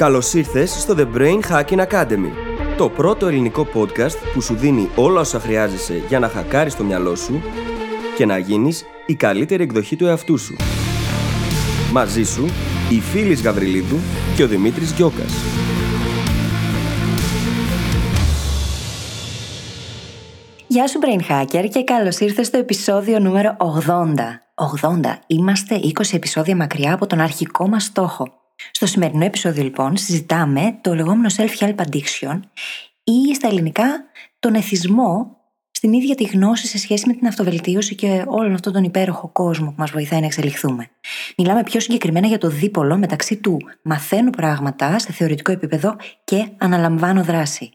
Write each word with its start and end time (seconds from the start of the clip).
Καλώς 0.00 0.34
ήρθες 0.34 0.70
στο 0.70 0.94
The 0.98 1.06
Brain 1.16 1.40
Hacking 1.50 1.86
Academy, 1.86 2.30
το 2.76 2.88
πρώτο 2.88 3.26
ελληνικό 3.26 3.66
podcast 3.74 4.16
που 4.34 4.40
σου 4.40 4.54
δίνει 4.54 4.88
όλα 4.96 5.20
όσα 5.20 5.40
χρειάζεσαι 5.40 6.02
για 6.08 6.18
να 6.18 6.28
χακάρεις 6.28 6.76
το 6.76 6.84
μυαλό 6.84 7.14
σου 7.14 7.42
και 8.16 8.26
να 8.26 8.38
γίνεις 8.38 8.84
η 9.06 9.14
καλύτερη 9.14 9.62
εκδοχή 9.62 9.96
του 9.96 10.06
εαυτού 10.06 10.38
σου. 10.38 10.56
Μαζί 11.92 12.22
σου, 12.22 12.44
η 12.90 13.00
Φίλης 13.00 13.42
Γαβριλίδου 13.42 13.96
και 14.36 14.42
ο 14.42 14.46
Δημήτρης 14.46 14.92
Γιώκας. 14.92 15.32
Γεια 20.66 20.86
σου 20.86 20.98
Brain 21.02 21.30
Hacker 21.30 21.68
και 21.72 21.84
καλώς 21.84 22.18
ήρθες 22.18 22.46
στο 22.46 22.58
επεισόδιο 22.58 23.18
νούμερο 23.18 23.56
80. 23.58 24.42
80. 24.54 25.18
Είμαστε 25.26 25.74
20 25.74 26.14
επεισόδια 26.14 26.56
μακριά 26.56 26.94
από 26.94 27.06
τον 27.06 27.20
αρχικό 27.20 27.68
μας 27.68 27.84
στόχο. 27.84 28.39
Στο 28.70 28.86
σημερινό 28.86 29.24
επεισόδιο 29.24 29.62
λοιπόν 29.62 29.96
συζητάμε 29.96 30.78
το 30.80 30.94
λεγόμενο 30.94 31.30
self-help 31.36 31.74
addiction 31.74 32.40
ή 33.04 33.34
στα 33.34 33.48
ελληνικά 33.48 34.04
τον 34.38 34.54
εθισμό 34.54 35.40
στην 35.82 35.92
ίδια 35.92 36.14
τη 36.14 36.24
γνώση 36.24 36.66
σε 36.66 36.78
σχέση 36.78 37.06
με 37.06 37.12
την 37.12 37.26
αυτοβελτίωση 37.26 37.94
και 37.94 38.24
όλον 38.26 38.54
αυτόν 38.54 38.72
τον 38.72 38.84
υπέροχο 38.84 39.28
κόσμο 39.28 39.66
που 39.66 39.74
μας 39.76 39.90
βοηθάει 39.90 40.20
να 40.20 40.26
εξελιχθούμε. 40.26 40.90
Μιλάμε 41.36 41.62
πιο 41.62 41.80
συγκεκριμένα 41.80 42.26
για 42.26 42.38
το 42.38 42.48
δίπολο 42.48 42.98
μεταξύ 42.98 43.36
του 43.36 43.56
μαθαίνω 43.82 44.30
πράγματα 44.30 44.98
σε 44.98 45.12
θεωρητικό 45.12 45.52
επίπεδο 45.52 45.96
και 46.24 46.48
αναλαμβάνω 46.58 47.22
δράση. 47.22 47.70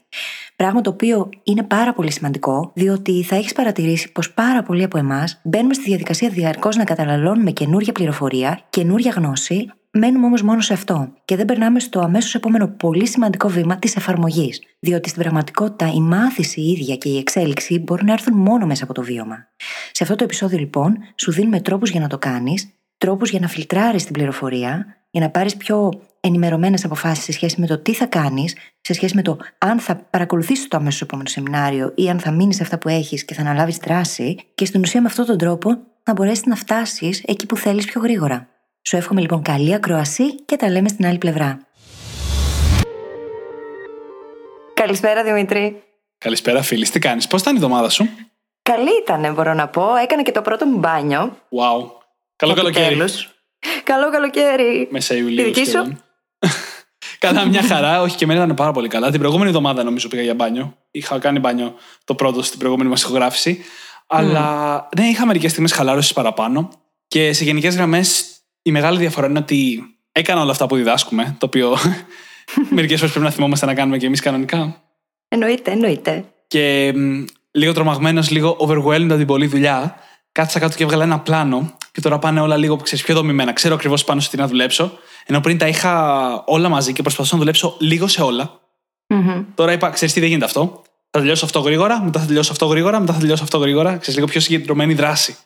Πράγμα 0.56 0.80
το 0.80 0.90
οποίο 0.90 1.28
είναι 1.42 1.62
πάρα 1.62 1.92
πολύ 1.92 2.10
σημαντικό, 2.12 2.70
διότι 2.74 3.22
θα 3.22 3.36
έχεις 3.36 3.52
παρατηρήσει 3.52 4.12
πως 4.12 4.32
πάρα 4.32 4.62
πολλοί 4.62 4.82
από 4.82 4.98
εμάς 4.98 5.40
μπαίνουμε 5.44 5.74
στη 5.74 5.84
διαδικασία 5.84 6.28
διαρκώς 6.28 6.76
να 6.76 6.84
καταναλώνουμε 6.84 7.50
καινούρια 7.50 7.92
πληροφορία, 7.92 8.60
καινούρια 8.70 9.12
γνώση, 9.16 9.70
μένουμε 9.98 10.26
όμως 10.26 10.42
μόνο 10.42 10.60
σε 10.60 10.72
αυτό 10.72 11.12
και 11.24 11.36
δεν 11.36 11.44
περνάμε 11.44 11.80
στο 11.80 12.00
αμέσως 12.00 12.34
επόμενο 12.34 12.68
πολύ 12.68 13.06
σημαντικό 13.06 13.48
βήμα 13.48 13.76
της 13.78 13.96
εφαρμογής. 13.96 14.60
Διότι 14.78 15.08
στην 15.08 15.22
πραγματικότητα 15.22 15.92
η 15.92 16.00
μάθηση 16.00 16.60
η 16.60 16.70
ίδια 16.70 16.96
και 16.96 17.08
η 17.08 17.18
εξέλιξη 17.18 17.78
μπορούν 17.78 18.06
να 18.06 18.12
έρθουν 18.12 18.36
μόνο 18.36 18.66
μέσα 18.66 18.84
από 18.84 18.92
το 18.92 19.02
βίωμα. 19.02 19.48
Σε 19.92 20.02
αυτό 20.02 20.16
το 20.16 20.24
επεισόδιο 20.24 20.58
λοιπόν 20.58 20.96
σου 21.16 21.32
δίνουμε 21.32 21.60
τρόπους 21.60 21.90
για 21.90 22.00
να 22.00 22.08
το 22.08 22.18
κάνεις, 22.18 22.68
τρόπους 22.98 23.30
για 23.30 23.40
να 23.40 23.48
φιλτράρεις 23.48 24.04
την 24.04 24.12
πληροφορία, 24.12 24.86
για 25.10 25.20
να 25.20 25.30
πάρεις 25.30 25.56
πιο 25.56 26.00
ενημερωμένες 26.20 26.84
αποφάσεις 26.84 27.24
σε 27.24 27.32
σχέση 27.32 27.60
με 27.60 27.66
το 27.66 27.78
τι 27.78 27.94
θα 27.94 28.06
κάνεις, 28.06 28.56
σε 28.80 28.92
σχέση 28.92 29.14
με 29.14 29.22
το 29.22 29.36
αν 29.58 29.78
θα 29.78 29.96
παρακολουθήσεις 29.96 30.68
το 30.68 30.76
αμέσως 30.76 31.00
επόμενο 31.00 31.28
σεμινάριο 31.28 31.92
ή 31.94 32.08
αν 32.08 32.18
θα 32.18 32.30
μείνεις 32.30 32.56
σε 32.56 32.62
αυτά 32.62 32.78
που 32.78 32.88
έχεις 32.88 33.24
και 33.24 33.34
θα 33.34 33.40
αναλάβεις 33.40 33.76
δράση, 33.76 34.36
και 34.54 34.64
στην 34.64 34.80
ουσία 34.80 35.00
με 35.00 35.06
αυτόν 35.06 35.26
τον 35.26 35.38
τρόπο 35.38 35.78
να 36.04 36.12
μπορέσεις 36.12 36.44
να 36.44 36.56
φτάσεις 36.56 37.22
εκεί 37.26 37.46
που 37.46 37.56
θέλεις 37.56 37.84
πιο 37.84 38.00
γρήγορα. 38.00 38.48
Σου 38.88 38.96
εύχομαι 38.96 39.20
λοιπόν 39.20 39.42
καλή 39.42 39.74
ακροασή 39.74 40.34
και 40.34 40.56
τα 40.56 40.70
λέμε 40.70 40.88
στην 40.88 41.06
άλλη 41.06 41.18
πλευρά. 41.18 41.66
Καλησπέρα 44.74 45.24
Δημήτρη. 45.24 45.82
Καλησπέρα 46.18 46.62
φίλης, 46.62 46.90
τι 46.90 46.98
κάνεις, 46.98 47.26
πώς 47.26 47.40
ήταν 47.40 47.54
η 47.54 47.56
εβδομάδα 47.56 47.88
σου; 47.88 48.08
Καλή 48.62 48.90
ήταν 49.02 49.34
μπορώ 49.34 49.54
να 49.54 49.68
πω, 49.68 49.94
έκανα 49.94 50.22
και 50.22 50.32
το 50.32 50.42
πρώτο 50.42 50.66
μου 50.66 50.78
μπάνιο. 50.78 51.20
Wow, 51.28 51.90
καλό 52.36 52.54
καλοκαίρι. 52.54 52.98
Καλό 53.84 54.10
καλοκαίρι. 54.10 54.88
Μέσα 54.90 55.14
Ιουλίου 55.14 55.36
Τη 55.36 55.42
δική 55.42 55.60
σου; 55.60 55.70
σχεδόν. 55.70 56.02
Καλά, 57.18 57.44
μια 57.44 57.62
χαρά. 57.62 58.00
Όχι, 58.00 58.16
και 58.16 58.24
εμένα 58.24 58.44
ήταν 58.44 58.56
πάρα 58.56 58.72
πολύ 58.72 58.88
καλά. 58.88 59.10
Την 59.10 59.18
προηγούμενη 59.18 59.48
εβδομάδα 59.48 59.84
νομίζω 59.84 60.08
πήγα 60.08 60.22
για 60.22 60.34
μπάνιο. 60.34 60.76
Είχα 60.90 61.18
κάνει 61.18 61.38
μπάνιο 61.38 61.74
το 62.04 62.14
πρώτο 62.14 62.42
στην 62.42 62.58
προηγούμενη 62.58 62.90
μας 62.90 63.02
ηχογράφηση. 63.02 63.64
Αλλά 64.06 64.88
ναι, 64.96 65.06
είχα 65.06 65.26
μερικές 65.26 65.50
στιγμές 65.50 65.72
χαλάρωσης 65.72 66.12
παραπάνω. 66.12 66.70
Και 67.08 67.32
σε 67.32 67.44
γενικές 67.44 67.74
γραμμές 67.74 68.35
η 68.66 68.70
μεγάλη 68.70 68.98
διαφορά 68.98 69.26
είναι 69.26 69.38
ότι 69.38 69.82
έκανα 70.12 70.40
όλα 70.40 70.50
αυτά 70.50 70.66
που 70.66 70.76
διδάσκουμε. 70.76 71.36
Το 71.38 71.46
οποίο 71.46 71.76
μερικές 72.76 72.98
φορές 72.98 73.12
πρέπει 73.12 73.26
να 73.26 73.32
θυμόμαστε 73.32 73.66
να 73.66 73.74
κάνουμε 73.74 73.96
και 73.96 74.06
εμείς 74.06 74.20
κανονικά. 74.20 74.82
Εννοείται, 75.28 75.70
εννοείται. 75.70 76.24
Και 76.46 76.92
μ, 76.96 77.24
λίγο 77.50 77.72
τρομαγμένος, 77.72 78.30
λίγο 78.30 78.56
overwhelmed 78.60 79.04
από 79.04 79.16
την 79.16 79.26
πολλή 79.26 79.46
δουλειά, 79.46 79.96
κάθισα 80.32 80.58
κάτω 80.58 80.76
και 80.76 80.82
έβγαλα 80.82 81.04
ένα 81.04 81.20
πλάνο. 81.20 81.76
Και 81.92 82.00
τώρα 82.00 82.18
πάνε 82.18 82.40
όλα 82.40 82.56
λίγο 82.56 82.76
ξέρεις, 82.76 83.04
πιο 83.04 83.14
δομημένα. 83.14 83.52
Ξέρω 83.52 83.74
ακριβώς 83.74 84.04
πάνω 84.04 84.20
σε 84.20 84.30
τι 84.30 84.36
να 84.36 84.46
δουλέψω. 84.46 84.98
Ενώ 85.26 85.40
πριν 85.40 85.58
τα 85.58 85.68
είχα 85.68 86.44
όλα 86.46 86.68
μαζί 86.68 86.92
και 86.92 87.02
προσπαθούσα 87.02 87.34
να 87.34 87.40
δουλέψω 87.40 87.76
λίγο 87.80 88.06
σε 88.06 88.22
όλα. 88.22 88.60
Μμμ. 89.06 89.44
Τώρα 89.54 89.72
είπα, 89.72 89.90
ξέρεις 89.90 90.14
τι 90.14 90.20
δεν 90.20 90.28
γίνεται 90.28 90.46
αυτό. 90.46 90.82
Θα 91.10 91.18
τελειώσω 91.18 91.44
αυτό 91.44 91.60
γρήγορα, 91.60 92.02
μετά 92.02 92.20
θα 92.20 92.26
τελειώσω 92.26 92.52
αυτό 92.52 92.66
γρήγορα, 92.66 93.00
μετά 93.00 93.12
θα 93.12 93.18
τελειώσω 93.18 93.42
αυτό 93.42 93.58
γρήγορα. 93.58 93.96
Ξέρεις 93.96 94.14
λίγο 94.14 94.26
πιο 94.26 94.40
συγκεντρωμένη 94.40 94.94
δράση. 94.94 95.36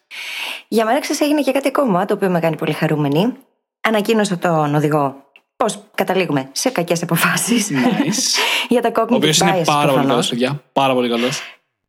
Για 0.72 0.84
μένα 0.84 1.00
ξέρεις 1.00 1.20
έγινε 1.20 1.40
και 1.40 1.52
κάτι 1.52 1.68
ακόμα 1.68 2.04
το 2.04 2.14
οποίο 2.14 2.28
με 2.30 2.40
κάνει 2.40 2.56
πολύ 2.56 2.72
χαρούμενη. 2.72 3.32
Ανακοίνωσα 3.80 4.38
τον 4.38 4.74
οδηγό 4.74 5.14
πώς 5.56 5.78
καταλήγουμε 5.94 6.48
σε 6.52 6.70
κακές 6.70 7.02
αποφάσεις. 7.02 7.70
Nice. 7.70 8.38
για 8.68 8.80
τα 8.82 8.88
Ο 8.88 8.92
cognitive 9.02 9.14
οποίος 9.14 9.38
είναι 9.38 9.50
bias 9.60 9.64
πάρα 9.64 9.80
πολύ 9.80 9.92
καλός, 9.92 10.02
προφανώς. 10.04 10.28
παιδιά. 10.28 10.62
Πάρα 10.72 10.94
πολύ 10.94 11.08
καλός. 11.08 11.40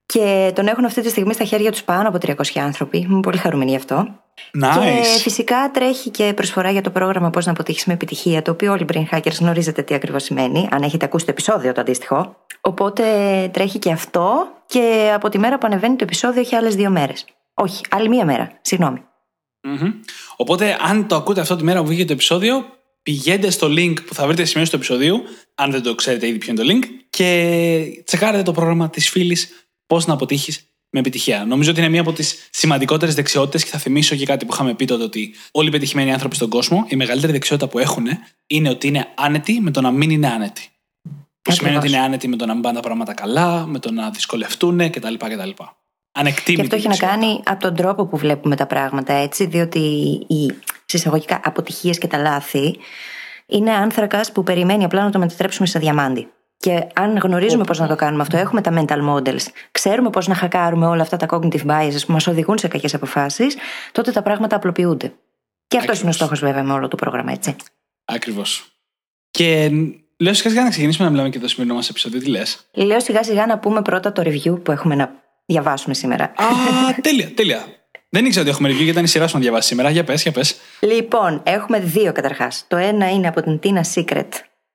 Και 0.06 0.52
τον 0.56 0.68
έχουν 0.68 0.86
αυτή 0.86 1.02
τη 1.02 1.10
στιγμή 1.10 1.34
στα 1.34 1.44
χέρια 1.44 1.72
τους 1.72 1.84
πάνω 1.84 2.08
από 2.10 2.18
300 2.22 2.34
άνθρωποι. 2.60 2.98
Είμαι 2.98 3.20
πολύ 3.20 3.38
χαρούμενη 3.38 3.70
γι' 3.70 3.76
αυτό. 3.76 4.08
Και 4.52 4.60
Nice. 4.62 5.20
φυσικά 5.22 5.72
τρέχει 5.74 6.10
και 6.10 6.34
προσφορά 6.36 6.72
για 6.72 6.82
το 6.82 6.90
πρόγραμμα 6.90 7.30
Πώς 7.30 7.46
να 7.46 7.52
αποτύχεις 7.52 7.86
με 7.86 7.94
επιτυχία, 7.94 8.42
το 8.42 8.52
οποίο 8.52 8.72
όλοι 8.72 8.82
οι 8.82 8.86
brain 8.94 9.16
hackers 9.18 9.36
γνωρίζετε 9.40 9.82
τι 9.82 9.94
ακριβώς 9.94 10.24
σημαίνει, 10.24 10.68
αν 10.72 10.82
έχετε 10.82 11.06
ακούσει 11.06 11.26
το 11.26 11.32
επεισόδιο 11.32 11.72
το 11.72 11.82
αντίστοιχο. 11.82 12.36
Οπότε 12.62 13.04
τρέχει 13.54 13.80
και 13.80 13.92
αυτό 13.92 14.48
και 14.66 15.12
από 15.16 15.30
τη 15.30 15.38
μέρα 15.40 15.58
που 15.58 15.68
ανεβαίνει 15.68 15.96
το 15.96 16.04
επεισόδιο 16.04 16.42
έχει 16.42 16.56
άλλες 16.56 16.76
δύο 16.76 16.90
μέρες. 16.90 17.26
Όχι, 17.54 17.82
άλλη 17.90 18.10
μία 18.10 18.26
μέρα. 18.26 18.60
Συγγνώμη. 18.62 19.04
Μμμ. 19.64 19.92
Οπότε, 20.36 20.78
αν 20.82 21.08
το 21.08 21.16
ακούτε 21.16 21.42
αυτό 21.42 21.56
τη 21.56 21.64
μέρα 21.64 21.82
που 21.82 21.88
βγήκε 21.88 22.06
το 22.06 22.14
επεισόδιο, 22.14 22.66
πηγαίνετε 23.04 23.50
στο 23.50 23.68
link 23.68 23.96
που 24.06 24.14
θα 24.14 24.28
βρείτε 24.28 24.46
σημείο 24.46 24.68
του 24.68 24.76
επεισοδίου, 24.76 25.22
αν 25.56 25.72
δεν 25.72 25.82
το 25.82 25.96
ξέρετε 25.96 26.28
ήδη 26.28 26.38
ποιο 26.38 26.54
είναι 26.54 26.64
το 26.64 26.70
link, 26.72 26.90
και 27.10 28.04
τσεκάρετε 28.06 28.44
το 28.44 28.52
πρόγραμμα 28.52 28.90
της 28.90 29.10
φίλης 29.10 29.62
Πώς 29.88 30.06
να 30.06 30.14
αποτύχεις 30.14 30.66
με 30.90 31.00
επιτυχία. 31.00 31.46
Νομίζω 31.46 31.72
ότι 31.72 31.80
είναι 31.80 31.90
μία 31.90 32.02
από 32.02 32.14
τις 32.14 32.48
σημαντικότερες 32.52 33.16
δεξιότητες 33.16 33.64
και 33.64 33.70
θα 33.70 33.78
θυμίσω 33.78 34.16
και 34.16 34.26
κάτι 34.26 34.46
που 34.46 34.54
είχαμε 34.54 34.74
πει 34.74 34.86
τότε 34.86 35.04
ότι 35.04 35.34
όλοι 35.52 35.68
οι 35.68 35.72
πετυχημένοι 35.72 36.14
άνθρωποι 36.14 36.36
στον 36.36 36.50
κόσμο, 36.50 36.86
η 36.88 36.96
μεγαλύτερη 36.96 37.32
δεξιότητα 37.32 37.68
που 37.68 37.80
έχουν 37.80 38.08
είναι 38.48 38.70
ότι 38.70 38.88
είναι 38.88 39.08
άνετοι 39.16 39.60
με 39.62 39.72
το 39.72 39.82
να 39.82 39.92
μην 39.92 40.10
είναι 40.10 40.28
άνετοι. 40.28 40.70
Που 41.42 41.52
σημαίνει 41.52 41.76
ότι 41.76 41.86
Ακριβώς. 41.86 41.90
είναι 41.90 42.00
άνετοι 42.00 42.28
με 42.28 42.36
το 42.36 42.46
να 42.46 42.54
μην 42.54 42.62
πάνε 42.62 42.76
τα 42.76 42.82
πράγματα 42.82 43.14
καλά, 43.14 43.66
με 43.66 43.80
το 43.80 43.92
να 43.92 44.10
δυσκολευτούν 44.10 44.90
κτλ. 44.90 45.14
κτλ. 45.14 45.50
Ανεκτήμητη. 46.12 46.54
Και 46.56 46.62
αυτό 46.62 46.76
έχει 46.76 46.88
να 46.88 46.94
δεξιότητα. 46.94 47.28
κάνει 47.28 47.42
από 47.46 47.62
τον 47.62 47.76
τρόπο 47.76 48.06
που 48.06 48.18
βλέπουμε 48.18 48.56
τα 48.56 48.66
πράγματα, 48.66 49.14
έτσι, 49.14 49.46
διότι 49.46 49.80
οι 50.28 50.54
συσσαγωγικά 50.86 51.40
αποτυχίες 51.44 51.98
και 51.98 52.08
τα 52.08 52.18
λάθη 52.18 52.78
είναι 53.46 53.72
άνθρακας 53.72 54.32
που 54.32 54.44
περιμένει 54.44 54.84
απλά 54.84 55.04
να 55.04 55.10
το 55.10 55.20
μετατρέψουμε 55.20 55.68
σε 55.68 55.80
διαμάντι. 55.80 56.28
Και 56.58 56.88
αν 56.94 57.18
γνωρίζουμε 57.18 57.64
πώς 57.64 57.80
να 57.80 57.88
το 57.88 57.96
κάνουμε 57.96 58.22
αυτό, 58.22 58.38
έχουμε 58.38 58.62
τα 58.62 58.74
mental 58.74 59.10
models, 59.10 59.46
ξέρουμε 59.72 60.10
πώς 60.10 60.28
να 60.28 60.36
χακάρουμε 60.36 60.88
όλα 60.88 61.02
αυτά 61.02 61.18
τα 61.18 61.26
cognitive 61.30 61.66
biases 61.66 62.06
που 62.06 62.12
μας 62.12 62.28
οδηγούν 62.28 62.58
σε 62.58 62.68
κακές 62.68 62.94
αποφάσεις, 62.94 63.56
τότε 63.92 64.12
τα 64.12 64.22
πράγματα 64.22 64.56
απλοποιούνται. 64.56 65.14
Και 65.68 65.78
αυτός 65.78 66.00
είναι 66.00 66.08
ο 66.08 66.10
Ακριβώς. 66.10 66.16
στόχος, 66.16 66.40
βέβαια, 66.40 66.64
με 66.64 66.74
όλο 66.74 66.88
το 66.88 66.96
πρόγραμμα, 66.96 67.32
έτσι. 67.32 67.56
Ακριβώς. 68.06 68.66
Και 69.32 69.70
λέω 70.18 70.34
σιγά 70.34 70.50
σιγά 70.50 70.64
να 70.64 70.70
ξεκινήσουμε 70.70 71.06
να 71.06 71.12
μιλάμε 71.12 71.30
και 71.30 71.40
το 71.40 71.48
σημερινό 71.48 71.76
μας 71.76 71.90
επεισόδιο. 71.90 72.20
Τι 72.20 72.26
λες; 72.30 72.68
Λέω 72.72 73.00
σιγά 73.00 73.24
σιγά 73.24 73.46
να 73.46 73.60
πούμε 73.60 73.82
πρώτα 73.82 74.12
το 74.12 74.22
review 74.26 74.64
που 74.64 74.72
έχουμε 74.72 74.96
να 74.96 75.21
διαβάσουμε 75.52 75.94
σήμερα. 75.94 76.24
Α, 76.24 76.46
τέλεια, 77.02 77.34
τέλεια. 77.36 77.66
Δεν 78.10 78.26
ήξερα 78.26 78.42
ότι 78.42 78.52
έχουμε 78.52 78.70
review 78.70 78.76
γιατί 78.76 78.90
ήταν 78.90 79.04
η 79.04 79.08
σειρά 79.08 79.28
σου 79.28 79.36
να 79.36 79.42
διαβάσεις 79.42 79.70
σήμερα. 79.70 79.90
Για 79.90 80.04
πες, 80.04 80.22
για 80.22 80.32
πες. 80.32 80.56
Λοιπόν, 80.80 81.42
έχουμε 81.44 81.80
δύο 81.80 82.12
καταρχάς. 82.12 82.66
Το 82.68 82.78
ένα 82.78 83.10
είναι 83.10 83.28
από 83.28 83.42
την 83.42 83.60
Tina 83.64 83.82
Secret 83.94 84.28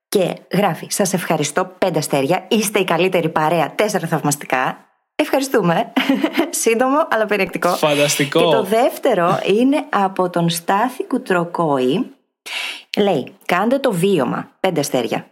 και 0.07 0.33
γράφει: 0.51 0.87
Σας 0.89 1.13
ευχαριστώ, 1.13 1.75
πέντε 1.77 1.99
αστέρια. 1.99 2.45
Είστε 2.47 2.79
η 2.79 2.83
καλύτερη 2.83 3.29
παρέα, 3.29 3.75
τέσσερα 3.75 4.07
θαυμαστικά. 4.07 4.77
Ευχαριστούμε. 5.15 5.93
Σύντομο, 6.63 7.07
αλλά 7.09 7.25
περιεκτικό. 7.25 7.69
Φανταστικό. 7.69 8.39
Και 8.39 8.55
το 8.55 8.63
δεύτερο 8.63 9.39
είναι 9.45 9.85
από 9.89 10.29
τον 10.29 10.49
Στάθη 10.49 11.03
Κουτροκόη. 11.03 12.11
Λέει: 12.97 13.33
Κάντε 13.45 13.79
το 13.79 13.91
βίωμα, 13.91 14.51
πέντε 14.59 14.79
αστέρια. 14.79 15.27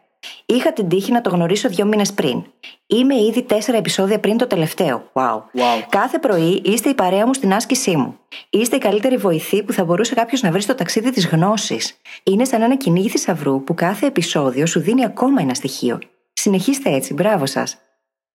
Είχα 0.45 0.73
την 0.73 0.87
τύχη 0.89 1.11
να 1.11 1.21
το 1.21 1.29
γνωρίσω 1.29 1.69
δύο 1.69 1.85
μήνες 1.85 2.13
πριν. 2.13 2.43
Είμαι 2.87 3.15
ήδη 3.15 3.43
τέσσερα 3.43 3.77
επεισόδια 3.77 4.19
πριν 4.19 4.37
το 4.37 4.47
τελευταίο. 4.47 5.09
Wow. 5.13 5.35
Wow. 5.35 5.83
Κάθε 5.89 6.19
πρωί 6.19 6.61
είστε 6.65 6.89
η 6.89 6.93
παρέα 6.93 7.25
μου 7.25 7.33
στην 7.33 7.53
άσκησή 7.53 7.95
μου. 7.95 8.19
Είστε 8.49 8.75
η 8.75 8.79
καλύτερη 8.79 9.17
βοηθή 9.17 9.63
που 9.63 9.73
θα 9.73 9.83
μπορούσε 9.83 10.15
κάποιος 10.15 10.41
να 10.41 10.51
βρει 10.51 10.61
στο 10.61 10.75
ταξίδι 10.75 11.11
της 11.11 11.27
γνώσης. 11.27 11.97
Είναι 12.23 12.45
σαν 12.45 12.61
ένα 12.61 12.75
κυνήγι 12.77 13.09
θησαυρού 13.09 13.63
που 13.63 13.73
κάθε 13.73 14.05
επεισόδιο 14.05 14.65
σου 14.65 14.79
δίνει 14.79 15.05
ακόμα 15.05 15.41
ένα 15.41 15.53
στοιχείο. 15.53 15.99
Συνεχίστε 16.33 16.89
έτσι, 16.89 17.13
μπράβο 17.13 17.45
σας. 17.45 17.77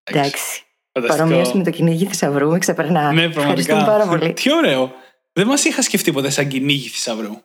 Εντάξει. 0.04 0.64
Φανταστικό. 0.92 1.26
Παρομοίωση 1.26 1.56
με 1.56 1.62
το 1.62 1.70
κυνήγι 1.70 2.06
θησαυρού 2.06 2.50
με 2.50 2.58
ξεπερνά. 2.58 3.12
Ναι, 3.12 3.22
Ευχαριστούμε 3.22 3.82
πραγματικά. 3.82 3.84
πάρα 3.84 4.06
πολύ. 4.06 4.32
Τι 4.32 4.52
ωραίο. 4.54 4.92
Δεν 5.32 5.46
μας 5.46 5.64
είχα 5.64 5.82
σκεφτεί 5.82 6.12
ποτέ 6.12 6.30
σαν 6.30 6.48
κυνήγι 6.48 6.88
θησαυρού. 6.88 7.32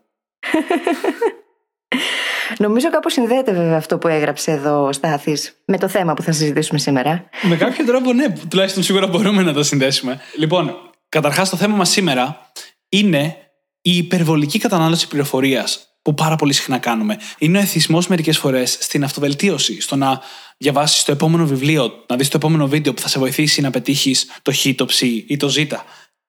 Νομίζω 2.57 2.89
κάπως 2.89 3.13
συνδέεται 3.13 3.53
βέβαια 3.53 3.77
αυτό 3.77 3.97
που 3.97 4.07
έγραψε 4.07 4.51
εδώ 4.51 4.85
ο 4.85 4.91
Στάθης 4.91 5.53
με 5.65 5.77
το 5.77 5.87
θέμα 5.87 6.13
που 6.13 6.21
θα 6.21 6.31
συζητήσουμε 6.31 6.79
σήμερα. 6.79 7.29
Με 7.41 7.55
κάποιο 7.55 7.85
τρόπο, 7.85 8.13
ναι, 8.13 8.29
τουλάχιστον 8.49 8.83
σίγουρα 8.83 9.07
μπορούμε 9.07 9.43
να 9.43 9.53
το 9.53 9.63
συνδέσουμε. 9.63 10.19
Λοιπόν, 10.37 10.75
καταρχάς 11.09 11.49
το 11.49 11.57
θέμα 11.57 11.75
μας 11.75 11.89
σήμερα 11.89 12.51
είναι 12.89 13.35
η 13.81 13.97
υπερβολική 13.97 14.59
κατανάλωση 14.59 15.07
πληροφορίας. 15.07 15.89
που 16.05 16.13
πάρα 16.13 16.35
πολύ 16.35 16.53
συχνά 16.53 16.77
κάνουμε. 16.77 17.17
Είναι 17.37 17.57
ο 17.57 17.61
εθισμός 17.61 18.07
μερικές 18.07 18.37
φορές 18.37 18.77
στην 18.79 19.03
αυτοβελτίωση, 19.03 19.81
στο 19.81 19.95
να 19.95 20.21
διαβάσεις 20.57 21.03
το 21.03 21.11
επόμενο 21.11 21.45
βιβλίο, 21.45 22.03
να 22.07 22.15
δεις 22.15 22.27
το 22.27 22.37
επόμενο 22.37 22.67
βίντεο 22.67 22.93
που 22.93 23.01
θα 23.01 23.07
σε 23.07 23.19
βοηθήσει 23.19 23.61
να 23.61 23.69
πετύχεις 23.69 24.25
το 24.41 24.53
Χ, 24.53 24.65
το 24.75 24.85
Ψ 24.85 25.01
ή 25.01 25.37
το 25.39 25.49
Ζ. 25.49 25.57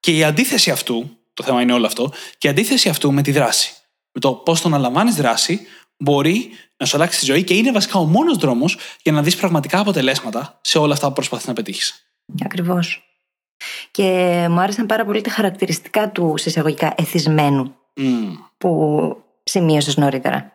Και 0.00 0.16
η 0.16 0.24
αντίθεση 0.24 0.70
αυτού, 0.70 1.18
το 1.34 1.42
θέμα 1.42 1.62
είναι 1.62 1.72
όλο 1.72 1.86
αυτό, 1.86 2.12
και 2.38 2.46
η 2.46 2.50
αντίθεση 2.50 2.88
αυτού 2.88 3.12
με 3.12 3.22
τη 3.22 3.30
δράση. 3.30 3.72
Με 4.12 4.20
το 4.20 4.32
πώς 4.32 4.60
το 4.60 4.68
να 4.68 4.78
λαμβάνει 4.78 5.10
δράση 5.10 5.60
μπορεί 5.98 6.50
να 6.76 6.86
σου 6.86 6.96
αλλάξει 6.96 7.18
τη 7.18 7.24
ζωή 7.24 7.44
και 7.44 7.54
είναι 7.54 7.72
βασικά 7.72 7.98
ο 7.98 8.04
μόνος 8.04 8.36
δρόμος 8.36 8.78
για 9.02 9.12
να 9.12 9.22
δεις 9.22 9.36
πραγματικά 9.36 9.78
αποτελέσματα 9.78 10.58
σε 10.60 10.78
όλα 10.78 10.92
αυτά 10.92 11.06
που 11.06 11.12
προσπαθείς 11.12 11.46
να 11.46 11.52
πετύχεις. 11.52 12.06
Ακριβώς. 12.44 13.00
Και 13.90 14.02
μου 14.50 14.60
άρεσαν 14.60 14.86
πάρα 14.86 15.04
πολύ 15.04 15.20
τα 15.20 15.30
χαρακτηριστικά 15.30 16.10
του 16.10 16.34
συσσαγωγικά 16.36 16.94
εθισμένου 16.96 17.74
που 18.58 19.22
σημείωσες 19.44 19.96
νωρίτερα. 19.96 20.50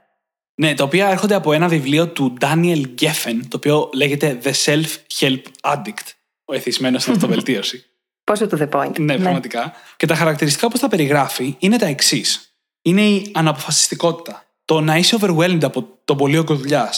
Ναι, 0.55 0.73
τα 0.73 0.83
οποία 0.83 1.09
έρχονται 1.09 1.35
από 1.35 1.53
ένα 1.53 1.67
βιβλίο 1.67 2.07
του 2.07 2.33
Daniel 2.39 2.83
Geffen, 3.01 3.39
το 3.47 3.57
οποίο 3.57 3.89
λέγεται 3.93 4.39
The 4.43 4.51
Self-Help 4.65 5.41
Addict, 5.61 6.07
ο 6.45 6.53
εθισμένος 6.53 7.01
στην 7.01 7.13
αυτοβελτίωση. 7.13 7.85
Πόσο 8.23 8.47
to 8.51 8.57
the 8.57 8.69
point. 8.69 8.99
Ναι, 8.99 9.17
πραγματικά. 9.17 9.73
Και 9.97 10.05
τα 10.05 10.15
χαρακτηριστικά 10.15 10.67
όπως 10.67 10.79
τα 10.79 10.87
περιγράφει 10.87 11.55
είναι 11.59 11.77
τα 11.77 11.85
εξής. 11.85 12.55
Είναι 12.81 13.01
η 13.01 13.31
αναποφασιστικότητα, 13.33 14.45
το 14.65 14.81
να 14.81 14.97
είσαι 14.97 15.17
overwhelmed 15.19 15.63
από 15.63 15.99
τον 16.05 16.17
πολίογκο 16.17 16.55
δουλειά, 16.55 16.93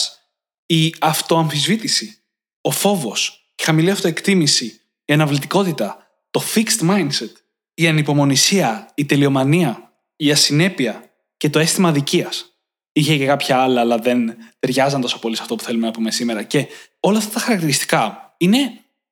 η 0.66 0.94
αυτοαμφισβήτηση, 1.00 2.18
ο 2.60 2.70
φόβος, 2.70 3.52
η 3.54 3.62
χαμηλή 3.62 3.90
αυτοεκτίμηση, 3.90 4.80
η 5.04 5.12
αναβλητικότητα, 5.12 6.06
το 6.30 6.42
fixed 6.54 6.90
mindset, 6.90 7.32
η 7.74 7.86
ανυπομονησία, 7.86 8.92
η 8.94 9.04
τελειομανία, 9.04 9.92
η 10.16 10.30
ασυνέπεια 10.30 11.10
και 11.36 11.50
το 11.50 11.58
αίσθημα 11.58 11.88
αδικίας. 11.88 12.48
Είχε 12.92 13.16
και 13.16 13.26
κάποια 13.26 13.58
άλλα, 13.58 13.80
αλλά 13.80 13.98
δεν 13.98 14.36
ταιριάζαν 14.58 15.00
τόσο 15.00 15.18
πολύ 15.18 15.36
σε 15.36 15.42
αυτό 15.42 15.54
που 15.54 15.62
θέλουμε 15.62 15.86
να 15.86 15.92
πούμε 15.92 16.10
σήμερα. 16.10 16.42
Και 16.42 16.66
όλα 17.00 17.18
αυτά 17.18 17.30
τα 17.30 17.40
χαρακτηριστικά 17.40 18.34
είναι, 18.36 18.58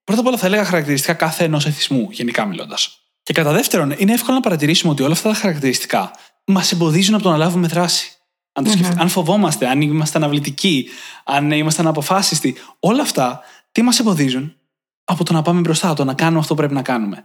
πρώτα 0.05 0.21
απ' 0.21 0.27
όλα 0.27 0.37
θα 0.37 0.47
έλεγα 0.47 0.65
χαρακτηριστικά 0.65 1.15
κάθε 1.15 1.45
ενός 1.45 1.67
εθισμού, 1.67 2.09
γενικά 2.11 2.45
μιλώντας. 2.45 3.03
Και 3.23 3.33
κατά 3.33 3.53
δεύτερον, 3.53 3.95
είναι 3.99 4.13
εύκολο 4.13 4.37
να 4.37 4.43
παρατηρήσουμε 4.43 4.93
ότι 4.93 5.03
όλα 5.03 5.13
αυτά 5.13 5.29
τα 5.29 5.35
χαρακτηριστικά 5.35 6.11
μας 6.45 6.73
εμποδίζουν 6.73 7.15
από 7.15 7.23
το 7.23 7.31
να 7.31 7.37
λάβουμε 7.37 7.67
δράση. 7.67 8.13
Αν, 8.53 8.67
mm-hmm. 8.67 8.95
αν 8.97 9.09
φοβόμαστε, 9.09 9.69
αν 9.69 9.81
είμαστε 9.81 10.19
αναβλητικοί, 10.19 10.89
αν 11.25 11.51
είμαστε 11.51 11.83
αναποφάσιστοι, 11.83 12.57
όλα 12.81 13.03
αυτά 13.03 13.41
τι 13.73 13.83
μας 13.83 13.99
εμποδίζουν; 13.99 14.57
Από 15.05 15.25
το 15.25 15.33
να 15.33 15.43
πάμε 15.43 15.61
μπροστά, 15.61 15.95
το 15.95 16.05
να 16.05 16.15
κάνουμε 16.15 16.39
αυτό 16.39 16.55
που 16.55 16.59
πρέπει 16.59 16.75
να 16.75 16.83
κάνουμε. 16.83 17.25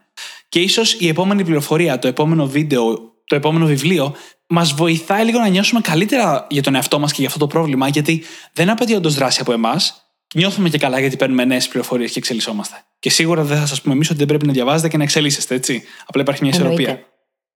Και 0.50 0.60
ίσως 0.60 0.94
η 0.94 1.08
επόμενη 1.08 1.44
πληροφορία, 1.44 2.00
το 2.00 2.08
επόμενο 2.08 2.48
βίντεο, 2.48 3.14
το 3.26 3.36
επόμενο 3.36 3.66
βιβλίο, 3.66 4.16
μας 4.48 4.74
βοηθάει 4.74 5.26
λίγο 5.26 5.40
να 5.40 5.48
νιώσουμε 5.48 5.82
καλύτερα 5.82 6.48
για 6.50 6.64
τον 6.64 6.76
εαυτό 6.76 7.00
μας 7.00 7.12
και 7.12 7.18
για 7.20 7.28
αυτό 7.28 7.40
το 7.40 7.48
πρόβλημα, 7.48 7.88
γιατί 7.88 8.24
δεν 8.54 8.70
απαιτεί 8.70 8.96
όντως 8.96 9.16
δράση 9.16 9.42
από 9.42 9.52
εμάς. 9.52 10.02
Νιώθουμε 10.36 10.70
και 10.70 10.78
καλά 10.78 11.00
γιατί 11.00 11.16
παίρνουμε 11.16 11.46
νέες 11.46 11.68
πληροφορίες 11.68 12.12
και 12.12 12.20
εξελισσόμαστε. 12.20 12.76
Και 13.00 13.10
σίγουρα 13.10 13.44
δεν 13.44 13.58
θα 13.58 13.66
σας 13.66 13.82
πούμε 13.82 13.94
εμείς 13.94 14.10
ότι 14.10 14.18
δεν 14.18 14.28
πρέπει 14.28 14.46
να 14.46 14.54
διαβάζετε 14.54 14.88
και 14.88 14.98
να 14.98 15.04
εξελίσσεστε, 15.04 15.56
έτσι. 15.56 15.84
Απλά 16.06 16.22
υπάρχει 16.22 16.44
μια 16.44 16.52
ισορροπία. 16.52 17.00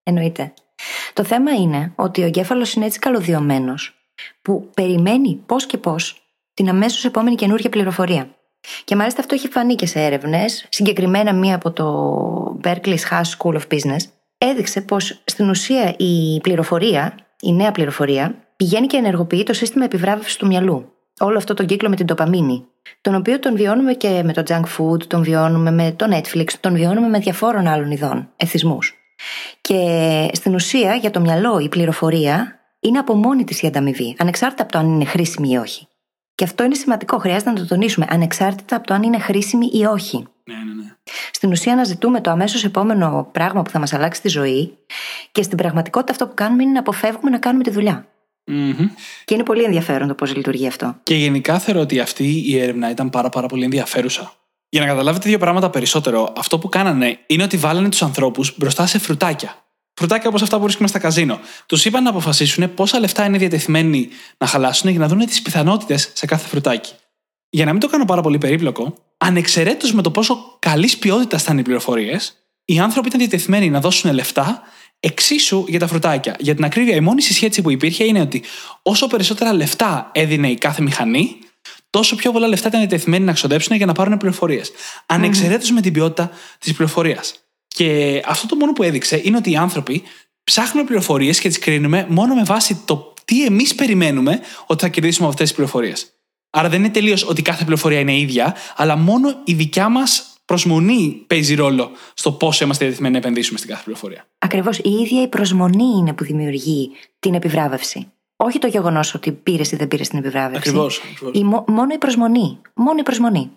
Εννοείται. 0.03 0.53
Το 1.13 1.23
θέμα 1.23 1.51
είναι 1.51 1.93
ότι 1.95 2.21
ο 2.21 2.25
εγκέφαλος 2.25 2.73
είναι 2.73 2.85
έτσι 2.85 2.99
καλωδιωμένος 2.99 3.95
που 4.41 4.69
περιμένει 4.73 5.43
πώς 5.45 5.65
και 5.65 5.77
πώς 5.77 6.21
την 6.53 6.69
αμέσως 6.69 7.05
επόμενη 7.05 7.35
καινούργια 7.35 7.69
πληροφορία. 7.69 8.35
Και 8.83 8.95
μάλιστα 8.95 9.19
αυτό 9.19 9.35
έχει 9.35 9.47
φανεί 9.47 9.75
και 9.75 9.85
σε 9.85 9.99
έρευνες, 9.99 10.67
συγκεκριμένα 10.69 11.33
μία 11.33 11.55
από 11.55 11.71
το 11.71 12.59
Berkeley's 12.63 13.09
Haas 13.09 13.23
School 13.37 13.53
of 13.53 13.67
Business, 13.71 14.01
έδειξε 14.37 14.81
πως 14.81 15.21
στην 15.25 15.49
ουσία 15.49 15.95
η 15.97 16.39
πληροφορία, 16.41 17.15
η 17.41 17.53
νέα 17.53 17.71
πληροφορία, 17.71 18.35
πηγαίνει 18.55 18.87
και 18.87 18.97
ενεργοποιεί 18.97 19.43
το 19.43 19.53
σύστημα 19.53 19.85
επιβράβευσης 19.85 20.35
του 20.35 20.47
μυαλού. 20.47 20.93
Όλο 21.19 21.37
αυτό 21.37 21.53
το 21.53 21.65
κύκλο 21.65 21.89
με 21.89 21.95
την 21.95 22.05
τοπαμίνη, 22.05 22.65
τον 23.01 23.15
οποίο 23.15 23.39
τον 23.39 23.55
βιώνουμε 23.55 23.93
και 23.93 24.21
με 24.23 24.33
το 24.33 24.43
junk 24.47 24.63
food, 24.77 25.03
τον 25.07 25.23
βιώνουμε 25.23 25.71
με 25.71 25.91
το 25.91 26.05
Netflix, 26.11 26.47
τον 26.59 26.73
βιώνουμε 26.73 27.07
με 27.07 27.19
διαφόρων 27.19 27.67
άλλων 27.67 27.91
ειδών 27.91 28.29
εθισμούς. 28.35 29.00
Και 29.61 30.29
στην 30.33 30.53
ουσία 30.53 30.95
για 30.95 31.11
το 31.11 31.19
μυαλό 31.19 31.59
η 31.59 31.69
πληροφορία 31.69 32.59
είναι 32.79 32.99
από 32.99 33.15
μόνη 33.15 33.43
της 33.43 33.61
η 33.61 33.67
ανταμοιβή, 33.67 34.15
ανεξάρτητα 34.19 34.63
από 34.63 34.71
το 34.71 34.77
αν 34.77 34.87
είναι 34.93 35.05
χρήσιμη 35.05 35.49
ή 35.49 35.57
όχι. 35.57 35.87
Και 36.35 36.43
αυτό 36.43 36.63
είναι 36.63 36.75
σημαντικό, 36.75 37.17
χρειάζεται 37.17 37.49
να 37.49 37.55
το 37.55 37.67
τονίσουμε, 37.67 38.05
ανεξάρτητα 38.09 38.75
από 38.75 38.87
το 38.87 38.93
αν 38.93 39.03
είναι 39.03 39.19
χρήσιμη 39.19 39.69
ή 39.73 39.85
όχι. 39.85 40.17
Ναι, 40.43 40.55
ναι, 40.55 40.83
ναι. 40.83 40.95
Στην 41.31 41.51
ουσία, 41.51 41.73
αναζητούμε 41.73 42.21
το 42.21 42.29
αμέσως 42.29 42.63
επόμενο 42.63 43.29
πράγμα 43.31 43.61
που 43.61 43.69
θα 43.69 43.79
μας 43.79 43.93
αλλάξει 43.93 44.21
τη 44.21 44.27
ζωή 44.27 44.77
και 45.31 45.43
στην 45.43 45.57
πραγματικότητα 45.57 46.11
αυτό 46.11 46.27
που 46.27 46.33
κάνουμε 46.33 46.63
είναι 46.63 46.71
να 46.71 46.79
αποφεύγουμε 46.79 47.29
να 47.29 47.37
κάνουμε 47.37 47.63
τη 47.63 47.69
δουλειά. 47.69 48.05
Mm-hmm. 48.47 48.89
Και 49.25 49.33
είναι 49.33 49.43
πολύ 49.43 49.63
ενδιαφέρον 49.63 50.07
το 50.07 50.13
πώς 50.13 50.35
λειτουργεί 50.35 50.67
αυτό. 50.67 50.95
Και 51.03 51.15
γενικά 51.15 51.59
θεωρώ 51.59 51.79
ότι 51.79 51.99
αυτή 51.99 52.43
η 52.45 52.59
έρευνα 52.59 52.89
ήταν 52.89 53.09
πάρα, 53.09 53.29
πάρα 53.29 53.47
πολύ 53.47 53.63
ενδιαφέρουσα. 53.63 54.33
Για 54.73 54.81
να 54.81 54.87
καταλάβετε 54.87 55.29
δύο 55.29 55.37
πράγματα 55.37 55.69
περισσότερο, 55.69 56.33
αυτό 56.37 56.59
που 56.59 56.69
κάνανε 56.69 57.19
είναι 57.27 57.43
ότι 57.43 57.57
βάλανε 57.57 57.89
τους 57.89 58.01
ανθρώπους 58.01 58.57
μπροστά 58.57 58.85
σε 58.87 58.99
φρουτάκια. 58.99 59.65
Φρουτάκια 59.93 60.29
όπως 60.29 60.41
αυτά 60.41 60.57
που 60.57 60.63
βρίσκουμε 60.63 60.87
στα 60.87 60.99
καζίνο. 60.99 61.39
Τους 61.65 61.85
είπαν 61.85 62.03
να 62.03 62.09
αποφασίσουν 62.09 62.73
πόσα 62.73 62.99
λεφτά 62.99 63.25
είναι 63.25 63.37
διατεθειμένοι 63.37 64.09
να 64.37 64.47
χαλάσουν 64.47 64.89
για 64.89 64.99
να 64.99 65.07
δουν 65.07 65.25
τις 65.25 65.41
πιθανότητες 65.41 66.11
σε 66.13 66.25
κάθε 66.25 66.47
φρουτάκι. 66.47 66.93
Για 67.49 67.65
να 67.65 67.71
μην 67.71 67.79
το 67.81 67.87
κάνω 67.87 68.05
πάρα 68.05 68.21
πολύ 68.21 68.37
περίπλοκο, 68.37 68.93
ανεξαιρέτως 69.17 69.93
με 69.93 70.01
το 70.01 70.11
πόσο 70.11 70.57
καλής 70.59 70.97
ποιότητας 70.97 71.41
ήταν 71.41 71.57
οι 71.57 71.61
πληροφορίες, 71.61 72.35
οι 72.65 72.79
άνθρωποι 72.79 73.07
ήταν 73.07 73.19
διατεθειμένοι 73.19 73.69
να 73.69 73.79
δώσουν 73.79 74.13
λεφτά 74.13 74.61
εξίσου 74.99 75.65
για 75.67 75.79
τα 75.79 75.87
φρουτάκια. 75.87 76.35
Για 76.39 76.55
την 76.55 76.63
ακρίβεια, 76.63 76.95
η 76.95 76.99
μόνη 76.99 77.21
συσχέτιση 77.21 77.61
που 77.61 77.71
υπήρχε 77.71 78.03
είναι 78.03 78.21
ότι 78.21 78.43
όσο 78.81 79.07
περισσότερα 79.07 79.53
λεφτά 79.53 80.09
έδινε 80.13 80.49
η 80.49 80.55
κάθε 80.55 80.81
μηχανή, 80.81 81.39
τόσο 81.91 82.15
πιο 82.15 82.31
πολλά 82.31 82.47
λεφτά 82.47 82.67
ήταν 82.67 82.79
διατεθειμένοι 82.79 83.25
να 83.25 83.33
ξοδέψουν 83.33 83.75
για 83.75 83.85
να 83.85 83.93
πάρουν 83.93 84.17
πληροφορίες. 84.17 84.71
Ανεξαιρέτως 85.05 85.71
με 85.71 85.81
την 85.81 85.93
ποιότητα 85.93 86.31
της 86.59 86.73
πληροφορίας. 86.73 87.35
Και 87.67 88.21
αυτό 88.25 88.47
το 88.47 88.55
μόνο 88.55 88.73
που 88.73 88.83
έδειξε 88.83 89.21
είναι 89.23 89.37
ότι 89.37 89.51
οι 89.51 89.55
άνθρωποι 89.55 90.03
ψάχνουμε 90.43 90.85
πληροφορίες 90.85 91.39
και 91.39 91.47
τις 91.47 91.59
κρίνουμε 91.59 92.05
μόνο 92.09 92.35
με 92.35 92.43
βάση 92.43 92.81
το 92.85 93.13
τι 93.25 93.45
εμείς 93.45 93.75
περιμένουμε 93.75 94.39
ότι 94.65 94.83
θα 94.83 94.89
κερδίσουμε 94.89 95.23
από 95.23 95.33
αυτές 95.33 95.47
τις 95.47 95.55
πληροφορίες. 95.55 96.13
Άρα 96.49 96.69
δεν 96.69 96.79
είναι 96.79 96.89
τελείως 96.89 97.27
ότι 97.27 97.41
κάθε 97.41 97.63
πληροφορία 97.63 97.99
είναι 97.99 98.17
ίδια, 98.17 98.55
αλλά 98.75 98.95
μόνο 98.95 99.41
η 99.45 99.53
δικιά 99.53 99.89
μας 99.89 100.25
προσμονή 100.45 101.23
παίζει 101.27 101.55
ρόλο 101.55 101.91
στο 102.13 102.31
πόσο 102.31 102.63
είμαστε 102.63 102.83
διατεθειμένοι 102.83 103.13
να 103.13 103.19
επενδύσουμε 103.19 103.57
στην 103.57 103.69
κάθε 103.69 103.83
πληροφορία. 103.83 104.27
Ακριβώς. 104.37 104.77
Η 104.77 104.89
ίδια 104.89 105.21
η 105.21 105.27
προσμονή 105.27 105.97
είναι 105.99 106.13
που 106.13 106.23
δημιουργεί 106.23 106.91
την 107.19 107.33
επιβράβευση. 107.33 108.11
Όχι 108.43 108.59
το 108.59 108.67
γεγονός 108.67 109.13
ότι 109.13 109.31
πήρες 109.31 109.71
ή 109.71 109.75
δεν 109.75 109.87
πήρες 109.87 110.09
την 110.09 110.19
επιβράβευση. 110.19 110.69
Ακριβώς. 110.69 111.01
Μόνο 111.67 111.93
η 111.93 111.97
προσμονή. 111.97 112.61
Μόνο 112.73 112.99
η 112.99 113.03
προσμονή. 113.03 113.51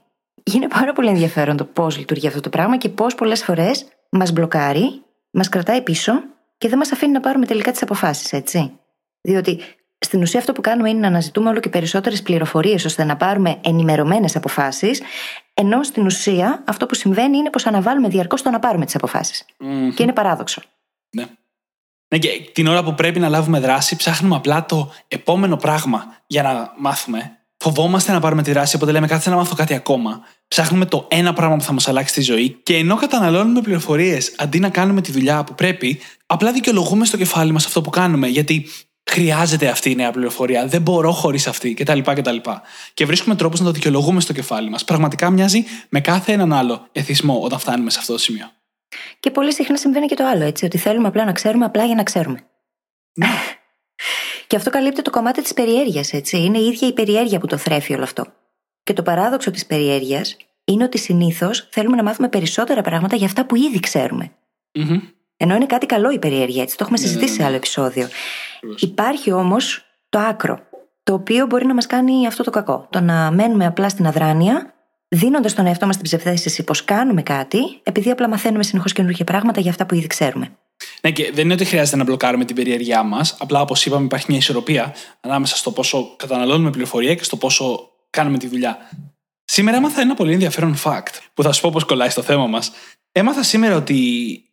Είναι 0.53 0.69
πάρα 0.69 0.93
πολύ 0.93 1.09
ενδιαφέρον 1.09 1.57
το 1.57 1.65
πώς 1.65 1.99
λειτουργεί 1.99 2.27
αυτό 2.27 2.41
το 2.41 2.49
πράγμα 2.49 2.77
και 2.77 2.89
πώς 2.89 3.15
πολλές 3.15 3.45
φορές 3.45 3.87
μας 4.11 4.33
μπλοκάρει, 4.33 5.03
μας 5.31 5.49
κρατάει 5.49 5.83
πίσω 5.83 6.13
και 6.59 6.69
δεν 6.69 6.79
μας 6.79 6.93
αφήνει 6.93 7.13
να 7.13 7.21
πάρουμε 7.21 7.47
τελικά 7.47 7.71
τις 7.71 7.83
αποφάσεις, 7.83 8.33
έτσι. 8.33 8.73
Διότι 9.21 9.61
στην 9.99 10.23
ουσία 10.23 10.41
αυτό 10.41 10.53
που 10.53 10.61
κάνουμε 10.61 10.91
είναι 10.91 11.01
να 11.01 11.07
αναζητούμε 11.07 11.49
όλο 11.49 11.61
και 11.61 11.69
περισσότερες 11.69 12.23
πληροφορίες 12.23 12.85
ώστε 12.85 13.05
να 13.05 13.17
πάρουμε 13.17 13.59
ενημερωμένες 13.65 14.37
αποφάσεις, 14.37 15.03
ενώ 15.55 15.83
στην 15.83 16.07
ουσία 16.07 16.63
αυτό 16.67 16.87
που 16.87 16.95
συμβαίνει 16.95 17.37
είναι 17.37 17.51
πως 17.51 17.67
αναβάλουμε 17.67 18.09
διαρκώς 18.09 18.43
το 18.43 18.51
να 18.51 18.59
πάρουμε 18.59 18.85
τις 18.85 18.95
αποφάσεις. 18.95 19.45
Και 19.95 20.03
είναι 20.03 20.13
παράδοξο. 20.13 20.63
Ναι. 21.11 21.25
Ναι, 22.09 22.19
και 22.19 22.51
την 22.53 22.67
ώρα 22.67 22.85
που 22.85 22.95
πρέπει 22.95 23.19
να 23.19 23.29
λάβουμε 23.29 23.61
δράση, 23.61 23.97
ψάχνουμε 23.97 24.37
απλά 24.37 24.67
το 24.67 24.93
επόμενο 25.09 25.57
πράγμα 25.57 26.05
για 26.27 26.43
να 26.43 26.73
μάθουμε. 26.79 27.39
Φοβόμαστε 27.57 28.13
να 28.13 28.21
πάρουμε 28.21 28.43
τη 28.43 28.53
δράση, 28.53 28.77
οπότε 28.77 28.93
λέμε 28.93 29.07
κάτσε 29.07 29.31
να 29.31 29.37
μάθω 29.37 29.55
κάτι 29.55 29.75
ακόμα. 29.75 30.21
Ψάχνουμε 30.49 30.85
το 30.85 31.07
ένα 31.11 31.33
πράγμα 31.33 31.57
που 31.57 31.63
θα 31.63 31.73
μας 31.73 31.89
αλλάξει 31.89 32.15
τη 32.15 32.21
ζωή 32.21 32.61
και 32.63 32.77
ενώ 32.77 32.97
καταναλώνουμε 32.97 33.61
πληροφορίες 33.61 34.35
αντί 34.39 34.59
να 34.59 34.69
κάνουμε 34.69 35.01
τη 35.01 35.13
δουλειά 35.13 35.45
που 35.45 35.55
πρέπει, 35.55 36.01
απλά 36.27 36.53
δικαιολογούμε 36.53 37.05
στο 37.05 37.17
κεφάλι 37.17 37.53
μας 37.53 37.67
αυτό 37.67 37.81
που 37.81 37.91
κάνουμε. 37.91 38.27
Γιατί 38.27 38.67
χρειάζεται 39.11 39.69
αυτή 39.69 39.91
η 39.91 39.95
νέα 39.95 40.11
πληροφορία, 40.11 40.67
δεν 40.67 40.83
μπορώ 40.83 41.13
χωρίς 41.13 41.47
αυτή 41.47 41.75
κτλ. 41.75 41.99
κτλ. 42.01 42.37
Και 42.95 43.07
βρίσκουμε 43.07 43.35
τρόπους 43.35 43.61
να 43.61 43.67
το 43.67 43.73
δικαιολογούμε 43.73 44.21
στο 44.21 44.33
κεφάλι 44.33 44.71
μας. 44.71 44.85
Πραγματικά 44.85 45.31
μοιάζει 45.31 45.65
με 45.89 46.01
κάθε 46.01 46.33
έναν 46.33 46.53
άλλο 46.53 46.89
εθισμό 46.93 47.41
όταν 47.43 47.59
φτάνουμε 47.59 47.91
σε 47.91 47.99
αυτό 47.99 48.13
το 48.13 48.19
σημείο. 48.19 48.51
Και 49.21 49.31
πολύ 49.31 49.53
συχνά 49.53 49.77
συμβαίνει 49.77 50.07
και 50.07 50.15
το 50.15 50.27
άλλο, 50.27 50.45
έτσι, 50.45 50.65
ότι 50.65 50.79
θέλουμε 50.79 51.09
απλά 51.09 51.25
να 51.25 51.33
ξέρουμε 51.33 51.65
απλά 51.65 51.85
για 51.85 51.95
να 51.95 52.03
ξέρουμε. 52.03 52.39
Ναι. 53.15 53.27
και 54.47 54.57
αυτό 54.57 54.71
καλύπτει 54.71 55.03
το 55.03 55.11
κομμάτι 55.11 55.43
της 55.43 55.55
περιέργειας, 55.55 56.13
έτσι. 56.13 56.39
Είναι 56.39 56.59
η 56.59 56.67
ίδια 56.67 56.89
η 56.89 56.93
περιέργεια 56.93 57.39
που 57.39 57.47
το 57.47 57.57
θρέφει 57.57 57.95
όλο 57.95 58.03
αυτό. 58.03 58.27
Και 58.83 58.93
το 58.93 59.03
παράδοξο 59.03 59.51
της 59.51 59.67
περιέργειας 59.67 60.37
είναι 60.65 60.85
ότι 60.85 60.99
συνήθως 60.99 61.69
θέλουμε 61.71 61.97
να 61.97 62.03
μάθουμε 62.03 62.29
περισσότερα 62.29 62.83
πράγματα 62.83 63.17
για 63.17 63.27
αυτά 63.27 63.47
που 63.47 63.57
ήδη 63.57 63.81
Ενώ 65.37 65.55
είναι 65.55 65.67
κάτι 65.67 65.87
καλό 65.87 66.11
η 66.11 66.19
περιέργεια, 66.19 66.63
έτσι. 66.63 66.77
Το 66.77 66.85
έχουμε 66.85 67.01
ναι, 67.01 67.07
συζητήσει 67.07 67.33
ναι, 67.33 67.41
σε 67.41 67.45
άλλο 67.47 67.57
επεισόδιο. 67.57 68.09
Υπάρχει 68.79 69.33
όμως 69.33 69.85
το 70.09 70.19
άκρο, 70.19 70.61
το 71.03 71.15
οποίο 71.15 71.47
μπορεί 71.47 71.67
να 71.67 71.75
μας 71.75 71.87
κάνει 71.87 72.27
αυτό 72.27 72.43
το 72.43 72.51
κακό. 72.51 72.87
Το 72.91 73.01
να 73.01 73.31
μένουμε 73.31 73.67
απλά 73.67 73.89
στην 73.89 74.07
αδράνεια, 74.07 74.74
δίνοντας 75.15 75.55
τον 75.55 75.67
εαυτό 75.67 75.87
μας 75.87 75.97
την 75.97 76.05
ψευδέστηση 76.05 76.63
πως 76.63 76.85
κάνουμε 76.85 77.23
κάτι, 77.23 77.59
επειδή 77.83 78.11
απλά 78.11 78.29
μαθαίνουμε 78.29 78.63
συνεχώς 78.63 78.93
καινούργια 78.93 79.25
πράγματα 79.25 79.61
για 79.61 79.71
αυτά 79.71 79.87
που 79.87 79.95
ήδη 79.95 80.07
ξέρουμε. 80.07 80.51
Ναι, 81.01 81.11
και 81.11 81.31
δεν 81.35 81.45
είναι 81.45 81.55
ότι 81.55 81.65
χρειάζεται 81.65 81.97
να 81.97 82.05
μπλοκάρουμε 82.05 82.45
την 82.45 82.57
περιέργειά 82.57 83.03
μας. 83.03 83.37
Απλά, 83.39 83.61
όπως 83.61 83.87
είπαμε, 83.87 84.05
υπάρχει 84.05 84.27
μια 84.29 84.39
ισορροπία 84.39 84.95
ανάμεσα 85.21 85.57
στο 85.57 85.71
πόσο 85.71 86.15
καταναλώνουμε 86.17 86.71
πληροφορία 86.71 87.15
και 87.15 87.25
στο 87.25 87.37
πόσο 87.37 87.91
κάνουμε 88.11 88.39
τη 88.39 88.49
δουλειά. 88.49 88.79
Σήμερα 89.45 89.77
έμαθα 89.77 90.01
ένα 90.01 90.15
πολύ 90.15 90.33
ενδιαφέρον 90.33 90.77
fact 90.85 91.19
που 91.35 91.43
θα 91.43 91.53
σου 91.53 91.61
πω 91.61 91.71
πώς 91.71 91.85
κολλάει 91.85 92.09
στο 92.09 92.23
θέμα 92.23 92.47
μας. 92.47 92.73
Έμαθα 93.13 93.43
σήμερα 93.43 93.77
ότι 93.77 93.99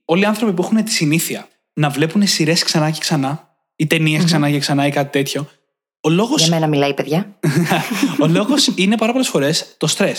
όλοι 0.06 0.22
οι 0.22 0.26
άνθρωποι 0.26 0.54
που 0.54 0.64
έχουν 0.64 0.84
τη 0.84 0.92
συνήθεια 0.92 1.48
να 1.74 1.90
βλέπουν 1.90 2.28
σειρές 2.28 2.64
ξανά 2.64 2.90
και 2.90 3.00
ξανά, 3.00 3.56
ή 3.76 3.88
ταινίες 3.88 4.24
ξανά 4.24 4.52
και 4.52 4.60
ξανά 4.60 4.88
ή 4.88 4.92
κάτι 4.92 5.12
τέτοιο, 5.12 5.50
ο 6.02 6.10
λόγος. 6.10 6.42
Για 6.42 6.50
μένα 6.50 6.68
μιλάει, 6.68 6.94
παιδιά. 6.94 7.38
ο 8.24 8.28
λόγος 8.28 8.68
είναι 8.76 8.98
πάρα 8.98 9.12
πολλές 9.12 9.28
φορές 9.28 9.76
το 9.78 9.88
στρε. 9.88 10.14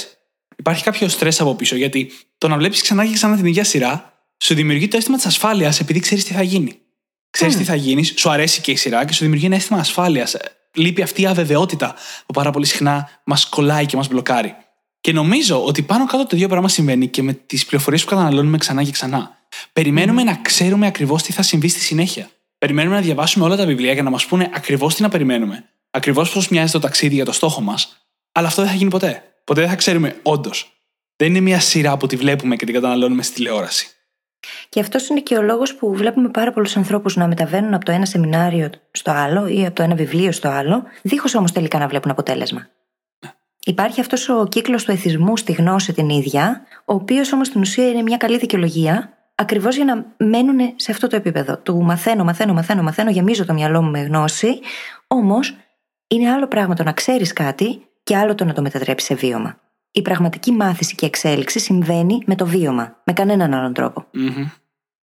Υπάρχει 0.57 0.83
κάποιο 0.83 1.09
στρες 1.09 1.41
από 1.41 1.55
πίσω, 1.55 1.77
γιατί 1.77 2.13
το 2.39 2.49
να 2.49 2.57
βλέπεις 2.57 2.83
ξανά 2.83 3.07
και 3.07 3.13
ξανά 3.13 3.37
την 3.37 3.47
ίδια 3.47 3.65
σειρά 3.65 4.13
σου 4.43 4.55
δημιουργεί 4.55 4.89
το 4.89 4.97
αίσθημα 4.97 5.17
της 5.17 5.27
ασφάλειας 5.27 5.81
επειδή 5.81 6.01
ξέρεις 6.01 6.25
τι 6.25 6.33
θα 6.33 6.43
γίνει. 6.43 6.77
Ξέρεις 7.31 7.57
τι 7.57 7.65
θα 7.65 7.75
γίνει, 7.75 8.05
σου 8.05 8.31
αρέσει 8.31 8.61
και 8.61 8.71
η 8.71 8.77
σειρά 8.77 9.05
και 9.05 9.13
σου 9.13 9.21
δημιουργεί 9.23 9.47
ένα 9.47 9.55
αίσθημα 9.55 9.79
ασφάλειας. 9.79 10.37
Λείπει 10.75 11.03
αυτή 11.03 11.23
η 11.23 11.27
αβεβαιότητα 11.27 11.95
που 12.27 12.33
πάρα 12.33 12.51
πολύ 12.51 12.67
συχνά 12.67 13.09
μας 13.25 13.49
κολλάει 13.49 13.87
και 13.87 13.97
μας 13.97 14.09
μπλοκάρει. 14.09 14.55
Και 15.01 15.13
νομίζω 15.13 15.65
ότι 15.65 15.83
πάνω 15.83 16.07
κάτω 16.07 16.27
το 16.27 16.37
ίδιο 16.37 16.49
πράγμα 16.49 16.69
συμβαίνει 16.69 17.09
και 17.09 17.23
με 17.23 17.33
τις 17.33 17.67
πληροφορίες 17.67 18.05
που 18.05 18.09
καταναλώνουμε 18.09 18.59
ξανά 18.59 18.85
και 18.85 18.91
ξανά. 18.91 19.39
Περιμένουμε 19.73 20.23
να 20.23 20.35
ξέρουμε 20.35 20.87
ακριβώς 20.87 21.23
τι 21.23 21.33
θα 21.33 21.43
συμβεί 21.43 21.69
στη 21.69 21.81
συνέχεια. 21.81 22.31
Περιμένουμε 22.59 22.95
να 22.95 23.03
διαβάσουμε 23.03 23.45
όλα 23.45 23.57
τα 23.57 23.67
βιβλία 23.67 23.93
για 23.93 24.03
να 24.03 24.11
μας 24.11 24.27
πούνε 24.27 24.51
ακριβώς 24.55 24.95
τι 24.95 25.03
να 25.03 25.09
περιμένουμε. 25.09 25.65
Ακριβώς 25.91 26.31
πώς 26.31 26.49
μοιάζει 26.49 26.73
το 26.73 26.79
ταξίδι 26.79 27.15
για 27.15 27.25
το 27.25 27.33
στόχο 27.33 27.61
μας. 27.61 28.07
Αλλά 28.33 28.47
αυτό 28.47 28.63
δεν 28.63 28.71
θα 28.71 28.77
γίνει 28.77 28.91
ποτέ. 28.91 29.32
Ποτέ 29.45 29.61
δεν 29.61 29.71
θα 29.71 29.77
ξέρουμε 29.77 30.17
όντως. 30.23 30.73
Δεν 31.17 31.29
είναι 31.29 31.41
μια 31.41 31.61
σειρά 31.61 31.97
που 31.97 32.07
τη 32.07 32.17
βλέπουμε 32.17 32.57
και 32.57 32.65
την 32.65 32.75
καταναλώνουμε 32.75 33.23
στη 33.23 33.35
τηλεόραση. 33.35 33.87
Και 34.69 34.81
αυτός 34.81 35.09
είναι 35.09 35.21
και 35.21 35.37
ο 35.37 35.43
λόγος 35.43 35.75
που 35.75 35.95
βλέπουμε 35.95 36.29
πάρα 36.29 36.53
πολλούς 36.53 36.77
ανθρώπους 36.77 37.17
να 37.17 37.27
μεταβαίνουν 37.27 37.75
από 37.75 37.85
το 37.85 37.93
ένα 37.93 38.07
σεμινάριο 38.07 38.71
στο 38.91 39.11
άλλο 39.11 39.47
ή 39.47 39.67
από 39.67 39.75
το 39.75 39.83
ένα 39.83 39.95
βιβλίο 39.95 40.33
στο 40.33 40.49
άλλο, 40.49 40.83
δίχως 41.03 41.35
όμως 41.35 41.53
τελικά 41.53 41.79
να 41.79 41.89
βλέπουν 41.89 42.11
αποτέλεσμα. 42.11 42.69
Υπάρχει 43.65 44.01
αυτός 44.01 44.29
ο 44.29 44.47
κύκλος 44.49 44.85
του 44.85 44.91
εθισμού 44.91 45.37
στη 45.37 45.53
γνώση 45.53 45.93
την 45.93 46.09
ίδια, 46.09 46.63
ο 46.85 46.95
οποίος 46.95 47.33
όμως 47.33 47.47
στην 47.47 47.61
ουσία 47.61 47.89
είναι 47.89 48.03
μια 48.03 48.17
καλή 48.17 48.39
δικαιολογία, 48.39 49.13
ακριβώς 49.35 49.77
για 49.77 49.85
να 49.85 50.27
μένουν 50.27 50.73
σε 50.77 50.91
αυτό 50.91 51.07
το 51.07 51.17
επίπεδο. 51.17 51.59
Του 51.59 51.83
μαθαίνω, 51.83 52.25
μαθαίνω, 52.25 52.53
μαθαίνω, 52.53 52.83
μαθαίνω, 52.83 53.11
γεμίζω 53.11 53.45
το 53.45 53.53
μυαλό 53.53 53.83
μου 53.83 53.91
με 53.91 54.01
γνώση, 54.01 54.61
όμως 55.07 55.57
είναι 56.07 56.31
άλλο 56.31 56.49
πράγμα 56.49 56.75
το 56.75 56.83
να 56.83 56.93
ξέρεις 56.93 57.33
κάτι 57.33 57.87
και 58.03 58.17
άλλο 58.17 58.35
το 58.35 58.45
να 58.45 58.53
το 58.53 58.63
μετατρέψει 58.63 59.07
σε 59.07 59.15
βίωμα. 59.15 59.61
Η 59.91 60.03
πραγματική 60.03 60.53
μάθηση 60.53 60.95
και 60.95 61.07
εξέλιξη 61.07 61.59
συμβαίνει 61.59 62.23
με 62.27 62.35
το 62.35 62.47
βίωμα, 62.47 63.01
με 63.05 63.13
κανέναν 63.13 63.55
άλλον 63.55 63.73
τρόπο. 63.73 64.07
Mm-hmm. 64.15 64.51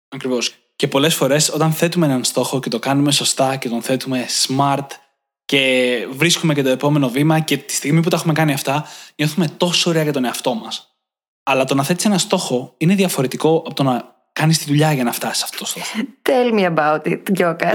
Ακριβώς. 0.09 0.55
Και 0.75 0.87
πολλές 0.87 1.15
φορές 1.15 1.49
όταν 1.49 1.71
θέτουμε 1.71 2.05
έναν 2.05 2.23
στόχο 2.23 2.59
και 2.59 2.69
το 2.69 2.79
κάνουμε 2.79 3.11
σωστά 3.11 3.55
και 3.55 3.69
τον 3.69 3.81
θέτουμε 3.81 4.25
smart 4.47 4.87
και 5.45 6.07
βρίσκουμε 6.11 6.53
και 6.53 6.63
το 6.63 6.69
επόμενο 6.69 7.09
βήμα 7.09 7.39
και 7.39 7.57
τη 7.57 7.73
στιγμή 7.73 8.01
που 8.01 8.09
τα 8.09 8.15
έχουμε 8.15 8.33
κάνει 8.33 8.53
αυτά, 8.53 8.85
νιώθουμε 9.15 9.47
τόσο 9.47 9.89
ωραία 9.89 10.03
για 10.03 10.13
τον 10.13 10.25
εαυτό 10.25 10.53
μας. 10.53 10.95
Αλλά 11.43 11.65
το 11.65 11.75
να 11.75 11.83
θέτεις 11.83 12.05
ένα 12.05 12.17
στόχο 12.17 12.73
είναι 12.77 12.95
διαφορετικό 12.95 13.55
από 13.55 13.73
το 13.73 13.83
να 13.83 14.18
κάνεις 14.39 14.57
τη 14.57 14.65
δουλειά 14.65 14.93
για 14.93 15.03
να 15.03 15.11
φτάσεις 15.11 15.37
σε 15.37 15.43
αυτό 15.43 15.57
το 15.57 15.65
στόχο. 15.65 15.85
Tell 16.21 16.59
me 16.59 16.75
about 16.75 17.11
it, 17.11 17.21
Γκιόκα. 17.31 17.71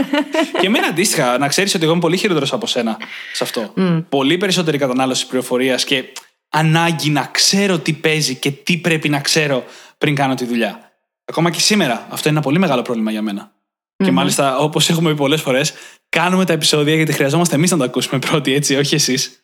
και 0.60 0.66
εμένα 0.66 0.86
αντίστοιχα, 0.86 1.38
να 1.38 1.48
ξέρεις 1.48 1.74
ότι 1.74 1.82
εγώ 1.82 1.92
είμαι 1.92 2.00
πολύ 2.00 2.16
χειρότερος 2.16 2.52
από 2.52 2.66
σένα 2.66 2.96
σε 3.32 3.44
αυτό. 3.44 3.72
Mm. 3.76 4.04
Πολύ 4.08 4.36
περισσότερη 4.36 4.78
κατανάλωση 4.78 5.26
πληροφορίας 5.26 5.84
και 5.84 6.04
ανάγκη 6.48 7.10
να 7.10 7.28
ξέρω 7.32 7.78
τι 7.78 7.92
παίζει 7.92 8.34
και 8.34 8.50
τι 8.50 8.76
πρέπει 8.76 9.08
να 9.08 9.20
ξέρω 9.20 9.64
πριν 9.98 10.14
κάνω 10.14 10.34
τη 10.34 10.44
δουλειά. 10.44 10.92
Ακόμα 11.24 11.50
και 11.50 11.60
σήμερα, 11.60 12.06
αυτό 12.10 12.28
είναι 12.28 12.36
ένα 12.36 12.46
πολύ 12.46 12.58
μεγάλο 12.58 12.82
πρόβλημα 12.82 13.10
για 13.10 13.22
μένα. 13.22 13.52
Mm-hmm. 13.52 14.04
Και 14.04 14.10
μάλιστα, 14.10 14.58
όπως 14.58 14.90
έχουμε 14.90 15.10
πει 15.10 15.16
πολλές 15.16 15.40
φορές, 15.40 15.72
κάνουμε 16.08 16.44
τα 16.44 16.52
επεισόδια 16.52 16.94
γιατί 16.94 17.12
χρειαζόμαστε 17.12 17.54
εμείς 17.54 17.70
να 17.70 17.76
τα 17.76 17.84
ακούσουμε 17.84 18.18
πρώτοι, 18.18 18.52
έτσι, 18.54 18.76
όχι 18.76 18.94
εσείς. 18.94 19.38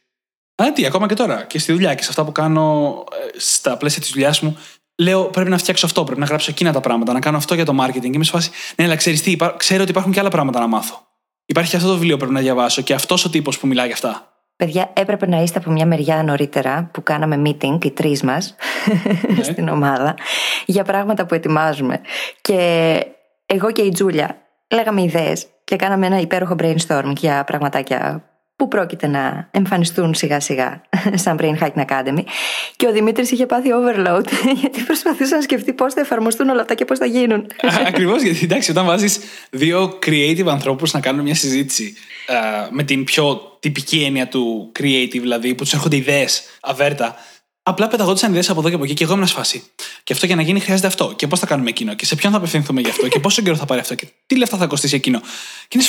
Αλλά 0.54 0.72
τι, 0.72 0.86
ακόμα 0.86 1.08
και 1.08 1.14
τώρα 1.14 1.44
και 1.44 1.58
στη 1.58 1.72
δουλειά 1.72 1.94
και 1.94 2.02
σε 2.02 2.08
αυτά 2.08 2.24
που 2.24 2.32
κάνω 2.32 3.04
ε, 3.12 3.38
στα 3.38 3.76
πλαίσια 3.76 4.00
της 4.00 4.10
δουλειάς 4.10 4.40
μου, 4.40 4.58
λέω 5.00 5.24
πρέπει 5.24 5.50
να 5.50 5.58
φτιάξω 5.58 5.86
αυτό, 5.86 6.04
πρέπει 6.04 6.20
να 6.20 6.26
γράψω 6.26 6.50
εκείνα 6.50 6.72
τα 6.72 6.80
πράγματα, 6.80 7.12
να 7.12 7.20
κάνω 7.20 7.36
αυτό 7.36 7.54
για 7.54 7.64
το 7.64 7.74
marketing. 7.80 8.00
Και 8.00 8.10
είμαι 8.12 8.24
σε 8.24 8.30
φάση, 8.30 8.50
ναι, 8.76 8.84
αλλά 8.84 8.96
ξέρεις 8.96 9.22
τι, 9.22 9.36
ξέρω 9.56 9.82
ότι 9.82 9.90
υπάρχουν 9.90 10.12
και 10.12 10.20
άλλα 10.20 10.28
πράγματα 10.28 10.60
να 10.60 10.66
μάθω. 10.66 11.06
Υπάρχει 11.46 11.76
αυτό 11.76 11.88
το 11.88 11.94
βιβλίο 11.94 12.12
που 12.12 12.18
πρέπει 12.18 12.34
να 12.34 12.40
διαβάσω 12.40 12.82
και 12.82 12.94
αυτός 12.94 13.24
ο 13.24 13.30
τύπος 13.30 13.58
που 13.58 13.66
μιλάει 13.66 13.86
για 13.86 13.94
αυτά. 13.94 14.24
Παιδιά, 14.56 14.90
έπρεπε 14.92 15.26
να 15.26 15.42
είστε 15.42 15.58
από 15.58 15.70
μια 15.70 15.86
μεριά 15.86 16.22
νωρίτερα 16.22 16.90
που 16.92 17.02
κάναμε 17.02 17.42
meeting, 17.44 17.84
οι 17.84 17.90
τρεις 17.90 18.22
μας, 18.22 18.54
ναι. 19.36 19.42
στην 19.52 19.68
ομάδα, 19.68 20.14
για 20.66 20.84
πράγματα 20.84 21.26
που 21.26 21.34
ετοιμάζουμε. 21.34 22.00
Και 22.40 22.58
εγώ 23.46 23.70
και 23.70 23.82
η 23.82 23.88
Τζούλια 23.88 24.36
λέγαμε 24.70 25.02
ιδέες 25.02 25.46
και 25.64 25.76
κάναμε 25.76 26.06
ένα 26.06 26.20
υπέροχο 26.20 26.54
brainstorming 26.58 27.16
για 27.16 27.44
πραγματάκια 27.44 28.29
που 28.60 28.68
πρόκειται 28.68 29.06
να 29.06 29.48
εμφανιστούν 29.50 30.14
σιγά 30.14 30.40
σιγά 30.40 30.82
σαν 31.14 31.38
Brain 31.40 31.58
Hacking 31.58 31.84
Academy. 31.86 32.22
Και 32.76 32.86
ο 32.86 32.92
Δημήτρης 32.92 33.30
είχε 33.30 33.46
πάθει 33.46 33.68
overload 33.72 34.24
γιατί 34.60 34.80
προσπαθούσε 34.80 35.34
να 35.34 35.40
σκεφτεί 35.40 35.72
πώς 35.72 35.94
θα 35.94 36.00
εφαρμοστούν 36.00 36.48
όλα 36.48 36.60
αυτά 36.60 36.74
και 36.74 36.84
πώς 36.84 36.98
θα 36.98 37.06
γίνουν. 37.06 37.46
Ακριβώς, 37.86 38.22
γιατί 38.22 38.40
εντάξει, 38.42 38.70
όταν 38.70 38.86
βάζεις 38.86 39.18
δύο 39.50 39.98
creative 40.06 40.46
ανθρώπους 40.46 40.92
να 40.92 41.00
κάνουν 41.00 41.22
μια 41.22 41.34
συζήτηση 41.34 41.94
με 42.70 42.82
την 42.82 43.04
πιο 43.04 43.56
τυπική 43.60 44.02
έννοια 44.02 44.28
του 44.28 44.72
creative, 44.78 45.20
δηλαδή 45.20 45.54
που 45.54 45.62
τους 45.62 45.72
έρχονται 45.72 45.96
ιδέες 45.96 46.42
αβέρτα, 46.60 47.16
Απλά 47.62 47.88
πεταγόντουσαν 47.88 48.30
ιδέες 48.30 48.50
από 48.50 48.60
εδώ 48.60 48.68
και 48.68 48.74
από 48.74 48.84
εκεί 48.84 48.94
και 48.94 49.04
εγώ 49.04 49.12
ήμουν 49.12 49.26
σφάση. 49.26 49.62
Και 50.04 50.12
αυτό 50.12 50.26
για 50.26 50.36
να 50.36 50.42
γίνει 50.42 50.60
χρειάζεται 50.60 50.86
αυτό. 50.86 51.12
Και 51.16 51.26
πώς 51.26 51.38
θα 51.38 51.46
κάνουμε 51.46 51.68
εκείνο. 51.68 51.94
Και 51.94 52.04
σε 52.04 52.14
ποιον 52.14 52.32
θα 52.32 52.38
απευθυνθούμε 52.38 52.80
γι' 52.80 52.88
αυτό. 52.90 53.08
Και 53.08 53.20
πόσο 53.20 53.42
καιρό 53.42 53.56
θα 53.56 53.64
πάρει 53.64 53.80
αυτό. 53.80 53.94
Και 53.94 54.06
τι 54.26 54.36
λεφτά 54.36 54.56
θα 54.56 54.66
κοστίσει 54.66 54.94
εκείνο. 54.94 55.20
Και 55.68 55.78
είναι 55.78 55.82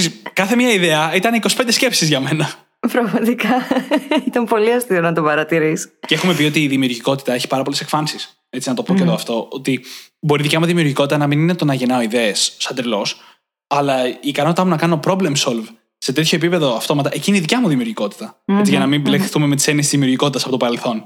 σφάση. 0.00 0.22
κάθε 0.32 0.56
μία 0.56 0.72
ιδέα 0.72 1.14
ήταν 1.14 1.42
25 1.42 1.48
σκέψεις 1.68 2.08
για 2.08 2.20
μένα. 2.20 2.50
Πραγματικά. 2.92 3.48
Ήταν 4.28 4.44
πολύ 4.44 4.72
αστείο 4.72 5.00
να 5.00 5.12
το 5.12 5.22
παρατηρείς. 5.22 5.88
Και 6.06 6.14
έχουμε 6.14 6.34
πει 6.34 6.44
ότι 6.44 6.62
η 6.62 6.66
δημιουργικότητα 6.66 7.32
έχει 7.32 7.46
πάρα 7.46 7.62
πολλές 7.62 7.80
εκφάνσεις. 7.80 8.36
Έτσι, 8.50 8.68
να 8.68 8.74
το 8.74 8.82
πω 8.82 8.92
mm. 8.92 8.96
και 8.96 9.02
εδώ 9.02 9.12
αυτό. 9.12 9.48
Ότι 9.50 9.84
μπορεί 10.20 10.40
η 10.40 10.42
δικιά 10.42 10.60
μου 10.60 10.66
δημιουργικότητα 10.66 11.16
να 11.16 11.26
μην 11.26 11.38
είναι 11.38 11.54
το 11.54 11.64
να 11.64 11.74
γεννάω 11.74 12.00
ιδέες 12.00 12.54
σαν 12.58 12.76
τρελός, 12.76 13.20
αλλά 13.66 14.08
η 14.08 14.18
ικανότητά 14.20 14.64
μου 14.64 14.70
να 14.70 14.76
κάνω 14.76 15.00
problem 15.04 15.32
solve 15.36 15.66
σε 15.98 16.12
τέτοιο 16.12 16.36
επίπεδο 16.36 16.76
αυτόματα, 16.76 17.08
εκείνη 17.08 17.24
είναι 17.26 17.36
η 17.36 17.40
δικιά 17.40 17.60
μου 17.60 17.68
δημιουργικότητα. 17.68 18.42
Mm-hmm, 18.44 18.58
έτσι, 18.58 18.70
για 18.70 18.80
να 18.80 18.86
μην 18.86 19.00
μπλεχθούμε 19.00 19.44
mm-hmm. 19.44 19.48
με 19.48 19.54
τις 19.54 19.66
έννοιες 19.66 19.84
της 19.84 19.94
δημιουργικότητας 19.94 20.42
από 20.42 20.50
το 20.50 20.56
παρελθόν. 20.56 21.04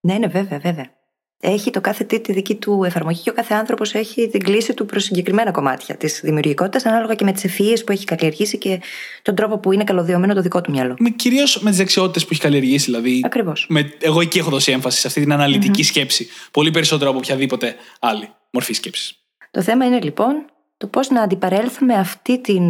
Ναι, 0.00 0.14
ναι, 0.14 0.26
βέβαια, 0.26 0.58
βέβαια. 0.58 0.95
Έχει 1.40 1.70
το 1.70 1.80
κάθε 1.80 2.04
τι 2.04 2.20
τη 2.20 2.32
δική 2.32 2.54
του 2.54 2.82
εφαρμογή 2.84 3.22
και 3.22 3.30
ο 3.30 3.32
κάθε 3.32 3.54
άνθρωπος 3.54 3.94
έχει 3.94 4.28
την 4.28 4.42
κλίση 4.42 4.74
του 4.74 4.86
προς 4.86 5.04
συγκεκριμένα 5.04 5.50
κομμάτια 5.50 5.96
της 5.96 6.20
δημιουργικότητας, 6.22 6.86
ανάλογα 6.86 7.14
και 7.14 7.24
με 7.24 7.32
τις 7.32 7.44
ευφυίε 7.44 7.76
που 7.76 7.92
έχει 7.92 8.04
καλλιεργήσει 8.04 8.58
και 8.58 8.80
τον 9.22 9.34
τρόπο 9.34 9.58
που 9.58 9.72
είναι 9.72 9.84
καλωδιωμένο 9.84 10.34
το 10.34 10.40
δικό 10.40 10.60
του 10.60 10.70
μυαλό. 10.70 10.96
Κυρίως 11.16 11.60
με 11.60 11.68
τις 11.68 11.78
δεξιότητες 11.78 12.22
που 12.22 12.28
έχει 12.32 12.40
καλλιεργήσει, 12.40 12.84
δηλαδή. 12.84 13.20
Ακριβώς. 13.24 13.68
Εγώ 14.00 14.20
εκεί 14.20 14.38
έχω 14.38 14.50
δώσει 14.50 14.72
έμφαση 14.72 15.00
σε 15.00 15.06
αυτή 15.06 15.20
την 15.20 15.32
αναλυτική 15.32 15.82
mm-hmm. 15.82 15.86
σκέψη. 15.86 16.28
Πολύ 16.50 16.70
περισσότερο 16.70 17.10
από 17.10 17.18
οποιαδήποτε 17.18 17.74
άλλη 18.00 18.28
μορφή 18.50 18.72
σκέψης. 18.72 19.18
Το 19.50 19.62
θέμα 19.62 19.84
είναι 19.84 20.00
λοιπόν 20.00 20.44
το 20.76 20.86
πώς 20.86 21.10
να 21.10 21.22
αντιπαρέλθουμε 21.22 21.94
αυτή 21.94 22.40
την 22.40 22.62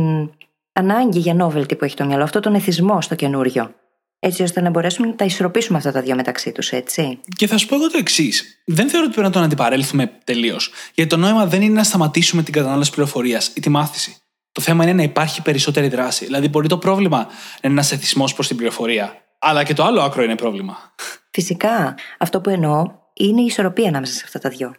ανάγκη 0.73 1.19
για 1.19 1.37
novelty 1.41 1.79
που 1.79 1.85
έχει 1.85 1.97
το 1.97 2.05
μυαλό, 2.05 2.23
αυτό 2.23 2.41
τον 2.41 2.55
εθισμό 2.55 3.01
στο 3.01 3.15
καινούριο. 3.15 3.75
Έτσι 4.19 4.43
ώστε 4.43 4.61
να 4.61 4.71
μπορέσουμε 4.71 5.07
να 5.07 5.15
τα 5.15 5.25
ισορροπήσουμε 5.25 5.79
αυτά 5.79 5.93
τα 5.93 6.03
δύο 6.03 6.15
μεταξύ 6.15 6.53
τους, 6.53 6.71
έτσι. 6.71 7.21
Και 7.37 7.47
θα 7.47 7.59
σου 7.59 7.67
πω 7.67 7.75
εγώ 7.75 7.91
το 7.91 7.99
εξής. 7.99 8.63
Δεν 8.65 8.89
θεωρώ 8.89 9.05
ότι 9.05 9.15
πρέπει 9.15 9.29
να 9.29 9.35
τον 9.35 9.43
αντιπαρέλθουμε 9.43 10.13
τελείως. 10.25 10.71
Γιατί 10.95 11.11
το 11.11 11.17
νόημα 11.17 11.47
δεν 11.47 11.63
είναι 11.63 11.75
να 11.75 11.85
σταματήσουμε 11.85 12.43
την 12.43 12.53
κατανάλωση 12.53 12.91
πληροφορίας 12.91 13.51
ή 13.55 13.61
τη 13.61 13.69
μάθηση. 13.69 14.17
Το 14.53 14.61
θέμα 14.61 14.83
είναι 14.83 14.93
να 14.93 15.03
υπάρχει 15.03 15.43
περισσότερη 15.43 15.89
δράση. 15.89 16.25
Δηλαδή, 16.25 16.49
μπορεί 16.49 16.69
το 16.69 16.79
πρόβλημα 16.79 17.17
να 17.17 17.25
είναι 17.63 17.73
ένας 17.73 17.93
εθισμός 17.93 18.35
προς 18.35 18.47
την 18.47 18.57
πληροφορία. 18.57 19.23
Αλλά 19.39 19.65
και 19.65 19.75
το 19.75 19.85
άλλο 19.85 20.01
άκρο 20.01 20.23
είναι 20.23 20.35
πρόβλημα. 20.35 20.95
Φυσικά. 21.31 21.95
Αυτό 22.19 22.41
που 22.41 22.51
εννοώ 22.51 22.91
είναι 23.13 23.41
η 23.41 23.45
ισορροπία 23.45 23.89
ανάμεσα 23.89 24.13
σε 24.13 24.23
αυτά 24.25 24.39
τα 24.39 24.49
δυο 24.49 24.75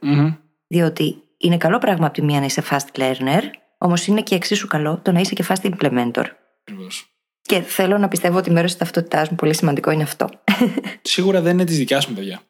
Διότι 0.68 1.24
είναι 1.38 1.58
καλό 1.58 1.78
πράγμα 1.78 2.06
από 2.06 2.14
τη 2.14 2.22
μία 2.22 2.40
να 2.40 2.46
είσαι 2.46 2.64
fast 2.70 3.00
learner 3.00 3.42
Όμως 3.78 4.08
είναι 4.08 4.22
και 4.22 4.36
εξίσου 4.36 4.68
καλό 4.68 5.00
το 5.04 5.12
να 5.12 5.20
είσαι 5.20 5.34
και 5.34 5.46
fast 5.48 5.72
implementer. 5.72 6.26
Και 7.48 7.62
θέλω 7.62 7.98
να 7.98 8.08
πιστεύω 8.08 8.38
ότι 8.38 8.52
μέρο 8.52 8.66
της 8.66 8.78
ταυτότητάς 8.78 9.30
μου 9.30 9.36
πολύ 9.36 9.56
σημαντικό 9.56 9.92
είναι 9.92 10.04
αυτό. 10.04 10.30
Σίγουρα 11.02 11.42
δεν 11.42 11.54
είναι 11.54 11.64
της 11.64 11.78
δικιάς 11.78 12.08
μου, 12.08 12.16
παιδιά. 12.16 12.42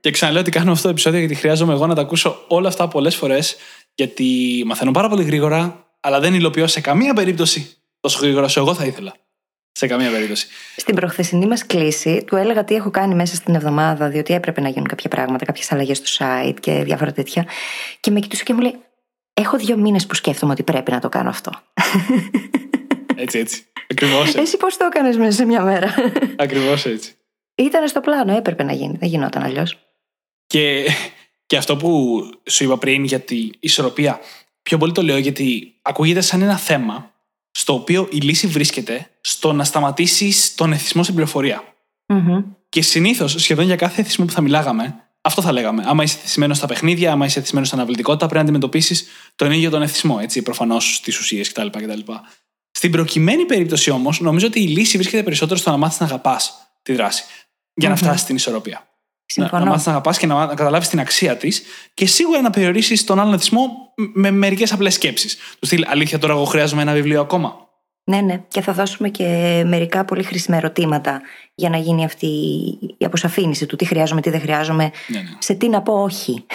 και 0.00 0.10
ξαναλέω 0.10 0.40
ότι 0.40 0.50
κάνω 0.50 0.70
αυτό 0.70 0.82
το 0.82 0.88
επεισόδιο 0.88 1.18
γιατί 1.18 1.34
χρειάζομαι 1.34 1.72
εγώ 1.72 1.86
να 1.86 1.94
τα 1.94 2.00
ακούσω 2.00 2.44
όλα 2.48 2.68
αυτά 2.68 2.88
πολλές 2.88 3.16
φορές. 3.16 3.56
Γιατί 3.94 4.62
μαθαίνω 4.66 4.90
πάρα 4.90 5.08
πολύ 5.08 5.24
γρήγορα, 5.24 5.86
αλλά 6.00 6.20
δεν 6.20 6.34
υλοποιώ 6.34 6.66
σε 6.66 6.80
καμία 6.80 7.14
περίπτωση 7.14 7.76
τόσο 8.00 8.18
γρήγορα 8.20 8.44
όσο 8.44 8.60
εγώ 8.60 8.74
θα 8.74 8.84
ήθελα. 8.84 9.14
Σε 9.72 9.86
καμία 9.86 10.10
περίπτωση. 10.10 10.46
Στην 10.76 10.94
προχθεσινή 10.94 11.46
μας 11.46 11.66
κλίση, 11.66 12.24
του 12.26 12.36
έλεγα 12.36 12.64
τι 12.64 12.74
έχω 12.74 12.90
κάνει 12.90 13.14
μέσα 13.14 13.34
στην 13.34 13.54
εβδομάδα, 13.54 14.08
διότι 14.08 14.34
έπρεπε 14.34 14.60
να 14.60 14.68
γίνουν 14.68 14.86
κάποια 14.86 15.08
πράγματα, 15.08 15.44
κάποιες 15.44 15.72
αλλαγές 15.72 15.96
στο 15.96 16.24
site 16.24 16.56
και 16.60 16.82
διάφορα 16.82 17.12
τέτοια. 17.12 17.46
Και 18.00 18.10
με 18.10 18.20
κοιτούσε 18.20 18.42
και 18.42 18.54
μου 18.54 18.60
λέει: 18.60 18.74
Έχω 19.34 19.56
δύο 19.56 19.76
μήνες 19.76 20.06
που 20.06 20.14
σκέφτομαι 20.14 20.52
ότι 20.52 20.62
πρέπει 20.62 20.90
να 20.90 21.00
το 21.00 21.08
κάνω 21.08 21.28
αυτό. 21.28 21.50
Έτσι, 23.16 23.38
έτσι. 23.38 23.64
Ακριβώς 23.90 24.26
έτσι. 24.26 24.38
Εσύ 24.38 24.56
πώς 24.56 24.76
το 24.76 24.84
έκανες 24.84 25.16
μέσα 25.16 25.30
σε 25.30 25.44
μια 25.44 25.62
μέρα; 25.62 25.94
Ακριβώς 26.36 26.86
έτσι. 26.86 27.16
Ήταν 27.54 27.88
στο 27.88 28.00
πλάνο, 28.00 28.36
έπρεπε 28.36 28.62
να 28.62 28.72
γίνει. 28.72 28.96
Δεν 28.96 29.08
γινόταν 29.08 29.42
αλλιώς. 29.42 29.78
Και 30.46 30.86
Και 31.46 31.56
αυτό 31.56 31.76
που 31.76 32.20
σου 32.44 32.64
είπα 32.64 32.78
πριν 32.78 33.04
για 33.04 33.20
την 33.20 33.50
ισορροπία, 33.60 34.20
πιο 34.62 34.78
πολύ 34.78 34.92
το 34.92 35.02
λέω 35.02 35.16
γιατί 35.16 35.74
ακούγεται 35.82 36.20
σαν 36.20 36.42
ένα 36.42 36.56
θέμα 36.56 37.14
στο 37.50 37.72
οποίο 37.74 38.08
η 38.12 38.16
λύση 38.16 38.46
βρίσκεται 38.46 39.10
στο 39.20 39.52
να 39.52 39.64
σταματήσεις 39.64 40.54
τον 40.54 40.72
εθισμό 40.72 41.02
στην 41.02 41.14
πληροφορία. 41.14 41.74
Μμμ. 42.06 42.44
Και 42.68 42.82
συνήθως, 42.82 43.32
σχεδόν 43.32 43.64
για 43.64 43.76
κάθε 43.76 44.00
εθισμό 44.00 44.24
που 44.24 44.32
θα 44.32 44.40
μιλάγαμε, 44.40 44.94
αυτό 45.20 45.42
θα 45.42 45.52
λέγαμε. 45.52 45.82
Άμα 45.86 46.02
είσαι 46.02 46.16
εθισμένο 46.18 46.54
στα 46.54 46.66
παιχνίδια, 46.66 47.12
άμα 47.12 47.26
είσαι 47.26 47.38
εθισμένο 47.38 47.66
στην 47.66 47.78
αναβλητικότητα, 47.78 48.26
πρέπει 48.26 48.44
να 48.44 48.50
αντιμετωπίσεις 48.50 49.06
τον 49.36 49.52
ίδιο 49.52 49.70
τον 49.70 49.82
εθισμό, 49.82 50.18
έτσι, 50.20 50.42
προφανώς 50.42 50.94
στις 50.94 51.18
ουσίες 51.18 51.52
κτλ, 51.52 51.66
κτλ. 51.66 52.12
Στην 52.76 52.90
προκειμένη 52.90 53.44
περίπτωση 53.44 53.90
όμως, 53.90 54.20
νομίζω 54.20 54.46
ότι 54.46 54.60
η 54.60 54.66
λύση 54.66 54.96
βρίσκεται 54.96 55.22
περισσότερο 55.22 55.58
στο 55.58 55.70
να 55.70 55.76
μάθεις 55.76 56.00
να 56.00 56.06
αγαπάς 56.06 56.54
τη 56.82 56.94
δράση 56.94 57.24
για 57.74 57.88
να 57.88 57.94
Μμμ. 57.94 58.00
φτάσεις 58.02 58.20
στην 58.20 58.36
ισορροπία. 58.36 58.74
Να, 58.74 58.86
Συμφωνώ. 59.26 59.64
να 59.64 59.70
μάθεις 59.70 59.86
να 59.86 59.92
αγαπάς 59.92 60.18
και 60.18 60.26
να, 60.26 60.46
να 60.46 60.54
καταλάβεις 60.54 60.88
την 60.88 61.00
αξία 61.00 61.36
της 61.36 61.62
και 61.94 62.06
σίγουρα 62.06 62.40
να 62.40 62.50
περιορίσεις 62.50 63.04
τον 63.04 63.20
άλλον 63.20 63.32
εθισμό 63.32 63.92
με 63.94 64.30
μερικές 64.30 64.72
απλές 64.72 64.94
σκέψεις. 64.94 65.36
Του 65.58 65.66
στυλ, 65.66 65.84
αλήθεια, 65.86 66.18
τώρα 66.18 66.32
εγώ 66.32 66.44
χρειάζομαι 66.44 66.82
ένα 66.82 66.92
βιβλίο 66.92 67.20
ακόμα. 67.20 67.68
Ναι, 68.04 68.20
ναι. 68.20 68.44
Και 68.48 68.60
θα 68.60 68.72
δώσουμε 68.72 69.08
και 69.08 69.24
μερικά 69.66 70.04
πολύ 70.04 70.22
χρήσιμα 70.22 70.56
ερωτήματα 70.56 71.20
για 71.54 71.68
να 71.68 71.76
γίνει 71.76 72.04
αυτή 72.04 72.26
η 72.98 73.04
αποσαφήνιση 73.04 73.66
του 73.66 73.76
τι 73.76 73.84
χρειάζομαι, 73.84 74.20
τι 74.20 74.30
δεν 74.30 74.40
χρειάζομαι, 74.40 74.90
Ναι, 75.06 75.18
ναι. 75.18 75.28
σε 75.38 75.54
τι 75.54 75.68
να 75.68 75.82
πω 75.82 76.02
όχι. 76.02 76.46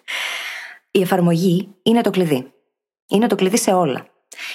η 0.90 1.00
εφαρμογή 1.02 1.68
είναι 1.82 2.00
το 2.00 2.10
κλειδί. 2.10 2.52
Είναι 3.08 3.26
το 3.26 3.34
κλειδί 3.34 3.58
σε 3.58 3.72
όλα. 3.72 4.06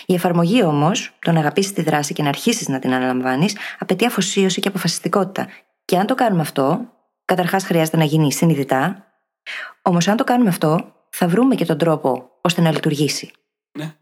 Η 0.05 0.13
εφαρμογή 0.13 0.63
όμως, 0.63 1.17
το 1.19 1.31
να 1.31 1.39
αγαπήσεις 1.39 1.73
τη 1.73 1.81
δράση 1.81 2.13
και 2.13 2.23
να 2.23 2.29
αρχίσεις 2.29 2.67
να 2.67 2.79
την 2.79 2.93
αναλαμβάνεις, 2.93 3.57
απαιτεί 3.79 4.05
αφοσίωση 4.05 4.61
και 4.61 4.67
αποφασιστικότητα. 4.67 5.47
Και 5.85 5.97
αν 5.97 6.05
το 6.05 6.15
κάνουμε 6.15 6.41
αυτό, 6.41 6.93
καταρχάς 7.25 7.63
χρειάζεται 7.63 7.97
να 7.97 8.03
γίνει 8.03 8.33
συνειδητά. 8.33 9.05
Όμως, 9.81 10.07
αν 10.07 10.17
το 10.17 10.23
κάνουμε 10.23 10.49
αυτό, 10.49 10.93
θα 11.09 11.27
βρούμε 11.27 11.55
και 11.55 11.65
τον 11.65 11.77
τρόπο 11.77 12.29
ώστε 12.41 12.61
να 12.61 12.71
λειτουργήσει. 12.71 13.31
ναι. 13.77 13.93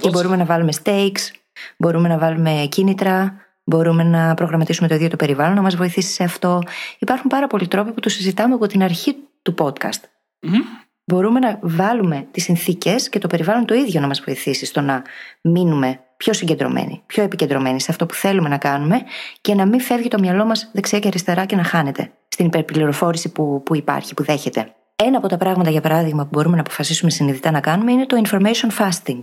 Και 0.00 0.10
μπορούμε 0.10 0.36
να 0.36 0.44
βάλουμε 0.44 0.72
stakes, 0.84 1.30
μπορούμε 1.76 2.08
να 2.08 2.18
βάλουμε 2.18 2.66
κίνητρα, 2.70 3.40
μπορούμε 3.64 4.02
να 4.02 4.34
προγραμματίσουμε 4.34 4.88
το 4.88 4.94
ίδιο 4.94 5.08
το 5.08 5.16
περιβάλλον 5.16 5.54
να 5.54 5.62
μας 5.62 5.76
βοηθήσει 5.76 6.12
σε 6.12 6.24
αυτό. 6.24 6.62
Υπάρχουν 6.98 7.30
πάρα 7.30 7.46
πολλοί 7.46 7.68
τρόποι 7.68 7.92
που 7.92 8.00
το 8.00 8.08
συζητάμε 8.08 8.54
από 8.54 8.66
την 8.66 8.82
αρχή 8.82 9.16
του 9.42 9.54
podcast. 9.58 10.00
Μμμ. 10.40 10.60
Μπορούμε 11.08 11.38
να 11.38 11.58
βάλουμε 11.62 12.26
τις 12.30 12.42
συνθήκες 12.42 13.08
και 13.08 13.18
το 13.18 13.26
περιβάλλον 13.26 13.64
το 13.64 13.74
ίδιο 13.74 14.00
να 14.00 14.06
μας 14.06 14.20
βοηθήσει 14.20 14.66
στο 14.66 14.80
να 14.80 15.02
μείνουμε 15.40 16.00
πιο 16.16 16.32
συγκεντρωμένοι, 16.32 17.02
πιο 17.06 17.22
επικεντρωμένοι 17.22 17.80
σε 17.80 17.90
αυτό 17.90 18.06
που 18.06 18.14
θέλουμε 18.14 18.48
να 18.48 18.58
κάνουμε 18.58 19.00
και 19.40 19.54
να 19.54 19.66
μην 19.66 19.80
φεύγει 19.80 20.08
το 20.08 20.18
μυαλό 20.18 20.44
μας 20.44 20.70
δεξιά 20.72 20.98
και 20.98 21.08
αριστερά 21.08 21.44
και 21.44 21.56
να 21.56 21.64
χάνεται 21.64 22.12
στην 22.28 22.46
υπερπληροφόρηση 22.46 23.32
που, 23.32 23.62
που 23.64 23.76
υπάρχει, 23.76 24.14
που 24.14 24.22
δέχεται. 24.22 24.74
Ένα 24.96 25.18
από 25.18 25.28
τα 25.28 25.36
πράγματα, 25.36 25.70
για 25.70 25.80
παράδειγμα, 25.80 26.22
που 26.22 26.28
μπορούμε 26.32 26.54
να 26.54 26.60
αποφασίσουμε 26.60 27.10
συνειδητά 27.10 27.50
να 27.50 27.60
κάνουμε 27.60 27.92
είναι 27.92 28.06
το 28.06 28.22
information 28.24 28.84
fasting. 28.84 29.20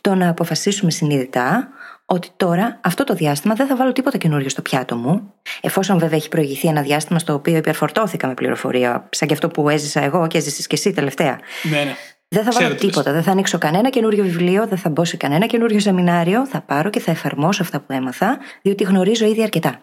Το 0.00 0.14
να 0.14 0.28
αποφασίσουμε 0.28 0.90
συνειδητά 0.90 1.68
ότι 2.06 2.28
τώρα 2.36 2.80
αυτό 2.82 3.04
το 3.04 3.14
διάστημα 3.14 3.54
δεν 3.54 3.66
θα 3.66 3.76
βάλω 3.76 3.92
τίποτα 3.92 4.18
καινούριο 4.18 4.48
στο 4.48 4.62
πιάτο 4.62 4.96
μου, 4.96 5.34
εφόσον 5.60 5.98
βέβαια 5.98 6.16
έχει 6.16 6.28
προηγηθεί 6.28 6.68
ένα 6.68 6.82
διάστημα 6.82 7.18
στο 7.18 7.34
οποίο 7.34 7.56
υπερφορτώθηκα 7.56 8.26
με 8.26 8.34
πληροφορία, 8.34 9.08
σαν 9.10 9.28
και 9.28 9.34
αυτό 9.34 9.48
που 9.48 9.68
έζησα 9.68 10.00
εγώ 10.02 10.26
και 10.26 10.38
έζησες 10.38 10.66
και 10.66 10.74
εσύ 10.74 10.92
τελευταία. 10.92 11.40
Ναι, 11.62 11.84
ναι. 11.84 11.96
Δεν 12.28 12.42
θα 12.44 12.48
Ξέρω 12.48 12.64
βάλω 12.64 12.76
τι 12.78 12.84
λες. 12.84 12.92
τίποτα, 12.92 13.12
δεν 13.12 13.22
θα 13.22 13.30
ανοίξω 13.30 13.58
κανένα 13.58 13.90
καινούριο 13.90 14.24
βιβλίο, 14.24 14.66
δεν 14.66 14.78
θα 14.78 14.88
μπω 14.90 15.04
σε 15.04 15.16
κανένα 15.16 15.46
καινούριο 15.46 15.80
σεμινάριο, 15.80 16.46
θα 16.46 16.60
πάρω 16.60 16.90
και 16.90 17.00
θα 17.00 17.10
εφαρμόσω 17.10 17.62
αυτά 17.62 17.80
που 17.80 17.92
έμαθα, 17.92 18.38
διότι 18.62 18.84
γνωρίζω 18.84 19.26
ήδη 19.26 19.42
αρκετά. 19.42 19.80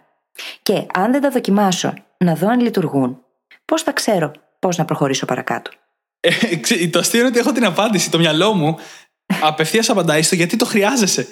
Και 0.62 0.86
αν 0.94 1.12
δεν 1.12 1.22
τα 1.22 1.30
δοκιμάσω, 1.30 1.94
να 2.18 2.36
δω 2.36 2.48
αν 2.48 2.60
λειτουργούν, 2.60 3.18
πώς 3.66 3.82
θα 3.82 3.92
ξέρω 3.92 4.32
πώς 4.60 4.78
να 4.78 4.86
προχωρήσω 4.86 5.26
παρακάτω; 5.26 5.72
Ε, 6.20 6.56
ξέ- 6.56 6.90
το 6.92 7.00
αστείο 7.00 7.20
είναι 7.20 7.30
ότι 7.30 7.40
έχω 7.40 7.52
την 7.52 7.66
απάντηση. 7.66 8.12
Το 8.12 8.18
μυαλό 8.18 8.54
μου 8.54 8.78
απευθείας 9.50 9.90
απαντάει 9.90 10.22
στο 10.22 10.36
γιατί 10.36 10.56
το 10.56 10.66
χρειάζεσαι 10.66 11.28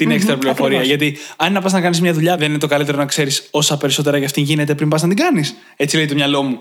την 0.00 0.08
Μμμ, 0.08 0.16
έξτρα 0.16 0.38
πληροφορία. 0.38 0.78
ακριβώς. 0.78 1.02
Γιατί 1.02 1.20
αν 1.36 1.46
είναι 1.46 1.56
να 1.56 1.62
πας 1.62 1.72
να 1.72 1.80
κάνεις 1.80 2.00
μια 2.00 2.12
δουλειά, 2.12 2.36
δεν 2.36 2.50
είναι 2.50 2.58
το 2.58 2.66
καλύτερο 2.66 2.96
να 2.96 3.06
ξέρεις 3.06 3.48
όσα 3.50 3.76
περισσότερα 3.76 4.16
για 4.16 4.26
αυτήν 4.26 4.42
γίνεται 4.42 4.74
πριν 4.74 4.88
πας 4.88 5.02
να 5.02 5.08
την 5.08 5.16
κάνεις. 5.16 5.54
Έτσι 5.76 5.96
λέει 5.96 6.06
το 6.06 6.14
μυαλό 6.14 6.42
μου. 6.42 6.60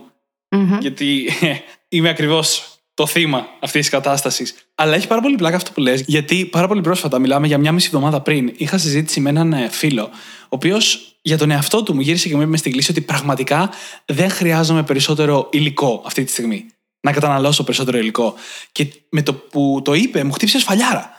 Μμμ. 0.49 0.77
Γιατί 0.79 1.29
ε, 1.41 1.53
είμαι 1.89 2.09
ακριβώς 2.09 2.73
το 2.93 3.07
θύμα 3.07 3.47
αυτής 3.59 3.81
της 3.81 3.89
κατάστασης. 3.89 4.55
Αλλά 4.75 4.95
έχει 4.95 5.07
πάρα 5.07 5.21
πολύ 5.21 5.35
πλάκα 5.35 5.55
αυτό 5.55 5.71
που 5.71 5.79
λες, 5.79 6.03
γιατί 6.07 6.45
πάρα 6.45 6.67
πολύ 6.67 6.81
πρόσφατα, 6.81 7.19
μιλάμε 7.19 7.47
για 7.47 7.57
μια 7.57 7.71
μισή 7.71 7.85
εβδομάδα 7.87 8.21
πριν, 8.21 8.53
είχα 8.57 8.77
συζήτηση 8.77 9.19
με 9.19 9.29
έναν 9.29 9.53
ε, 9.53 9.67
φίλο, 9.71 10.09
ο 10.43 10.47
οποίος 10.49 11.15
για 11.21 11.37
τον 11.37 11.51
εαυτό 11.51 11.83
του 11.83 11.93
μου 11.93 12.01
γύρισε 12.01 12.29
και 12.29 12.35
μου 12.35 12.41
είπε 12.41 12.57
στη 12.57 12.69
κλίση 12.69 12.91
ότι 12.91 13.01
πραγματικά 13.01 13.69
δεν 14.05 14.29
χρειάζομαι 14.29 14.83
περισσότερο 14.83 15.49
υλικό 15.51 16.03
αυτή 16.05 16.23
τη 16.23 16.31
στιγμή. 16.31 16.65
Να 17.01 17.11
καταναλώσω 17.11 17.63
περισσότερο 17.63 17.97
υλικό. 17.97 18.33
Και 18.71 18.87
με 19.09 19.21
το 19.21 19.33
που 19.33 19.81
το 19.83 19.93
είπε, 19.93 20.23
μου 20.23 20.31
χτύπησε 20.31 20.59
σφαλιάρα. 20.59 21.11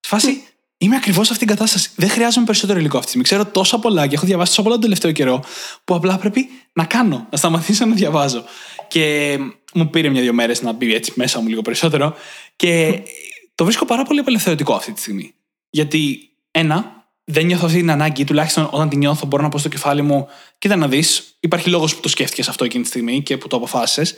Στη 0.00 0.08
φάση, 0.08 0.42
είμαι 0.84 0.96
ακριβώς 0.96 1.26
σε 1.26 1.32
αυτήν 1.32 1.46
την 1.46 1.56
κατάσταση. 1.56 1.90
Δεν 1.96 2.08
χρειάζομαι 2.08 2.46
περισσότερο 2.46 2.78
υλικό 2.78 2.98
αυτή 2.98 3.12
τη 3.12 3.18
στιγμή. 3.18 3.42
Ξέρω 3.42 3.60
τόσα 3.60 3.78
πολλά 3.78 4.06
και 4.06 4.14
έχω 4.14 4.26
διαβάσει 4.26 4.50
τόσα 4.50 4.62
πολλά 4.62 4.74
τον 4.74 4.82
τελευταίο 4.84 5.12
καιρό, 5.12 5.44
που 5.84 5.94
απλά 5.94 6.18
πρέπει 6.18 6.48
να 6.72 6.84
κάνω, 6.84 7.26
να 7.30 7.36
σταματήσω 7.36 7.86
να 7.86 7.94
διαβάζω. 7.94 8.44
Και 8.88 9.36
μου 9.74 9.90
πήρε 9.90 10.08
μια-δύο 10.08 10.32
μέρες 10.32 10.62
να 10.62 10.72
μπει 10.72 10.94
έτσι 10.94 11.12
μέσα 11.14 11.40
μου 11.40 11.48
λίγο 11.48 11.62
περισσότερο. 11.62 12.14
Και 12.56 13.02
το 13.54 13.64
βρίσκω 13.64 13.84
πάρα 13.84 14.02
πολύ 14.02 14.20
απελευθερωτικό 14.20 14.74
αυτή 14.74 14.92
τη 14.92 15.00
στιγμή. 15.00 15.34
Γιατί, 15.70 16.30
ένα, 16.50 17.06
δεν 17.24 17.46
νιώθω 17.46 17.64
αυτή 17.66 17.78
την 17.78 17.90
ανάγκη, 17.90 18.24
τουλάχιστον 18.24 18.68
όταν 18.70 18.88
την 18.88 18.98
νιώθω, 18.98 19.26
μπορώ 19.26 19.42
να 19.42 19.48
πω 19.48 19.58
στο 19.58 19.68
κεφάλι 19.68 20.02
μου, 20.02 20.28
κοίτα 20.58 20.76
να 20.76 20.88
δεις, 20.88 21.36
υπάρχει 21.40 21.68
λόγος 21.68 21.94
που 21.94 22.00
το 22.00 22.08
σκέφτηκες 22.08 22.48
αυτό 22.48 22.64
εκείνη 22.64 22.82
τη 22.82 22.88
στιγμή 22.88 23.22
και 23.22 23.36
που 23.36 23.48
το 23.48 23.56
αποφάσισες. 23.56 24.14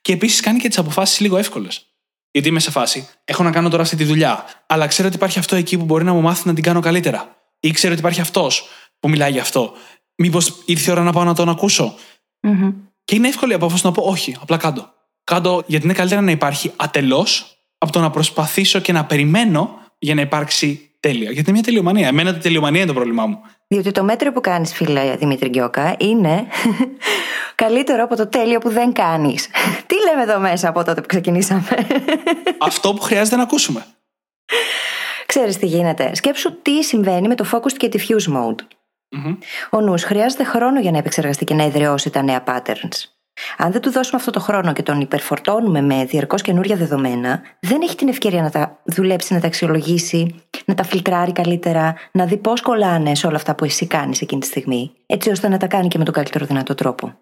Και 0.00 0.12
επίσης 0.12 0.40
κάνει 0.40 0.58
και 0.58 0.68
τις 0.68 0.78
αποφάσεις 0.78 1.20
λίγο 1.20 1.36
εύκολες. 1.36 1.93
Γιατί 2.34 2.48
είμαι 2.48 2.60
σε 2.60 2.70
φάση, 2.70 3.08
έχω 3.24 3.42
να 3.42 3.50
κάνω 3.50 3.68
τώρα 3.68 3.82
αυτή 3.82 3.96
τη 3.96 4.04
δουλειά, 4.04 4.44
αλλά 4.66 4.86
ξέρω 4.86 5.08
ότι 5.08 5.16
υπάρχει 5.16 5.38
αυτό 5.38 5.56
εκεί 5.56 5.78
που 5.78 5.84
μπορεί 5.84 6.04
να 6.04 6.12
μου 6.12 6.20
μάθει 6.20 6.46
να 6.46 6.54
την 6.54 6.62
κάνω 6.62 6.80
καλύτερα. 6.80 7.36
Ή 7.60 7.70
ξέρω 7.70 7.92
ότι 7.92 8.00
υπάρχει 8.00 8.20
αυτός 8.20 8.68
που 9.00 9.08
μιλάει 9.08 9.32
γι' 9.32 9.38
αυτό. 9.38 9.72
Μήπως 10.16 10.62
ήρθε 10.64 10.90
η 10.90 10.92
ώρα 10.92 11.02
να 11.02 11.12
πάω 11.12 11.24
να 11.24 11.34
τον 11.34 11.48
ακούσω. 11.48 11.94
Μμμ. 12.40 12.72
Και 13.04 13.14
είναι 13.14 13.28
εύκολη 13.28 13.52
η 13.52 13.54
απόφαση 13.54 13.86
να 13.86 13.92
πω 13.92 14.02
όχι, 14.02 14.36
απλά 14.40 14.56
κάτω. 14.56 14.92
Κάτω 15.24 15.62
γιατί 15.66 15.84
είναι 15.84 15.94
καλύτερα 15.94 16.20
να 16.20 16.30
υπάρχει 16.30 16.72
ατελώς 16.76 17.56
από 17.78 17.92
το 17.92 18.00
να 18.00 18.10
προσπαθήσω 18.10 18.78
και 18.78 18.92
να 18.92 19.04
περιμένω 19.04 19.78
για 19.98 20.14
να 20.14 20.20
υπάρξει 20.20 20.93
τέλεια. 21.08 21.30
Γιατί 21.30 21.40
είναι 21.40 21.52
μια 21.52 21.62
τελειομανία. 21.62 22.08
Εμένα 22.08 22.30
η 22.30 22.38
τελειομανία 22.38 22.80
είναι 22.80 22.88
το 22.88 22.94
πρόβλημά 22.94 23.26
μου. 23.26 23.40
Διότι 23.66 23.90
το 23.90 24.04
μέτρο 24.04 24.32
που 24.32 24.40
κάνεις, 24.40 24.74
φίλε 24.74 25.16
Δημήτρη 25.16 25.48
Γκιόκα, 25.48 25.96
είναι 25.98 26.46
καλύτερο 27.64 28.04
από 28.04 28.16
το 28.16 28.26
τέλειο 28.26 28.58
που 28.58 28.70
δεν 28.70 28.92
κάνεις. 28.92 29.48
Τι 29.88 29.94
λέμε 30.08 30.22
εδώ 30.22 30.40
μέσα 30.40 30.68
από 30.68 30.84
τότε 30.84 31.00
που 31.00 31.06
ξεκινήσαμε; 31.06 31.68
Αυτό 32.68 32.94
που 32.94 33.02
χρειάζεται 33.02 33.36
να 33.36 33.42
ακούσουμε. 33.42 33.86
Ξέρεις 35.26 35.56
τι 35.56 35.66
γίνεται. 35.66 36.14
Σκέψου 36.14 36.62
τι 36.62 36.82
συμβαίνει 36.82 37.28
με 37.28 37.34
το 37.34 37.46
focused 37.52 37.76
και 37.76 37.88
diffuse 37.92 38.32
mode. 38.36 38.60
Μμμ. 39.08 39.36
Ο 39.70 39.80
νους 39.80 40.02
χρειάζεται 40.02 40.44
χρόνο 40.44 40.80
για 40.80 40.90
να 40.90 40.98
επεξεργαστεί 40.98 41.44
και 41.44 41.54
να 41.54 41.64
ιδρυώσει 41.64 42.10
τα 42.10 42.22
νέα 42.22 42.44
patterns. 42.46 43.13
Αν 43.56 43.72
δεν 43.72 43.80
του 43.80 43.90
δώσουμε 43.90 44.16
αυτό 44.18 44.30
το 44.30 44.40
χρόνο 44.40 44.72
και 44.72 44.82
τον 44.82 45.00
υπερφορτώνουμε 45.00 45.80
με 45.80 46.04
διαρκώς 46.04 46.42
καινούρια 46.42 46.76
δεδομένα, 46.76 47.42
δεν 47.60 47.82
έχει 47.82 47.96
την 47.96 48.08
ευκαιρία 48.08 48.42
να 48.42 48.50
τα 48.50 48.80
δουλέψει, 48.84 49.34
να 49.34 49.40
τα 49.40 49.46
αξιολογήσει, 49.46 50.34
να 50.64 50.74
τα 50.74 50.84
φιλτράρει 50.84 51.32
καλύτερα, 51.32 51.94
να 52.12 52.24
δει 52.24 52.36
πώς 52.36 52.60
κολλάνε 52.60 53.14
σε 53.14 53.26
όλα 53.26 53.36
αυτά 53.36 53.54
που 53.54 53.64
εσύ 53.64 53.86
κάνεις 53.86 54.20
εκείνη 54.20 54.40
τη 54.40 54.46
στιγμή, 54.46 54.92
έτσι 55.06 55.30
ώστε 55.30 55.48
να 55.48 55.56
τα 55.56 55.66
κάνει 55.66 55.88
και 55.88 55.98
με 55.98 56.04
τον 56.04 56.14
καλύτερο 56.14 56.46
δυνατό 56.46 56.74
τρόπο. 56.74 57.14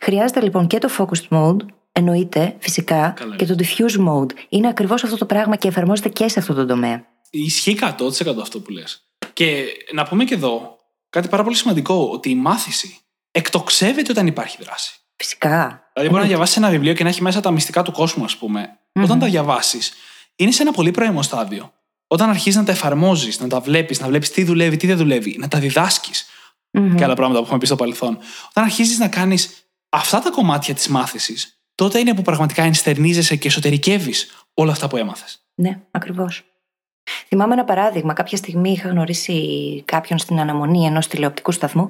Χρειάζεται 0.00 0.40
λοιπόν 0.40 0.66
και 0.66 0.78
το 0.78 0.88
focused 0.98 1.36
mode, 1.36 1.66
εννοείται 1.92 2.56
φυσικά 2.58 3.14
Καλά. 3.16 3.36
και 3.36 3.46
το 3.46 3.54
diffuse 3.58 4.08
mode. 4.08 4.30
Είναι 4.48 4.68
ακριβώς 4.68 5.04
αυτό 5.04 5.16
το 5.16 5.26
πράγμα 5.26 5.56
και 5.56 5.68
εφαρμόζεται 5.68 6.08
και 6.08 6.28
σε 6.28 6.38
αυτό 6.38 6.54
το 6.54 6.66
τομέα. 6.66 7.06
Ισχύει 7.30 7.78
100% 7.80 8.40
αυτό 8.40 8.60
που 8.60 8.70
λες. 8.70 9.02
Και 9.32 9.64
να 9.92 10.04
πούμε 10.04 10.24
και 10.24 10.34
εδώ 10.34 10.76
κάτι 11.10 11.28
πάρα 11.28 11.42
πολύ 11.42 11.56
σημαντικό, 11.56 12.08
ότι 12.12 12.30
η 12.30 12.34
μάθηση 12.34 12.98
εκτοξεύεται 13.30 14.10
όταν 14.10 14.26
υπάρχει 14.26 14.56
δράση. 14.60 15.01
Φυσικά. 15.22 15.90
Δηλαδή, 15.92 16.10
μπορεί 16.10 16.22
να 16.22 16.28
διαβάσεις 16.28 16.56
ένα 16.56 16.70
βιβλίο 16.70 16.92
και 16.92 17.02
να 17.02 17.08
έχει 17.08 17.22
μέσα 17.22 17.40
τα 17.40 17.50
μυστικά 17.50 17.82
του 17.82 17.92
κόσμου, 17.92 18.24
ας 18.24 18.36
πούμε. 18.36 18.78
Όταν 18.92 19.18
τα 19.18 19.26
διαβάσεις, 19.26 19.92
είναι 20.36 20.50
σε 20.50 20.62
ένα 20.62 20.72
πολύ 20.72 20.90
πρώιμο 20.90 21.22
στάδιο. 21.22 21.72
Όταν 22.06 22.28
αρχίζεις 22.28 22.56
να 22.56 22.64
τα 22.64 22.72
εφαρμόζεις, 22.72 23.40
να 23.40 23.48
τα 23.48 23.60
βλέπεις, 23.60 24.00
να 24.00 24.06
βλέπεις 24.06 24.30
τι 24.30 24.44
δουλεύει, 24.44 24.76
τι 24.76 24.86
δεν 24.86 24.96
δουλεύει, 24.96 25.36
να 25.38 25.48
τα 25.48 25.58
διδάσκεις 25.58 26.26
Μμμ. 26.70 26.94
και 26.94 27.04
άλλα 27.04 27.14
πράγματα 27.14 27.38
που 27.38 27.44
έχουμε 27.44 27.58
πει 27.58 27.66
στο 27.66 27.76
παρελθόν. 27.76 28.18
Όταν 28.48 28.64
αρχίζεις 28.64 28.98
να 28.98 29.08
κάνεις 29.08 29.66
αυτά 29.88 30.20
τα 30.20 30.30
κομμάτια 30.30 30.74
της 30.74 30.88
μάθησης, 30.88 31.60
τότε 31.74 31.98
είναι 31.98 32.14
που 32.14 32.22
πραγματικά 32.22 32.62
ενστερνίζεσαι 32.62 33.36
και 33.36 33.48
εσωτερικεύεις 33.48 34.46
όλα 34.54 34.72
αυτά 34.72 34.88
που 34.88 34.96
έμαθες. 34.96 35.42
Ναι, 35.54 35.80
ακριβώς. 35.90 36.44
Θυμάμαι 37.28 37.52
ένα 37.52 37.64
παράδειγμα. 37.64 38.12
Κάποια 38.12 38.36
στιγμή 38.36 38.72
είχα 38.72 38.88
γνωρίσει 38.88 39.82
κάποιον 39.84 40.18
στην 40.18 40.40
αναμονή 40.40 40.86
ενός 40.86 41.06
τηλεοπτικού 41.06 41.52
σταθμού 41.52 41.88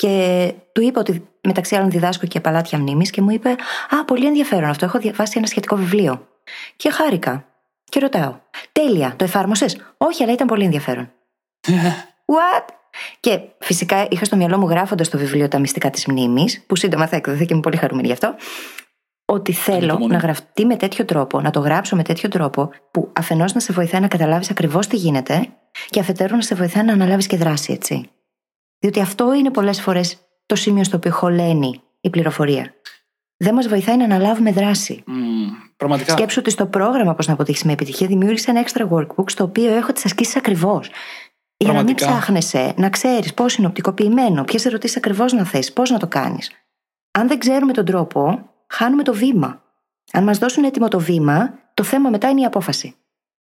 και 0.00 0.54
του 0.72 0.82
είπα 0.82 1.00
ότι 1.00 1.28
μεταξύ 1.40 1.76
άλλων 1.76 1.90
διδάσκω 1.90 2.26
και 2.26 2.40
παλάτια 2.40 2.78
μνήμης 2.78 3.10
και 3.10 3.20
μου 3.20 3.30
είπε 3.30 3.50
Α, 3.90 4.04
πολύ 4.04 4.26
ενδιαφέρον 4.26 4.68
αυτό. 4.70 4.84
Έχω 4.84 4.98
διαβάσει 4.98 5.34
ένα 5.36 5.46
σχετικό 5.46 5.76
βιβλίο. 5.76 6.28
Και 6.76 6.90
χάρηκα. 6.90 7.44
Και 7.84 8.00
ρωτάω, 8.00 8.34
Τέλεια, 8.72 9.14
το 9.16 9.24
εφάρμοσες; 9.24 9.76
Όχι, 9.96 10.22
αλλά 10.22 10.32
ήταν 10.32 10.46
πολύ 10.46 10.64
ενδιαφέρον. 10.64 11.12
What? 12.34 12.64
Και 13.20 13.40
φυσικά 13.58 14.06
είχα 14.10 14.24
στο 14.24 14.36
μυαλό 14.36 14.58
μου 14.58 14.68
γράφοντας 14.68 15.08
το 15.08 15.18
βιβλίο 15.18 15.48
Τα 15.48 15.58
μυστικά 15.58 15.90
της 15.90 16.06
μνήμης, 16.06 16.64
που 16.66 16.76
σύντομα 16.76 17.06
θα 17.06 17.16
εκδοθεί 17.16 17.44
και 17.44 17.52
είμαι 17.52 17.62
πολύ 17.62 17.76
χαρούμενη 17.76 18.06
γι' 18.06 18.12
αυτό, 18.12 18.34
ότι 19.24 19.52
θέλω 19.52 19.76
Ανυπομονώ. 19.76 20.12
να 20.12 20.18
γραφτεί 20.18 20.64
με 20.66 20.76
τέτοιο 20.76 21.04
τρόπο, 21.04 21.40
να 21.40 21.50
το 21.50 21.60
γράψω 21.60 21.96
με 21.96 22.02
τέτοιο 22.02 22.28
τρόπο, 22.28 22.70
που 22.90 23.10
αφενός 23.12 23.54
να 23.54 23.60
σε 23.60 23.72
βοηθάει 23.72 24.00
να 24.00 24.08
καταλάβεις 24.08 24.50
ακριβώς 24.50 24.86
τι 24.86 24.96
γίνεται, 24.96 25.48
και 25.90 26.00
αφετέρου 26.00 26.36
να 26.36 26.42
σε 26.42 26.54
βοηθάει 26.54 26.84
να 26.84 26.92
αναλάβεις 26.92 27.26
και 27.26 27.36
δράση, 27.36 27.72
έτσι. 27.72 28.10
Διότι 28.80 29.00
αυτό 29.00 29.34
είναι 29.34 29.50
πολλές 29.50 29.80
φορές 29.80 30.18
το 30.46 30.54
σημείο 30.54 30.84
στο 30.84 30.96
οποίο 30.96 31.12
χωλαίνει 31.12 31.82
η 32.00 32.10
πληροφορία. 32.10 32.74
Δεν 33.36 33.54
μας 33.54 33.68
βοηθάει 33.68 33.96
να 33.96 34.04
αναλάβουμε 34.04 34.52
δράση. 34.52 35.02
Μμμ, 35.06 35.48
πραγματικά. 35.76 36.12
Σκέψου 36.12 36.38
ότι 36.40 36.50
στο 36.50 36.66
πρόγραμμα 36.66 37.14
Πώς 37.14 37.26
να 37.26 37.32
αποτύχει 37.32 37.66
με 37.66 37.72
επιτυχία 37.72 38.06
δημιούργησε 38.06 38.50
ένα 38.50 38.64
extra 38.66 38.88
workbook 38.88 39.30
στο 39.30 39.44
οποίο 39.44 39.72
έχω 39.72 39.92
τις 39.92 40.04
ασκήσεις 40.04 40.36
ακριβώς. 40.36 40.90
Για 41.56 41.72
να 41.72 41.82
μην 41.82 41.94
Πραγματικά. 41.94 42.06
ψάχνεσαι, 42.06 42.74
να 42.76 42.90
ξέρεις 42.90 43.34
πώς 43.34 43.54
είναι 43.54 43.66
οπτικοποιημένο, 43.66 44.44
ποιες 44.44 44.64
ερωτήσεις 44.64 44.96
ακριβώς 44.96 45.32
να 45.32 45.44
θέσει, 45.44 45.72
πώς 45.72 45.90
να 45.90 45.98
το 45.98 46.06
κάνεις. 46.06 46.50
Αν 47.10 47.28
δεν 47.28 47.38
ξέρουμε 47.38 47.72
τον 47.72 47.84
τρόπο, 47.84 48.50
χάνουμε 48.66 49.02
το 49.02 49.14
βήμα. 49.14 49.62
Αν 50.12 50.24
μας 50.24 50.38
δώσουν 50.38 50.64
έτοιμο 50.64 50.88
το 50.88 51.00
βήμα, 51.00 51.58
το 51.74 51.82
θέμα 51.82 52.10
μετά 52.10 52.28
είναι 52.28 52.40
η 52.40 52.44
απόφαση. 52.44 52.94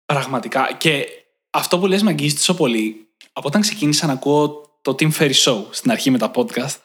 Πραγματικά. 0.06 0.74
Και 0.78 1.06
αυτό 1.50 1.80
που 1.80 1.86
λες 1.86 2.04
με 2.04 2.10
αγγίζεις 2.10 2.38
τόσο 2.38 2.56
πολύ, 2.56 3.08
από 3.34 3.48
όταν 3.48 3.62
ξεκίνησα 3.62 4.08
να 4.08 4.14
ακούω 4.14 4.71
το 4.82 4.96
Team 5.00 5.10
Ferry 5.20 5.34
Show 5.46 5.66
στην 5.70 5.92
αρχή 5.92 6.12
με 6.12 6.18
τα 6.18 6.32
podcast, 6.36 6.76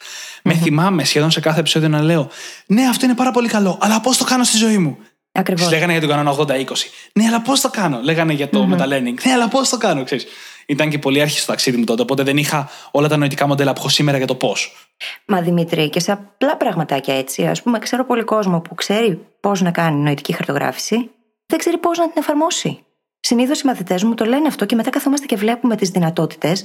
με 0.43 0.53
θυμάμαι 0.53 1.03
σχεδόν 1.03 1.31
σε 1.31 1.39
κάθε 1.39 1.59
επεισόδιο 1.59 1.89
να 1.89 2.01
λέω 2.01 2.29
Ναι, 2.67 2.87
αυτό 2.87 3.05
είναι 3.05 3.15
πάρα 3.15 3.31
πολύ 3.31 3.47
καλό, 3.47 3.77
αλλά 3.81 4.01
πώς 4.01 4.17
το 4.17 4.23
κάνω 4.23 4.43
στη 4.43 4.57
ζωή 4.57 4.77
μου; 4.77 4.97
Ακριβώς. 5.31 5.69
Λέγανε 5.69 5.91
για 5.91 6.01
τον 6.01 6.09
κανόνα 6.09 6.35
80-20. 6.37 6.65
Ναι, 7.13 7.25
αλλά 7.27 7.41
πώς 7.41 7.61
το 7.61 7.69
κάνω; 7.69 7.99
Λέγανε 8.03 8.33
για 8.33 8.49
το 8.49 8.69
meta-learning. 8.71 9.13
Ναι, 9.23 9.31
αλλά 9.33 9.47
πώς 9.47 9.69
το 9.69 9.77
κάνω, 9.77 10.03
ξέρεις; 10.03 10.25
Ήταν 10.65 10.89
και 10.89 10.99
πολύ 10.99 11.21
αρχή 11.21 11.39
στο 11.39 11.51
ταξίδι 11.51 11.77
μου 11.77 11.83
τότε, 11.83 12.01
οπότε 12.01 12.23
δεν 12.23 12.37
είχα 12.37 12.69
όλα 12.91 13.07
τα 13.07 13.17
νοητικά 13.17 13.47
μοντέλα 13.47 13.73
που 13.73 13.79
έχω 13.79 13.89
σήμερα 13.89 14.17
για 14.17 14.27
το 14.27 14.35
πώς. 14.35 14.89
Μα 15.25 15.41
Δημήτρη, 15.41 15.89
και 15.89 15.99
σε 15.99 16.11
απλά 16.11 16.57
πραγματάκια 16.57 17.17
έτσι. 17.17 17.45
Α 17.45 17.55
πούμε, 17.63 17.79
ξέρω 17.79 18.05
πολύ 18.05 18.23
κόσμο 18.23 18.61
που 18.61 18.75
ξέρει 18.75 19.19
πώς 19.39 19.61
να 19.61 19.71
κάνει 19.71 20.01
νοητική 20.01 20.33
χαρτογράφηση, 20.33 21.09
δεν 21.45 21.59
ξέρει 21.59 21.77
πώς 21.77 21.97
να 21.97 22.03
την 22.03 22.15
εφαρμόσει. 22.17 22.85
Συνήθως 23.27 23.61
οι 23.61 23.65
μαθητές 23.65 24.03
μου 24.03 24.13
το 24.13 24.25
λένε 24.25 24.47
αυτό 24.47 24.65
και 24.65 24.75
μετά 24.75 24.89
καθόμαστε 24.89 25.25
και 25.25 25.35
βλέπουμε 25.35 25.75
τις 25.75 25.89
δυνατότητες 25.89 26.63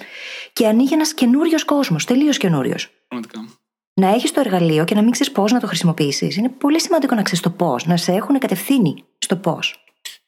και 0.53 0.67
ανοίγει 0.67 0.95
ένας 0.95 1.15
καινούριος 1.15 1.65
κόσμος, 1.65 2.05
τελείως 2.05 2.37
καινούριος. 2.37 2.89
Πραγματικά. 3.09 3.45
Να 3.95 4.09
έχεις 4.09 4.33
το 4.33 4.41
εργαλείο 4.41 4.85
και 4.85 4.95
να 4.95 5.03
μην 5.03 5.11
ξέρεις 5.11 5.33
πώς 5.33 5.53
να 5.53 5.61
το 5.61 5.67
χρησιμοποιήσεις. 5.67 6.37
Είναι 6.37 6.49
πολύ 6.49 6.81
σημαντικό 6.81 7.15
να 7.15 7.23
ξέρεις 7.23 7.41
το 7.41 7.51
πώς, 7.51 7.87
να 7.87 7.97
σε 7.97 8.13
έχουν 8.13 8.39
κατευθύνει 8.39 9.05
στο 9.19 9.37
πώς. 9.37 9.85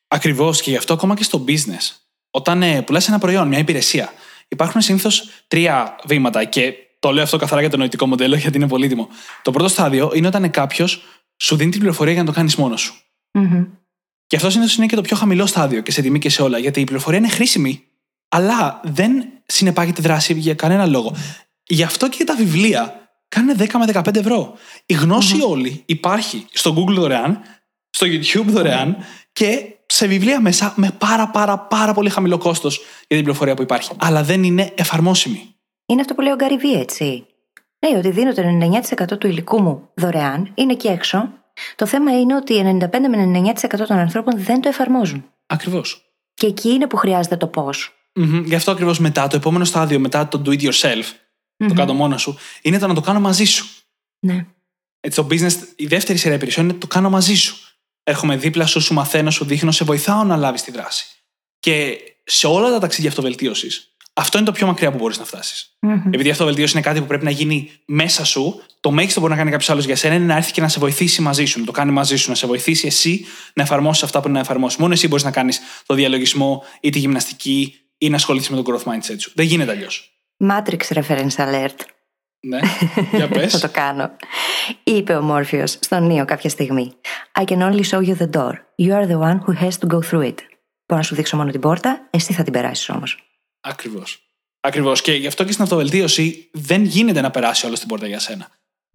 Ακριβώς 0.08 0.62
και 0.62 0.70
γι' 0.70 0.76
αυτό 0.76 0.92
ακόμα 0.92 1.14
και 1.14 1.22
στο 1.22 1.44
business. 1.48 1.96
Όταν 2.30 2.62
ε, 2.62 2.82
πουλάς 2.82 3.08
ένα 3.08 3.18
προϊόν, 3.18 3.48
μια 3.48 3.58
υπηρεσία, 3.58 4.12
υπάρχουν 4.48 4.80
συνήθως 4.80 5.28
τρία 5.48 5.96
βήματα 6.06 6.44
και 6.44 6.74
το 6.98 7.12
λέω 7.12 7.22
αυτό 7.22 7.36
καθαρά 7.36 7.60
για 7.60 7.70
το 7.70 7.76
νοητικό 7.76 8.06
μοντέλο 8.06 8.36
γιατί 8.36 8.56
είναι 8.56 8.68
πολύτιμο. 8.68 9.08
Το 9.42 9.50
πρώτο 9.50 9.68
στάδιο 9.68 10.10
είναι 10.14 10.26
όταν 10.26 10.50
κάποιος 10.50 11.02
σου 11.36 11.56
δίνει 11.56 11.70
την 11.70 11.80
πληροφορία 11.80 12.12
για 12.12 12.22
να 12.22 12.28
το 12.28 12.34
κάνεις 12.34 12.56
μόνος 12.56 12.80
σου. 12.80 12.94
Και 14.26 14.36
αυτός 14.36 14.52
συνήθως 14.52 14.76
είναι 14.76 14.86
και 14.86 14.96
το 14.96 15.02
πιο 15.02 15.16
χαμηλό 15.16 15.46
στάδιο 15.46 15.80
και 15.80 15.90
σε 15.90 16.02
τιμή 16.02 16.18
και 16.18 16.28
σε 16.28 16.42
όλα, 16.42 16.58
γιατί 16.58 16.80
η 16.80 16.84
πληροφορία 16.84 17.18
είναι 17.18 17.28
χρήσιμη, 17.28 17.84
αλλά 18.28 18.80
δεν 18.84 19.24
συνεπάγεται 19.46 20.02
δράση 20.02 20.34
για 20.34 20.54
κανένα 20.54 20.86
λόγο. 20.86 21.14
Γι' 21.66 21.82
αυτό 21.82 22.08
και 22.08 22.24
τα 22.24 22.34
βιβλία 22.34 23.10
κάνουν 23.28 23.56
10 23.58 23.66
με 23.78 23.92
15 23.92 24.16
ευρώ. 24.16 24.54
Η 24.86 24.94
γνώση 24.94 25.42
όλη 25.42 25.82
υπάρχει 25.86 26.46
στο 26.52 26.74
Google 26.76 26.94
δωρεάν, 26.94 27.40
στο 27.90 28.06
YouTube 28.06 28.46
δωρεάν 28.46 28.96
και 29.32 29.74
σε 29.86 30.06
βιβλία 30.06 30.40
μέσα 30.40 30.72
με 30.76 30.90
πάρα 30.98 31.28
πάρα 31.28 31.58
πάρα 31.58 31.94
πολύ 31.94 32.10
χαμηλό 32.10 32.38
κόστος 32.38 32.76
για 32.76 33.06
την 33.06 33.18
πληροφορία 33.18 33.54
που 33.54 33.62
υπάρχει. 33.62 33.90
Αλλά 33.96 34.22
δεν 34.22 34.42
είναι 34.42 34.72
εφαρμόσιμη. 34.74 35.54
Είναι 35.86 36.00
αυτό 36.00 36.14
που 36.14 36.20
λέει 36.20 36.32
ο 36.32 36.36
Γκαριβί, 36.36 36.72
έτσι. 36.72 37.26
Λέει 37.78 37.98
ότι 37.98 38.10
δίνω 38.10 38.32
το 38.32 38.42
99% 39.14 39.18
του 39.18 39.26
υλικού 39.26 39.62
μου 39.62 39.88
δωρεάν, 39.94 40.52
είναι 40.54 40.72
εκεί 40.72 40.86
έξω. 40.86 41.32
Το 41.74 41.86
θέμα 41.86 42.20
είναι 42.20 42.36
ότι 42.36 42.78
95 42.80 42.88
με 43.08 43.52
99% 43.54 43.86
των 43.86 43.98
ανθρώπων 43.98 44.42
δεν 44.42 44.60
το 44.60 44.68
εφαρμόζουν. 44.68 45.24
Ακριβώς. 45.46 46.04
Και 46.34 46.46
εκεί 46.46 46.68
είναι 46.68 46.86
που 46.86 46.96
χρειάζεται 46.96 47.36
το 47.36 47.46
πώς. 47.46 47.92
Γι' 48.44 48.54
αυτό 48.54 48.70
ακριβώς 48.70 48.98
μετά, 48.98 49.26
το 49.26 49.36
επόμενο 49.36 49.64
στάδιο, 49.64 49.98
μετά 49.98 50.28
το 50.28 50.42
do 50.46 50.48
it 50.48 50.60
yourself, 50.60 51.04
το 51.56 51.74
κάτω 51.74 51.94
μόνος 51.94 52.22
σου, 52.22 52.36
είναι 52.62 52.78
το 52.78 52.86
να 52.86 52.94
το 52.94 53.00
κάνω 53.00 53.20
μαζί 53.20 53.44
σου. 53.44 53.66
Ναι. 54.18 54.46
Έτσι, 55.00 55.20
το 55.20 55.26
business, 55.30 55.52
η 55.76 55.86
δεύτερη 55.86 56.18
σειρά 56.18 56.34
υπηρεσιών 56.34 56.68
είναι 56.68 56.78
το 56.78 56.86
κάνω 56.86 57.10
μαζί 57.10 57.34
σου. 57.34 57.56
Έρχομαι 58.02 58.36
δίπλα 58.36 58.66
σου, 58.66 58.80
σου 58.80 58.94
μαθαίνω, 58.94 59.30
σου 59.30 59.44
δείχνω, 59.44 59.70
σε 59.70 59.84
βοηθάω 59.84 60.24
να 60.24 60.36
λάβεις 60.36 60.62
τη 60.62 60.70
δράση. 60.70 61.06
Και 61.58 61.98
σε 62.24 62.46
όλα 62.46 62.70
τα 62.70 62.78
ταξίδια 62.78 63.10
αυτοβελτίωσης, 63.10 63.93
αυτό 64.14 64.38
είναι 64.38 64.46
το 64.46 64.52
πιο 64.52 64.66
μακριά 64.66 64.90
που 64.90 64.96
μπορείς 64.98 65.18
να 65.18 65.24
φτάσεις. 65.24 65.76
Επειδή 66.06 66.28
η 66.28 66.30
αυτοβελτίωση 66.30 66.72
είναι 66.72 66.86
κάτι 66.86 67.00
που 67.00 67.06
πρέπει 67.06 67.24
να 67.24 67.30
γίνει 67.30 67.70
μέσα 67.84 68.24
σου, 68.24 68.62
το 68.80 68.90
μέγιστο 68.90 69.14
που 69.14 69.20
μπορεί 69.20 69.32
να 69.32 69.38
κάνει 69.38 69.50
κάποιος 69.50 69.70
άλλος 69.70 69.84
για 69.84 69.96
σένα 69.96 70.14
είναι 70.14 70.24
να 70.24 70.36
έρθει 70.36 70.52
και 70.52 70.60
να 70.60 70.68
σε 70.68 70.78
βοηθήσει 70.78 71.22
μαζί 71.22 71.44
σου, 71.44 71.60
να 71.60 71.66
το 71.66 71.72
κάνει 71.72 71.92
μαζί 71.92 72.16
σου, 72.16 72.28
να 72.28 72.34
σε 72.34 72.46
βοηθήσει 72.46 72.86
εσύ 72.86 73.24
να 73.54 73.62
εφαρμόσεις 73.62 74.02
αυτά 74.02 74.20
που 74.20 74.28
είναι 74.28 74.36
να 74.36 74.42
εφαρμόσεις. 74.42 74.78
Μόνο 74.78 74.92
εσύ 74.92 75.08
μπορείς 75.08 75.24
να 75.24 75.30
κάνεις 75.30 75.60
το 75.86 75.94
διαλογισμό 75.94 76.64
ή 76.80 76.90
τη 76.90 76.98
γυμναστική 76.98 77.74
ή 77.98 78.08
να 78.08 78.16
ασχοληθείς 78.16 78.48
με 78.48 78.62
το 78.62 78.62
growth 78.66 78.92
mindset 78.92 79.16
σου. 79.18 79.32
Δεν 79.34 79.46
γίνεται 79.46 79.70
αλλιώς. 79.70 80.18
Matrix 80.50 80.96
reference 80.96 81.36
alert. 81.36 81.78
Ναι, 82.40 82.58
για 83.12 83.28
πες. 83.34 83.52
Θα 83.52 83.58
το 83.58 83.68
κάνω. 83.72 84.10
Είπε 84.84 85.14
ο 85.14 85.22
Μόρφιος 85.22 85.78
στον 85.80 86.06
Νίο 86.06 86.24
κάποια 86.24 86.50
στιγμή. 86.50 86.92
I 87.40 87.44
can 87.44 87.58
only 87.58 87.82
show 87.82 88.00
you 88.00 88.16
the 88.16 88.30
door. 88.30 88.52
You 88.78 88.92
are 88.92 89.06
the 89.06 89.18
one 89.18 89.38
who 89.46 89.64
has 89.64 89.78
to 89.78 89.86
go 89.86 90.00
through 90.10 90.22
it. 90.22 90.38
Μπορώ 90.86 91.00
να 91.00 91.02
σου 91.02 91.14
δείξω 91.14 91.36
μόνο 91.36 91.50
την 91.50 91.60
πόρτα, 91.60 92.08
εσύ 92.10 92.32
θα 92.32 92.42
την 92.42 92.52
περάσεις 92.52 92.88
όμως. 92.88 93.33
Ακριβώς. 93.64 94.18
Ακριβώς. 94.60 95.00
Και 95.00 95.12
γι' 95.12 95.26
αυτό 95.26 95.44
και 95.44 95.52
στην 95.52 95.64
αυτοβελτίωση 95.64 96.48
δεν 96.52 96.84
γίνεται 96.84 97.20
να 97.20 97.30
περάσει 97.30 97.66
όλο 97.66 97.74
την 97.74 97.88
πόρτα 97.88 98.06
για 98.06 98.18
σένα. 98.18 98.48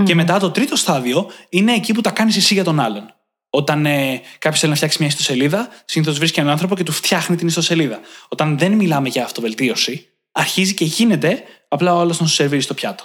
Και 0.03 0.15
μετά 0.15 0.39
το 0.39 0.51
τρίτο 0.51 0.75
στάδιο 0.75 1.31
είναι 1.49 1.73
εκεί 1.73 1.93
που 1.93 2.01
τα 2.01 2.11
κάνεις 2.11 2.37
εσύ 2.37 2.53
για 2.53 2.63
τον 2.63 2.79
άλλον. 2.79 3.13
Όταν 3.49 3.85
ε, 3.85 4.21
κάποιος 4.39 4.59
θέλει 4.59 4.71
να 4.71 4.77
φτιάξει 4.77 4.97
μια 4.99 5.07
ιστοσελίδα, 5.07 5.69
συνήθως 5.85 6.17
βρίσκει 6.17 6.39
έναν 6.39 6.51
άνθρωπο 6.51 6.75
και 6.75 6.83
του 6.83 6.91
φτιάχνει 6.91 7.35
την 7.35 7.47
ιστοσελίδα. 7.47 7.99
Όταν 8.27 8.57
δεν 8.57 8.71
μιλάμε 8.71 9.09
για 9.09 9.23
αυτοβελτίωση, 9.23 10.07
αρχίζει 10.31 10.73
και 10.73 10.85
γίνεται 10.85 11.43
απλά 11.67 11.95
ο 11.95 11.99
άλλο 11.99 12.15
να 12.19 12.27
σου 12.27 12.33
σερβίρει 12.33 12.61
στο 12.61 12.73
πιάτο. 12.73 13.03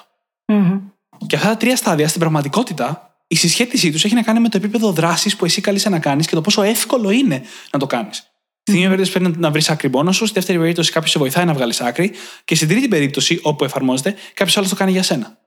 Και 1.27 1.37
αυτά 1.37 1.48
τα 1.48 1.57
τρία 1.57 1.77
στάδια 1.77 2.09
στην 2.09 2.20
πραγματικότητα, 2.20 3.16
η 3.27 3.37
συσχέτισή 3.37 3.90
τους 3.92 4.05
έχει 4.05 4.14
να 4.14 4.22
κάνει 4.22 4.40
με 4.40 4.48
το 4.48 4.57
επίπεδο 4.57 4.92
δράσης 4.92 5.37
που 5.37 5.44
εσύ 5.44 5.61
καλείσαι 5.61 5.88
να 5.88 5.98
κάνεις 5.98 6.27
και 6.27 6.35
το 6.35 6.40
πόσο 6.40 6.62
εύκολο 6.62 7.11
είναι 7.11 7.42
να 7.70 7.79
το 7.79 7.87
κάνεις. 7.87 8.34
Στη 8.66 8.77
μία 8.77 8.88
περίπτωση 8.88 9.18
πρέπει 9.18 9.38
να 9.38 9.50
βρεις 9.50 9.70
άκρη 9.70 9.90
μόνος 9.90 10.16
σου, 10.16 10.24
στη 10.24 10.35
δεύτερη 10.35 10.59
περίπτωση 10.59 10.92
κάποιος 10.92 11.11
σε 11.11 11.18
βοηθάει 11.18 11.44
να 11.44 11.55
βγάλεις 11.55 11.81
άκρη 11.81 12.12
και 12.44 12.55
στην 12.55 12.68
τρίτη 12.68 12.88
περίπτωση, 12.88 13.40
όπου 13.42 13.64
εφαρμόζεται, 13.64 14.14
κάποιος 14.35 14.57
άλλος 14.57 14.68
το 14.68 14.77
κάνει 14.77 14.90
για 14.90 15.03
σένα. 15.03 15.38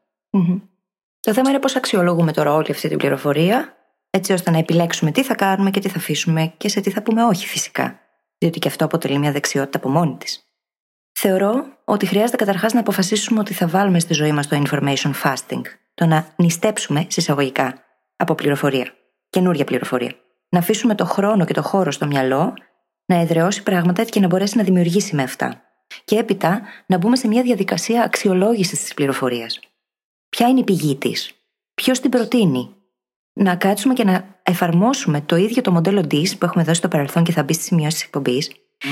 Το 1.19 1.33
θέμα 1.33 1.49
είναι 1.49 1.59
πώς 1.59 1.75
αξιολογούμε 1.75 2.31
τώρα 2.31 2.53
όλη 2.53 2.71
αυτή 2.71 2.87
την 2.87 2.97
πληροφορία, 2.97 3.77
έτσι 4.09 4.33
ώστε 4.33 4.51
να 4.51 4.57
επιλέξουμε 4.57 5.11
τι 5.11 5.23
θα 5.23 5.35
κάνουμε 5.35 5.69
και 5.69 5.79
τι 5.79 5.89
θα 5.89 5.97
αφήσουμε 5.97 6.53
και 6.57 6.69
σε 6.69 6.81
τι 6.81 6.89
θα 6.89 7.01
πούμε 7.01 7.23
όχι 7.23 7.47
φυσικά. 7.47 7.99
Διότι 8.37 8.59
και 8.59 8.67
αυτό 8.67 8.85
αποτελεί 8.85 9.17
μια 9.17 9.31
δεξιότητα 9.31 9.77
από 9.77 9.89
μόνη 9.89 10.15
της. 10.17 10.47
Θεωρώ 11.11 11.65
ότι 11.83 12.05
χρειάζεται 12.05 12.37
καταρχάς 12.37 12.73
να 12.73 12.79
αποφασίσουμε 12.79 13.39
ότι 13.39 13.53
θα 13.53 13.67
βάλουμε 13.67 13.99
στη 13.99 14.13
ζωή 14.13 14.31
μας 14.31 14.47
το 14.47 14.61
information 14.65 15.11
fasting. 15.23 15.61
Το 15.93 16.05
να 16.05 16.33
νηστέψουμε 16.35 17.05
συσσαγωγικά 17.09 17.83
από 18.15 18.35
πληροφορία. 18.35 18.93
Καινούρια 19.29 19.63
πληροφορία. 19.63 20.15
Να 20.49 20.59
αφήσουμε 20.59 20.95
το 20.95 21.05
χρόνο 21.05 21.45
και 21.45 21.53
το 21.53 21.61
χώρο 21.61 21.91
στο 21.91 22.05
μυαλό 22.05 22.53
να 23.07 23.19
εδραιώσει 23.19 23.63
πράγματα 23.63 24.03
και 24.03 24.19
να 24.19 24.27
μπορέσει 24.27 24.57
να 24.57 24.63
δημιουργήσει 24.63 25.15
με 25.15 25.23
αυτά. 25.23 25.61
Και 26.05 26.15
έπειτα 26.15 26.61
να 26.85 26.97
μπούμε 26.97 27.15
σε 27.15 27.27
μια 27.27 27.41
διαδικασία 27.41 28.03
αξιολόγησης 28.03 28.81
της 28.81 28.93
πληροφορίας. 28.93 29.59
Ποια 30.29 30.47
είναι 30.47 30.59
η 30.59 30.63
πηγή 30.63 30.95
της, 30.95 31.31
ποιος 31.73 31.99
την 31.99 32.09
προτείνει; 32.09 32.69
Να 33.33 33.55
κάτσουμε 33.55 33.93
και 33.93 34.03
να 34.03 34.39
εφαρμόσουμε 34.43 35.21
το 35.21 35.35
ίδιο 35.35 35.61
το 35.61 35.71
μοντέλο 35.71 36.01
DIS 36.11 36.37
που 36.37 36.45
έχουμε 36.45 36.63
δώσει 36.63 36.77
στο 36.77 36.87
παρελθόν 36.87 37.23
και 37.23 37.31
θα 37.31 37.43
μπει 37.43 37.53
στις 37.53 37.65
σημειώσεις 37.65 37.93
της 37.93 38.03
εκπομπη 38.03 38.43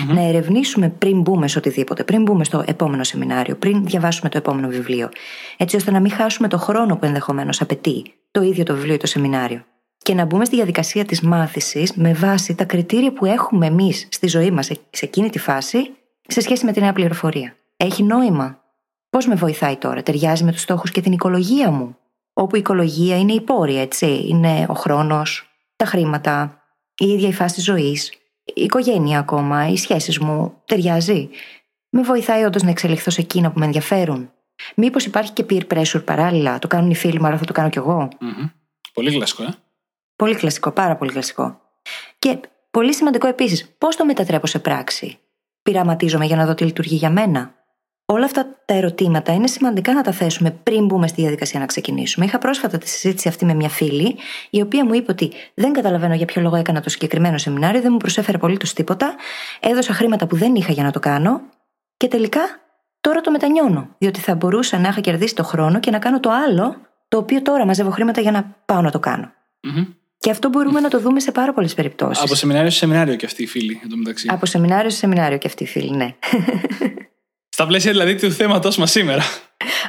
να 0.07 0.21
ερευνήσουμε 0.21 0.89
πριν 0.89 1.21
μπούμε 1.21 1.47
σε 1.47 1.57
οτιδήποτε, 1.57 2.03
πριν 2.03 2.21
μπούμε 2.21 2.43
στο 2.43 2.63
επόμενο 2.67 3.03
σεμινάριο, 3.03 3.55
πριν 3.55 3.85
διαβάσουμε 3.85 4.29
το 4.29 4.37
επόμενο 4.37 4.67
βιβλίο, 4.67 5.09
έτσι 5.57 5.75
ώστε 5.75 5.91
να 5.91 5.99
μην 5.99 6.11
χάσουμε 6.11 6.47
το 6.47 6.57
χρόνο 6.57 6.97
που 6.97 7.05
ενδεχομένως 7.05 7.61
απαιτεί 7.61 8.13
το 8.31 8.41
ίδιο 8.41 8.63
το 8.63 8.73
βιβλίο 8.73 8.93
ή 8.93 8.97
το 8.97 9.07
σεμινάριο. 9.07 9.65
Και 10.05 10.13
να 10.13 10.25
μπούμε 10.25 10.45
στη 10.45 10.55
διαδικασία 10.55 11.05
της 11.05 11.21
μάθησης 11.21 11.93
με 11.93 12.13
βάση 12.13 12.55
τα 12.55 12.63
κριτήρια 12.63 13.13
που 13.13 13.25
έχουμε 13.25 13.65
εμείς 13.65 14.07
στη 14.11 14.27
ζωή 14.27 14.51
μας 14.51 14.65
σε 14.65 15.05
εκείνη 15.05 15.29
τη 15.29 15.39
φάση 15.39 15.91
σε 16.27 16.41
σχέση 16.41 16.65
με 16.65 16.71
τη 16.71 16.79
νέα 16.79 16.93
πληροφορία. 16.93 17.55
Έχει 17.77 18.03
νόημα; 18.03 18.63
Πώς 19.09 19.27
με 19.27 19.35
βοηθάει 19.35 19.75
τώρα, 19.75 20.03
ταιριάζει 20.03 20.43
με 20.43 20.51
τους 20.51 20.61
στόχους 20.61 20.91
και 20.91 21.01
την 21.01 21.11
οικολογία 21.11 21.71
μου; 21.71 21.97
Όπου 22.33 22.55
η 22.55 22.59
οικολογία 22.59 23.17
είναι 23.17 23.33
η 23.33 23.41
πόρη, 23.41 23.79
έτσι; 23.79 24.25
Είναι 24.27 24.65
ο 24.69 24.73
χρόνος, 24.73 25.49
τα 25.75 25.85
χρήματα, 25.85 26.61
η 26.97 27.05
ίδια 27.05 27.27
η 27.27 27.33
φάση 27.33 27.61
ζωής, 27.61 28.11
η 28.43 28.61
οικογένεια 28.61 29.19
ακόμα, 29.19 29.67
οι 29.67 29.77
σχέσεις 29.77 30.19
μου. 30.19 30.61
Ταιριάζει; 30.65 31.29
Με 31.89 32.01
βοηθάει 32.01 32.43
όντως 32.43 32.63
να 32.63 32.69
εξελιχθώ 32.69 33.11
σε 33.11 33.21
εκείνα 33.21 33.51
που 33.51 33.59
με 33.59 33.65
ενδιαφέρουν; 33.65 34.31
Μήπως 34.75 35.05
υπάρχει 35.05 35.31
και 35.31 35.45
peer 35.49 35.61
pressure 35.73 36.05
παράλληλα, 36.05 36.59
το 36.59 36.67
κάνουν 36.67 36.89
οι 36.89 36.95
φίλοι 36.95 37.19
μου, 37.19 37.27
αλλά 37.27 37.37
θα 37.37 37.45
το 37.45 37.53
κάνω 37.53 37.69
κι 37.69 37.77
εγώ; 37.77 38.07
Μμμ. 38.19 38.49
Πολύ 38.93 39.11
κλασικό, 39.11 39.43
ε. 39.43 39.55
Πολύ 40.15 40.35
κλασικό, 40.35 40.71
πάρα 40.71 40.95
πολύ 40.95 41.11
κλασικό. 41.11 41.61
Και 42.19 42.39
πολύ 42.71 42.93
σημαντικό 42.93 43.27
επίσης, 43.27 43.75
πώς 43.77 43.95
το 43.95 44.05
μετατρέπω 44.05 44.47
σε 44.47 44.59
πράξη; 44.59 45.19
Πειραματίζομαι 45.63 46.25
για 46.25 46.35
να 46.35 46.45
δω 46.45 46.53
τι 46.53 46.63
λειτουργεί 46.63 46.95
για 46.95 47.09
μένα. 47.09 47.53
Όλα 48.05 48.25
αυτά 48.25 48.45
τα 48.65 48.73
ερωτήματα 48.73 49.33
είναι 49.33 49.47
σημαντικά 49.47 49.93
να 49.93 50.01
τα 50.01 50.11
θέσουμε 50.11 50.51
πριν 50.51 50.85
μπούμε 50.85 51.07
στη 51.07 51.21
διαδικασία 51.21 51.59
να 51.59 51.65
ξεκινήσουμε. 51.65 52.25
Είχα 52.25 52.37
πρόσφατα 52.37 52.77
τη 52.77 52.89
συζήτηση 52.89 53.27
αυτή 53.27 53.45
με 53.45 53.53
μια 53.53 53.69
φίλη, 53.69 54.15
η 54.49 54.61
οποία 54.61 54.85
μου 54.85 54.93
είπε 54.93 55.11
ότι 55.11 55.31
δεν 55.53 55.73
καταλαβαίνω 55.73 56.13
για 56.13 56.25
ποιο 56.25 56.41
λόγο 56.41 56.55
έκανα 56.55 56.81
το 56.81 56.89
συγκεκριμένο 56.89 57.37
σεμινάριο, 57.37 57.81
δεν 57.81 57.91
μου 57.91 57.97
προσέφερε 57.97 58.37
απολύτως 58.37 58.73
τίποτα, 58.73 59.15
έδωσα 59.59 59.93
χρήματα 59.93 60.27
που 60.27 60.35
δεν 60.35 60.55
είχα 60.55 60.71
για 60.71 60.83
να 60.83 60.91
το 60.91 60.99
κάνω 60.99 61.41
και 61.97 62.07
τελικά 62.07 62.41
τώρα 63.01 63.21
το 63.21 63.31
μετανιώνω. 63.31 63.89
Διότι 63.97 64.19
θα 64.19 64.35
μπορούσα 64.35 64.79
να 64.79 64.87
είχα 64.87 65.01
κερδίσει 65.01 65.35
το 65.35 65.43
χρόνο 65.43 65.79
και 65.79 65.91
να 65.91 65.99
κάνω 65.99 66.19
το 66.19 66.29
άλλο, 66.29 66.75
το 67.07 67.17
οποίο 67.17 67.41
τώρα 67.41 67.65
μαζεύω 67.65 67.89
χρήματα 67.89 68.21
για 68.21 68.31
να 68.31 68.55
πάω 68.65 68.81
να 68.81 68.91
το 68.91 68.99
κανω 68.99 69.31
Και 70.25 70.31
αυτό 70.31 70.49
μπορούμε 70.49 70.79
να 70.79 70.89
το 70.89 70.99
δούμε 70.99 71.19
σε 71.19 71.31
πάρα 71.31 71.53
πολλές 71.53 71.73
περιπτώσεις. 71.73 72.23
Από 72.23 72.35
σεμινάριο 72.35 72.69
σε 72.69 72.77
σεμινάριο 72.77 73.15
και 73.15 73.25
αυτή 73.25 73.43
η 73.43 73.47
φίλη, 73.47 73.79
εν 73.83 73.97
μεταξύ. 73.97 74.27
Από 74.31 74.45
σεμινάριο 74.45 74.89
σε 74.89 74.97
σεμινάριο 74.97 75.37
και 75.37 75.47
αυτή 75.47 75.63
η 75.63 75.67
φίλη, 75.67 75.95
ναι. 75.95 76.15
Στα 77.55 77.65
πλαίσια 77.65 77.91
δηλαδή 77.91 78.15
του 78.15 78.31
θέματό 78.31 78.71
μας 78.77 78.91
σήμερα. 78.91 79.23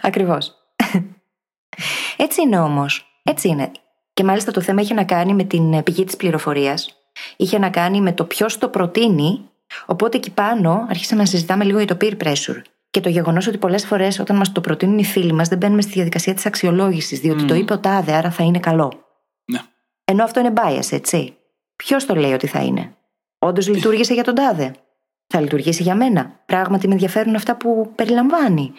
Ακριβώς. 0.02 0.54
Έτσι 2.16 2.42
είναι 2.42 2.58
όμως. 2.58 3.20
Έτσι 3.22 3.48
είναι. 3.48 3.70
Και 4.12 4.24
μάλιστα 4.24 4.50
το 4.50 4.60
θέμα 4.60 4.80
είχε 4.80 4.94
να 4.94 5.04
κάνει 5.04 5.34
με 5.34 5.44
την 5.44 5.82
πηγή 5.82 6.04
της 6.04 6.16
πληροφορίας. 6.16 6.98
Είχε 7.36 7.58
να 7.58 7.70
κάνει 7.70 8.00
με 8.00 8.12
το 8.12 8.24
ποιος 8.24 8.58
το 8.58 8.68
προτείνει. 8.68 9.40
Οπότε 9.86 10.16
εκεί 10.16 10.30
πάνω 10.30 10.86
άρχισαμε 10.88 11.20
να 11.20 11.26
συζητάμε 11.28 11.64
λίγο 11.64 11.78
για 11.78 11.96
το 11.96 11.96
peer 12.00 12.16
pressure. 12.24 12.62
Και 12.90 13.00
το 13.00 13.08
γεγονός 13.08 13.46
ότι 13.46 13.58
πολλές 13.58 13.86
φορές 13.86 14.18
όταν 14.18 14.36
μας 14.36 14.52
το 14.52 14.60
προτείνουν 14.60 14.98
οι 14.98 15.04
φίλοι 15.04 15.32
μας 15.32 15.48
δεν 15.48 15.58
μπαίνουμε 15.58 15.82
στη 15.82 15.92
διαδικασία 15.92 16.34
της 16.34 16.46
αξιολόγησης, 16.46 17.20
διότι 17.20 17.44
το 17.44 17.54
είπε 17.54 17.72
ο 17.72 17.78
τάδε, 17.78 18.12
άρα 18.12 18.30
θα 18.30 18.44
είναι 18.44 18.58
καλό. 18.58 19.05
Ναι. 20.06 20.14
Ενώ 20.14 20.24
αυτό 20.24 20.40
είναι 20.40 20.52
bias, 20.56 20.92
έτσι. 20.92 21.36
Ποιος 21.76 22.06
το 22.06 22.14
λέει 22.14 22.32
ότι 22.32 22.46
θα 22.46 22.60
είναι; 22.60 22.96
Όντως 23.38 23.68
λειτουργήσε 23.68 24.14
για 24.14 24.24
τον 24.24 24.34
τάδε; 24.34 24.74
Θα 25.26 25.40
λειτουργήσει 25.40 25.82
για 25.82 25.94
μένα; 25.94 26.42
Πράγματι 26.46 26.86
με 26.86 26.92
ενδιαφέρουν 26.92 27.34
αυτά 27.34 27.56
που 27.56 27.92
περιλαμβάνει. 27.94 28.72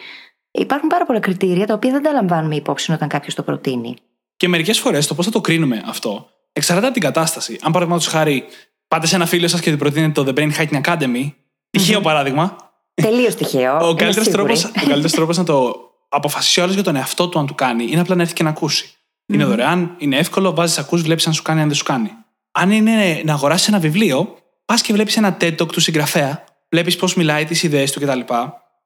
Υπάρχουν 0.50 0.88
πάρα 0.88 1.06
πολλά 1.06 1.20
κριτήρια 1.20 1.66
τα 1.66 1.74
οποία 1.74 1.90
δεν 1.90 2.02
τα 2.02 2.12
λαμβάνουμε 2.12 2.54
υπόψη 2.54 2.92
όταν 2.92 3.08
κάποιος 3.08 3.34
το 3.34 3.42
προτείνει. 3.42 3.96
Και 4.36 4.48
μερικές 4.48 4.78
φορές 4.78 5.06
το 5.06 5.14
πώς 5.14 5.24
θα 5.24 5.30
το 5.30 5.40
κρίνουμε 5.40 5.82
αυτό 5.86 6.28
εξαρτάται 6.58 6.86
από 6.86 6.94
την 6.94 7.04
κατάσταση. 7.04 7.58
Αν 7.62 7.72
παραδείγματος 7.72 8.06
χάρη 8.06 8.44
πάτε 8.88 9.06
σε 9.06 9.14
ένα 9.14 9.26
φίλο 9.26 9.48
σας 9.48 9.60
και 9.60 9.70
του 9.70 9.76
προτείνετε 9.76 10.22
το 10.22 10.32
The 10.32 10.38
Brain 10.38 10.50
Hacking 10.58 10.80
Academy, 10.82 11.32
τυχαίο 11.70 12.00
παράδειγμα. 12.00 12.56
Τελείως 12.94 13.34
τυχαίο. 13.34 13.76
Ο 13.88 13.94
καλύτερος 13.94 15.10
τρόπο 15.10 15.32
να 15.32 15.44
το 15.44 15.76
αποφασίσει 16.08 16.60
όλο 16.60 16.72
για 16.72 16.82
τον 16.82 16.96
εαυτό 16.96 17.28
του 17.28 17.38
αν 17.38 17.46
του 17.46 17.54
κάνει 17.54 17.86
είναι 17.90 18.00
απλά 18.00 18.14
να 18.14 18.22
έρθει 18.22 18.34
και 18.34 18.42
να 18.42 18.48
ακούσει. 18.48 18.92
Είναι 19.32 19.44
δωρεάν, 19.44 19.94
είναι 19.98 20.16
εύκολο, 20.16 20.54
βάζεις 20.54 20.78
ακούς, 20.78 21.02
βλέπεις 21.02 21.26
αν 21.26 21.32
σου 21.32 21.42
κάνει, 21.42 21.60
αν 21.60 21.66
δεν 21.66 21.76
σου 21.76 21.84
κάνει. 21.84 22.10
Αν 22.52 22.70
είναι 22.70 23.22
να 23.24 23.32
αγοράσεις 23.32 23.68
ένα 23.68 23.78
βιβλίο, 23.78 24.36
πας 24.64 24.82
και 24.82 24.92
βλέπεις 24.92 25.16
ένα 25.16 25.36
TED 25.40 25.56
Talk 25.56 25.72
του 25.72 25.80
συγγραφέα, 25.80 26.44
βλέπεις 26.70 26.96
πώς 26.96 27.14
μιλάει, 27.14 27.44
τις 27.44 27.62
ιδέες 27.62 27.92
του 27.92 28.00
κτλ. 28.00 28.20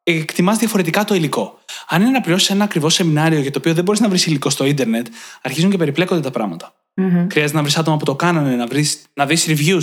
Εκτιμάς 0.02 0.59
διαφορετικά 0.59 1.05
το 1.05 1.14
υλικό. 1.14 1.59
Αν 1.88 2.00
είναι 2.00 2.11
να 2.11 2.20
πληρώσεις 2.20 2.50
ένα 2.50 2.64
ακριβώς 2.64 2.94
σεμινάριο 2.94 3.40
για 3.40 3.50
το 3.50 3.59
οποίο 3.59 3.74
δεν 3.74 3.85
μπορείς 3.85 4.00
να 4.00 4.09
βρεις 4.09 4.26
υλικό 4.26 4.50
στο 4.50 4.64
ίντερνετ, 4.64 5.07
αρχίζουν 5.42 5.70
και 5.70 5.76
περιπλέκονται 5.76 6.20
τα 6.20 6.31
πράγματα. 6.31 6.74
Mm-hmm. 6.96 7.26
Χρειάζεται 7.31 7.57
να 7.57 7.62
βρεις 7.62 7.76
άτομα 7.76 7.96
που 7.96 8.05
το 8.05 8.14
κάνανε, 8.14 8.57
να, 8.57 8.66
βρεις, 8.66 9.02
να 9.14 9.26
δεις 9.26 9.46
reviews. 9.48 9.83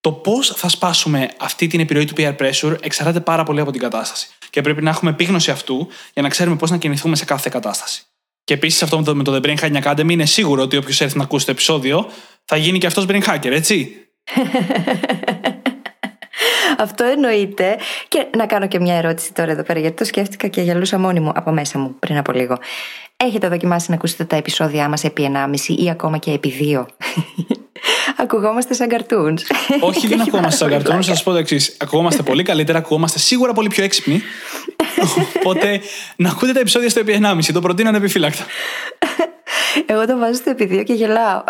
Το 0.00 0.12
πώς 0.12 0.52
θα 0.56 0.68
σπάσουμε 0.68 1.28
αυτή 1.38 1.66
την 1.66 1.80
επιρροή 1.80 2.04
του 2.04 2.14
peer 2.16 2.36
pressure 2.36 2.76
εξαρτάται 2.80 3.20
πάρα 3.20 3.42
πολύ 3.42 3.60
από 3.60 3.70
την 3.70 3.80
κατάσταση. 3.80 4.28
Και 4.50 4.60
πρέπει 4.60 4.82
να 4.82 4.90
έχουμε 4.90 5.10
επίγνωση 5.10 5.50
αυτού 5.50 5.88
για 6.12 6.22
να 6.22 6.28
ξέρουμε 6.28 6.56
πώς 6.56 6.70
να 6.70 6.76
κινηθούμε 6.76 7.16
σε 7.16 7.24
κάθε 7.24 7.48
κατάσταση. 7.52 8.04
Και 8.44 8.54
επίσης 8.54 8.82
αυτό 8.82 9.14
με 9.14 9.22
το, 9.22 9.34
The 9.34 9.46
Brain 9.46 9.56
Hacking 9.56 9.82
Academy 9.82 10.10
είναι 10.10 10.26
σίγουρο 10.26 10.62
ότι 10.62 10.76
όποιος 10.76 11.00
έρθει 11.00 11.16
να 11.16 11.24
ακούσει 11.24 11.44
το 11.44 11.50
επεισόδιο 11.50 12.10
θα 12.44 12.56
γίνει 12.56 12.78
και 12.78 12.86
αυτός 12.86 13.06
Brain 13.08 13.22
Hacker, 13.22 13.50
έτσι. 13.50 13.92
Αυτό 16.78 17.04
εννοείται. 17.04 17.78
Και 18.08 18.26
να 18.36 18.46
κάνω 18.46 18.68
και 18.68 18.80
μια 18.80 18.94
ερώτηση 18.94 19.32
τώρα 19.32 19.50
εδώ 19.50 19.62
πέρα, 19.62 19.80
γιατί 19.80 19.96
το 19.96 20.04
σκέφτηκα 20.04 20.48
και 20.48 20.60
γελούσα 20.60 20.98
μόνη 20.98 21.20
μου 21.20 21.32
από 21.34 21.50
μέσα 21.50 21.78
μου 21.78 21.94
πριν 21.98 22.16
από 22.16 22.32
λίγο. 22.32 22.58
Έχετε 23.16 23.48
δοκιμάσει 23.48 23.90
να 23.90 23.96
ακούσετε 23.96 24.24
τα 24.24 24.36
επεισόδια 24.36 24.88
μας 24.88 25.04
επί 25.04 25.30
1,5 25.34 25.58
ή 25.66 25.90
ακόμα 25.90 26.18
και 26.18 26.30
επί 26.30 26.54
2. 26.60 26.86
Ακουγόμαστε 28.24 28.74
σαν 28.74 28.88
καρτούν. 28.88 29.38
Όχι, 29.80 30.06
δεν 30.06 30.20
ακουγόμαστε 30.26 30.56
σαν 30.56 30.70
καρτούν. 30.70 31.02
Θα 31.02 31.14
σα 31.14 31.22
πω 31.22 31.30
το 31.30 31.36
εξής. 31.36 31.76
Ακουγόμαστε 31.80 32.22
πολύ 32.30 32.42
καλύτερα, 32.42 32.78
ακουγόμαστε 32.78 33.18
σίγουρα 33.18 33.52
πολύ 33.52 33.68
πιο 33.68 33.84
έξυπνοι. 33.84 34.22
Οπότε 35.38 35.80
να 36.16 36.30
ακούτε 36.30 36.52
τα 36.52 36.60
επεισόδια 36.60 36.90
στο 36.90 37.00
επί 37.00 37.20
1,5. 37.22 37.52
Το 37.52 37.60
προτείνω 37.60 37.88
ανεπιφύλακτα. 37.88 38.44
Εγώ 39.86 40.06
το 40.06 40.18
βάζω 40.18 40.34
στο 40.34 40.50
επί 40.50 40.68
2 40.72 40.84
και 40.84 40.92
γελάω. 40.92 41.42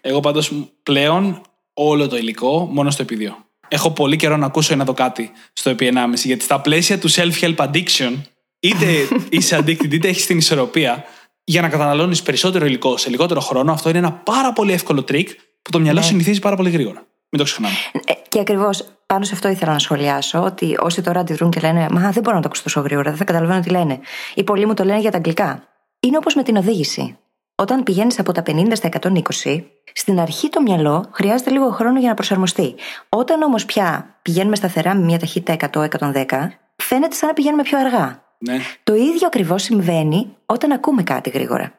Εγώ 0.00 0.20
πάντως 0.20 0.52
πλέον 0.82 1.40
όλο 1.74 2.08
το 2.08 2.16
υλικό 2.16 2.68
μόνο 2.72 2.90
στο 2.90 3.02
επί 3.02 3.18
2 3.20 3.44
έχω 3.74 3.90
πολύ 3.90 4.16
καιρό 4.16 4.36
να 4.36 4.46
ακούσω 4.46 4.72
ή 4.72 4.76
να 4.76 4.84
δω 4.84 4.92
κάτι 4.92 5.30
στο 5.52 5.70
επί 5.70 5.92
1,5. 5.94 6.14
Γιατί 6.14 6.44
στα 6.44 6.60
πλαίσια 6.60 6.98
του 6.98 7.10
self-help 7.10 7.56
addiction, 7.56 8.12
είτε 8.60 8.86
είσαι 9.28 9.58
addicted 9.58 9.92
είτε 9.92 10.08
έχεις 10.08 10.26
την 10.26 10.38
ισορροπία, 10.38 11.04
για 11.44 11.60
να 11.60 11.68
καταναλώνεις 11.68 12.22
περισσότερο 12.22 12.66
υλικό 12.66 12.96
σε 12.96 13.10
λιγότερο 13.10 13.40
χρόνο, 13.40 13.72
αυτό 13.72 13.88
είναι 13.88 13.98
ένα 13.98 14.12
πάρα 14.12 14.52
πολύ 14.52 14.72
εύκολο 14.72 15.02
τρίκ 15.02 15.28
που 15.64 15.70
το 15.70 15.80
μυαλό 15.80 15.98
ναι. 15.98 16.04
συνηθίζει 16.04 16.40
πάρα 16.40 16.56
πολύ 16.56 16.70
γρήγορα. 16.70 17.06
Μην 17.28 17.40
το 17.40 17.44
ξεχνάμε. 17.44 17.74
Ε, 18.04 18.12
και 18.28 18.40
ακριβώς 18.40 18.84
πάνω 19.06 19.24
σε 19.24 19.34
αυτό 19.34 19.48
ήθελα 19.48 19.72
να 19.72 19.78
σχολιάσω, 19.78 20.42
ότι 20.42 20.76
όσοι 20.80 21.02
τώρα 21.02 21.20
αντιδρούν 21.20 21.50
και 21.50 21.60
λένε 21.60 21.86
Μα 21.90 22.10
δεν 22.10 22.22
μπορώ 22.22 22.36
να 22.36 22.42
το 22.42 22.46
ακούσω 22.46 22.62
τόσο 22.62 22.80
γρήγορα, 22.80 23.08
δεν 23.08 23.18
θα 23.18 23.24
καταλαβαίνω 23.24 23.60
τι 23.60 23.70
λένε. 23.70 24.00
Οι 24.34 24.44
πολλοί 24.44 24.66
μου 24.66 24.74
το 24.74 24.84
λένε 24.84 25.00
για 25.00 25.10
τα 25.10 25.16
αγγλικά. 25.16 25.68
Είναι 26.00 26.16
όπως 26.16 26.34
με 26.34 26.42
την 26.42 26.56
οδήγηση. 26.56 27.16
Όταν 27.54 27.82
πηγαίνεις 27.82 28.18
από 28.18 28.32
τα 28.32 28.42
50 28.46 28.70
στα 28.72 28.88
120, 29.00 29.64
στην 29.92 30.20
αρχή 30.20 30.48
το 30.48 30.62
μυαλό 30.62 31.04
χρειάζεται 31.10 31.50
λίγο 31.50 31.70
χρόνο 31.70 31.98
για 31.98 32.08
να 32.08 32.14
προσαρμοστεί. 32.14 32.74
Όταν 33.08 33.42
όμως 33.42 33.64
πια 33.64 34.16
πηγαίνουμε 34.22 34.56
σταθερά 34.56 34.94
με 34.94 35.04
μια 35.04 35.18
ταχύτητα 35.18 35.70
100-110, 35.72 36.24
φαίνεται 36.76 37.14
σαν 37.14 37.28
να 37.28 37.34
πηγαίνουμε 37.34 37.62
πιο 37.62 37.78
αργά. 37.78 38.22
Ναι. 38.38 38.58
Το 38.82 38.94
ίδιο 38.94 39.26
ακριβώς 39.26 39.62
συμβαίνει 39.62 40.36
όταν 40.46 40.72
ακούμε 40.72 41.02
κάτι 41.02 41.30
γρήγορα. 41.30 41.72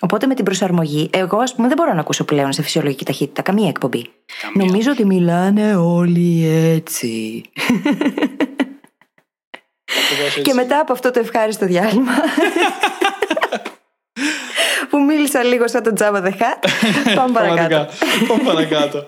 Οπότε 0.00 0.26
με 0.26 0.34
την 0.34 0.44
προσαρμογή, 0.44 1.10
εγώ 1.12 1.38
ας 1.38 1.54
πούμε 1.54 1.68
δεν 1.68 1.76
μπορώ 1.76 1.92
να 1.92 2.00
ακούσω 2.00 2.24
πλέον 2.24 2.52
σε 2.52 2.62
φυσιολογική 2.62 3.04
ταχύτητα 3.04 3.42
καμία 3.42 3.68
εκπομπή. 3.68 4.06
Καμία. 4.42 4.66
Νομίζω 4.66 4.90
ότι 4.90 5.06
μιλάνε 5.06 5.76
όλοι 5.76 6.46
έτσι. 6.46 7.42
έτσι. 10.26 10.42
Και 10.42 10.54
μετά 10.54 10.78
από 10.80 10.92
αυτό 10.92 11.10
το 11.10 11.20
ευχάριστο 11.20 11.66
διάλειμμα. 11.66 12.12
που 14.90 14.98
μίλησα 15.02 15.42
λίγο 15.42 15.68
σαν 15.68 15.82
τον 15.82 15.94
Τζάμπα 15.94 16.20
Δεχά. 16.20 16.58
Πάμε 17.16 17.32
παρακάτω. 17.32 17.92
Πάμε 18.28 18.42
παρακάτω. 18.42 19.06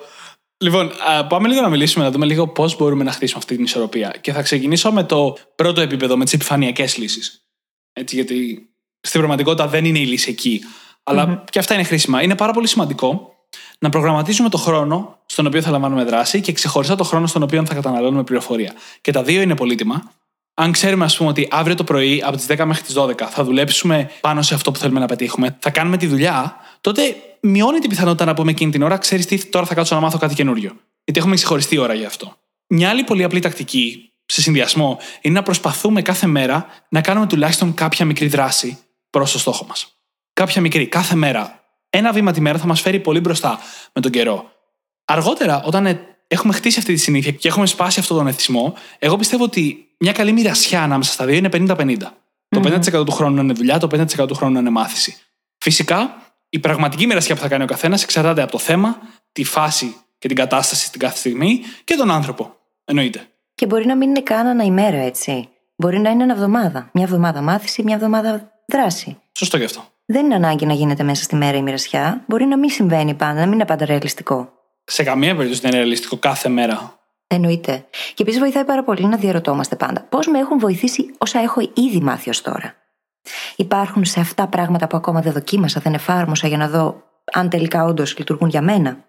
Λοιπόν, 0.63 0.93
πάμε 1.29 1.49
λίγο 1.49 1.61
να 1.61 1.69
μιλήσουμε, 1.69 2.05
να 2.05 2.11
δούμε 2.11 2.27
λίγο 2.27 2.49
πώς 2.49 2.77
μπορούμε 2.77 3.05
να 3.05 3.13
χτίσουμε 3.13 3.39
αυτή 3.39 3.55
την 3.55 3.65
ισορροπία. 3.65 4.15
Και 4.21 4.33
θα 4.33 4.43
ξεκινήσω 4.43 4.93
με 4.93 5.05
το 5.05 5.37
πρώτο 5.55 5.81
επίπεδο, 5.81 6.17
με 6.17 6.25
τις 6.25 6.33
επιφανειακές 6.33 6.97
λύσεις. 6.97 7.47
Έτσι, 7.93 8.15
γιατί 8.15 8.69
στην 9.01 9.19
πραγματικότητα 9.19 9.67
δεν 9.67 9.85
είναι 9.85 9.99
η 9.99 10.07
λύση 10.07 10.31
εκεί. 10.31 10.65
Αλλά 11.03 11.45
και 11.51 11.59
αυτά 11.59 11.75
είναι 11.75 11.83
χρήσιμα. 11.83 12.23
Είναι 12.23 12.37
πάρα 12.37 12.53
πολύ 12.53 12.67
σημαντικό 12.67 13.35
να 13.79 13.89
προγραμματίζουμε 13.89 14.49
το 14.49 14.57
χρόνο 14.57 15.19
στον 15.27 15.47
οποίο 15.47 15.63
θα 15.63 15.71
λαμβάνουμε 15.71 16.05
δράση 16.05 16.41
και 16.41 16.53
ξεχωριστά 16.53 16.95
το 16.95 17.05
χρόνο 17.05 17.27
στον 17.27 17.43
οποίο 17.43 17.67
θα 17.67 17.75
καταναλώνουμε 17.75 18.25
πληροφορία. 18.25 18.73
Και 19.01 19.13
τα 19.13 19.23
δύο 19.23 19.43
είναι 19.43 19.55
πολύτιμα 19.55 20.13
αν 20.55 20.73
ξέρουμε, 20.73 21.05
ας 21.05 21.17
πούμε, 21.17 21.29
ότι 21.29 21.49
αύριο 21.51 21.75
το 21.75 21.85
πρωί 21.85 22.23
από 22.27 22.37
τις 22.37 22.47
10 22.49 22.65
μέχρι 22.65 22.83
τις 22.83 22.95
12 22.99 23.15
θα 23.31 23.45
δουλέψουμε 23.45 24.11
πάνω 24.21 24.43
σε 24.43 24.55
αυτό 24.55 24.71
που 24.71 24.79
θέλουμε 24.79 25.01
να 25.01 25.07
πετύχουμε, 25.07 25.57
θα 25.59 25.71
κάνουμε 25.71 25.97
τη 25.97 26.07
δουλειά, 26.07 26.57
τότε 26.81 27.17
μειώνει 27.41 27.79
την 27.79 27.89
πιθανότητα 27.89 28.25
να 28.25 28.35
πούμε 28.35 28.51
εκείνη 28.51 28.71
την 28.71 28.83
ώρα, 28.83 28.97
ξέρεις 28.97 29.27
τι, 29.27 29.47
τώρα 29.47 29.67
θα 29.67 29.75
κάτσω 29.75 29.95
να 29.95 30.01
μάθω 30.01 30.19
κάτι 30.19 30.35
καινούριο. 30.35 30.73
Γιατί 31.05 31.21
έχουμε 31.21 31.35
ξεχωριστή 31.35 31.79
ώρα 31.79 31.95
για 31.95 32.07
αυτό. 32.07 32.37
Μια 32.67 32.89
άλλη 32.89 33.05
πολύ 33.05 33.25
απλή 33.25 33.41
τακτική, 33.41 34.13
σε 34.27 34.43
συνδυασμό, 34.43 34.99
είναι 35.21 35.35
να 35.35 35.43
προσπαθούμε 35.43 36.03
κάθε 36.03 36.27
μέρα 36.27 36.67
να 36.89 37.01
κάνουμε 37.01 37.27
τουλάχιστον 37.27 37.75
κάποια 37.75 38.05
μικρή 38.05 38.27
δράση 38.27 38.79
προς 39.11 39.33
το 39.33 39.39
στόχο 39.39 39.67
μας. 39.69 39.97
Κάποια 40.33 40.61
μικρή, 40.61 40.87
κάθε 40.87 41.15
μέρα. 41.15 41.65
Ένα 41.91 42.13
βήμα 42.13 42.33
τη 42.33 42.41
μέρα 42.41 42.59
θα 42.59 42.67
μας 42.67 42.81
φέρει 42.81 43.01
πολύ 43.01 43.21
μπροστά 43.21 43.59
με 43.93 44.01
τον 44.01 44.11
καιρό. 44.11 44.51
Αργότερα, 45.05 45.63
όταν 45.65 45.99
έχουμε 46.27 46.53
χτίσει 46.53 46.79
αυτή 46.79 46.95
τη 46.95 47.01
συνήθεια 47.01 47.33
και 47.33 47.49
έχουμε 47.49 47.67
σπάσει 47.67 48.01
αυτόν 48.01 48.17
τον 48.17 48.27
εθισμό, 48.27 48.75
εγώ 48.99 49.17
πιστεύω 49.17 49.45
ότι 49.45 49.89
μια 49.99 50.13
καλή 50.13 50.33
μοιρασιά 50.33 50.83
ανάμεσα 50.83 51.13
στα 51.13 51.25
δύο 51.25 51.37
είναι 51.37 51.49
50-50. 51.53 51.97
Το 52.49 52.61
50% 52.65 53.07
του 53.07 53.13
χρόνου 53.13 53.41
είναι 53.41 53.53
δουλειά, 53.53 53.79
το 53.79 53.89
50% 54.21 54.27
του 54.29 54.35
χρόνου 54.35 54.59
είναι 54.59 54.71
μάθηση. 54.71 55.17
Φυσικά, 55.59 56.17
η 56.49 56.59
πραγματική 56.59 57.07
μοιρασιά 57.07 57.35
που 57.35 57.41
θα 57.41 57.49
κάνει 57.49 57.63
ο 57.63 57.67
καθένας 57.67 58.03
εξαρτάται 58.03 58.43
από 58.43 58.53
το 58.53 58.59
θέμα, 58.59 58.99
τη 59.33 59.45
φάση 59.45 59.97
και 60.19 60.29
την 60.29 60.37
κατάσταση 60.37 60.91
την 60.91 61.01
κάθε 61.01 61.17
στιγμή 61.17 61.61
και 61.85 61.95
τον 61.95 62.11
άνθρωπο. 62.11 62.57
Εννοείται. 62.85 63.27
Και 63.55 63.67
μπορεί 63.67 63.87
να 63.87 63.97
μην 63.97 64.09
είναι 64.09 64.21
καν 64.21 64.47
ένα 64.47 64.65
ημέρα, 64.65 64.97
έτσι. 64.97 65.49
Μπορεί 65.77 65.99
να 65.99 66.11
είναι 66.11 66.23
ένα 66.23 66.33
εβδομάδα. 66.33 66.91
Μια 66.93 67.05
εβδομάδα 67.05 67.43
μάθηση, 67.43 67.83
μια 67.83 67.95
εβδομάδα 67.95 68.53
δράση. 68.67 69.19
Σωστό 69.33 69.57
γι' 69.57 69.65
αυτό. 69.65 69.92
Δεν 70.07 70.25
είναι 70.25 70.35
ανάγκη 70.35 70.67
να 70.67 70.73
γίνεται 70.73 71.03
μέσα 71.03 71.23
στη 71.23 71.37
μέρα 71.37 71.57
η 71.57 71.63
μοιρασιά. 71.63 72.25
Μπορεί 72.27 72.45
να 72.45 72.59
μην 72.59 72.71
συμβαίνει 72.71 73.15
πάντα, 73.15 73.41
να 73.41 73.45
μην 73.45 73.53
είναι 73.53 73.65
πάντα 73.65 73.85
ρεαλιστικό. 73.85 74.53
Σε 74.85 75.03
καμία 75.03 75.35
περίπτωση 75.35 75.61
δεν 75.61 75.71
είναι 75.71 75.81
ρεαλιστικό 75.81 76.17
κάθε 76.17 76.49
μέρα. 76.49 76.97
Εννοείται. 77.27 77.87
Και 78.15 78.23
επίσης 78.23 78.41
βοηθάει 78.41 78.65
πάρα 78.65 78.85
πολύ 78.85 79.07
να 79.07 79.17
διαρωτόμαστε 79.17 79.77
πάντα 79.77 80.01
πώς 80.01 80.27
με 80.27 80.39
έχουν 80.39 80.59
βοηθήσει 80.59 81.15
όσα 81.19 81.41
έχω 81.41 81.61
ήδη 81.61 82.01
μάθει 82.01 82.31
ως 82.31 82.43
τώρα; 82.43 82.75
Υπάρχουν 83.57 84.05
σε 84.05 84.21
αυτά 84.21 84.47
πράγματα 84.47 84.87
που 84.87 84.97
ακόμα 84.97 85.21
δεν 85.21 85.33
δοκίμασα, 85.33 85.81
δεν 85.81 85.95
εφάρμοσα 85.95 86.49
για 86.49 86.57
να 86.57 86.69
δω 86.69 87.03
αν 87.33 87.49
τελικά 87.49 87.85
όντως 87.85 88.19
λειτουργούν 88.19 88.49
για 88.49 88.63
μένα; 88.63 89.05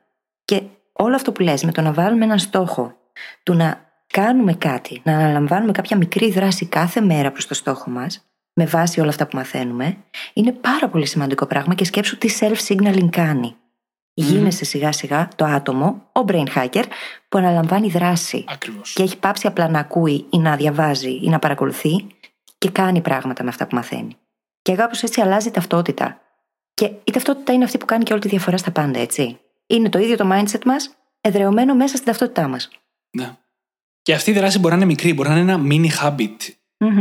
Και 0.46 0.62
όλο 0.94 1.16
αυτό 1.16 1.32
που 1.32 1.42
λες 1.42 1.64
με 1.64 1.72
το 1.72 1.82
να 1.82 1.92
βάλουμε 1.94 2.26
έναν 2.26 2.40
στόχο 2.40 2.96
του 3.44 3.54
να 3.54 3.92
κάνουμε 4.08 4.54
κάτι, 4.54 5.02
να 5.04 5.14
αναλαμβάνουμε 5.14 5.72
κάποια 5.72 5.98
μικρή 5.98 6.32
δράση 6.32 6.66
κάθε 6.66 7.02
μέρα 7.02 7.32
προς 7.32 7.48
το 7.48 7.54
στόχο 7.54 7.90
μας, 7.90 8.26
με 8.54 8.66
βάση 8.66 9.00
όλα 9.00 9.10
αυτά 9.10 9.28
που 9.28 9.38
μαθαίνουμε, 9.38 9.98
είναι 10.34 10.52
πάρα 10.52 10.90
πολύ 10.90 11.06
σημαντικό 11.06 11.46
πράγμα 11.46 11.74
και 11.74 11.86
σκέψου 11.86 12.18
τι 12.18 12.38
self-signaling 12.40 13.10
κάνει. 13.10 13.56
Γίνεσαι 14.14 14.66
σιγά 14.66 14.92
σιγά 14.92 15.28
το 15.36 15.46
άτομο, 15.46 16.10
ο 16.12 16.26
brain 16.28 16.48
hacker, 16.56 16.84
που 17.30 17.38
αναλαμβάνει 17.38 17.90
δράση. 17.90 18.46
Ακριβώς. 18.48 18.94
Και 18.94 19.04
έχει 19.04 19.18
πάψει 19.18 19.48
απλά 19.48 19.70
να 19.70 19.80
ακούει 19.80 20.26
ή 20.30 20.38
να 20.38 20.56
διαβάζει 20.56 21.20
ή 21.22 21.30
να 21.30 21.40
παρακολουθεί 21.40 22.08
και 22.58 22.70
κάνει 22.70 23.02
πράγματα 23.02 23.44
με 23.44 23.50
αυτά 23.50 23.68
που 23.68 23.76
μαθαίνει. 23.76 24.18
Και 24.62 24.76
κάπως 24.76 25.04
έτσι 25.04 25.22
αλλάζει 25.22 25.48
η 25.48 25.52
ταυτότητα. 25.52 26.22
Και 26.74 26.86
η 27.04 27.12
ταυτότητα 27.12 27.54
είναι 27.54 27.64
αυτή 27.64 27.78
που 27.78 27.86
κάνει 27.86 28.04
και 28.04 28.12
όλη 28.14 28.22
τη 28.22 28.28
διαφορά 28.28 28.58
στα 28.58 28.72
πάντα, 28.72 29.00
έτσι. 29.00 29.40
Είναι 29.68 29.90
το 29.90 30.00
ίδιο 30.00 30.16
το 30.16 30.30
mindset 30.32 30.64
μας, 30.66 30.96
εδρεωμένο 31.22 31.76
μέσα 31.76 31.94
στην 31.96 32.06
ταυτότητά 32.08 32.48
μας. 32.48 32.70
Ναι. 33.18 33.38
Και 34.02 34.14
αυτή 34.14 34.32
η 34.32 34.34
δράση 34.34 34.60
μπορεί 34.60 34.74
να 34.74 34.80
είναι 34.80 34.86
μικρή, 34.86 35.14
μπορεί 35.14 35.30
να 35.30 35.38
είναι 35.38 35.52
ένα 35.52 35.64
mini 35.70 35.90
habit 36.04 36.38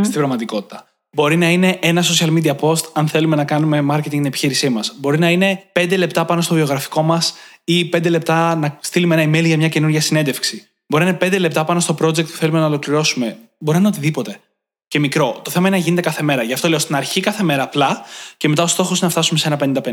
στην 0.01 0.13
πραγματικότητα. 0.13 0.87
Μπορεί 1.17 1.37
να 1.37 1.51
είναι 1.51 1.79
ένα 1.81 2.05
social 2.05 2.39
media 2.39 2.57
post 2.61 2.85
αν 2.93 3.09
θέλουμε 3.09 3.37
να 3.37 3.45
κάνουμε 3.45 3.85
marketing 3.91 4.09
την 4.09 4.25
επιχείρησή 4.25 4.69
μας. 4.69 4.95
Μπορεί 4.99 5.19
να 5.19 5.31
είναι 5.31 5.63
5 5.73 5.97
λεπτά 5.97 6.25
πάνω 6.25 6.41
στο 6.41 6.55
βιογραφικό 6.55 7.03
μας 7.03 7.35
ή 7.65 7.89
5 7.93 8.11
λεπτά 8.11 8.55
να 8.55 8.79
στείλουμε 8.81 9.23
ένα 9.23 9.39
email 9.39 9.45
για 9.45 9.57
μια 9.57 9.69
καινούργια 9.69 10.01
συνέντευξη. 10.01 10.67
Μπορεί 10.87 11.05
να 11.05 11.11
είναι 11.11 11.19
5 11.37 11.39
λεπτά 11.39 11.65
πάνω 11.65 11.81
στο 11.81 11.97
project 12.01 12.25
που 12.25 12.37
θέλουμε 12.37 12.59
να 12.59 12.67
ολοκληρώσουμε. 12.67 13.39
Μπορεί 13.59 13.77
να 13.77 13.79
είναι 13.79 13.89
οτιδήποτε. 13.89 14.41
Και 14.89 14.99
μικρό. 14.99 15.41
Το 15.45 15.51
θέμα 15.51 15.69
είναι 15.69 15.77
να 15.77 15.83
γίνεται 15.83 16.01
κάθε 16.01 16.23
μέρα. 16.23 16.43
Γι' 16.43 16.53
αυτό 16.53 16.69
λέω 16.69 16.79
στην 16.79 16.95
αρχή 16.95 17.21
κάθε 17.21 17.43
μέρα 17.43 17.63
απλά 17.63 18.03
και 18.37 18.49
μετά 18.49 18.63
ο 18.63 18.67
στόχος 18.67 18.99
είναι 18.99 19.07
να 19.07 19.11
φτάσουμε 19.13 19.39
σε 19.39 19.49
ένα 19.49 19.83
50-50. 19.83 19.91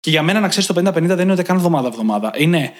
Και 0.00 0.10
για 0.10 0.22
μένα 0.22 0.40
να 0.40 0.48
ξέρεις 0.48 0.66
το 0.66 0.74
50-50 0.74 0.92
δεν 0.92 1.18
είναι 1.18 1.32
ούτε 1.32 1.42
καν 1.42 1.56
εβδομάδα-εβδομάδα. 1.56 2.32
Είναι 2.36 2.72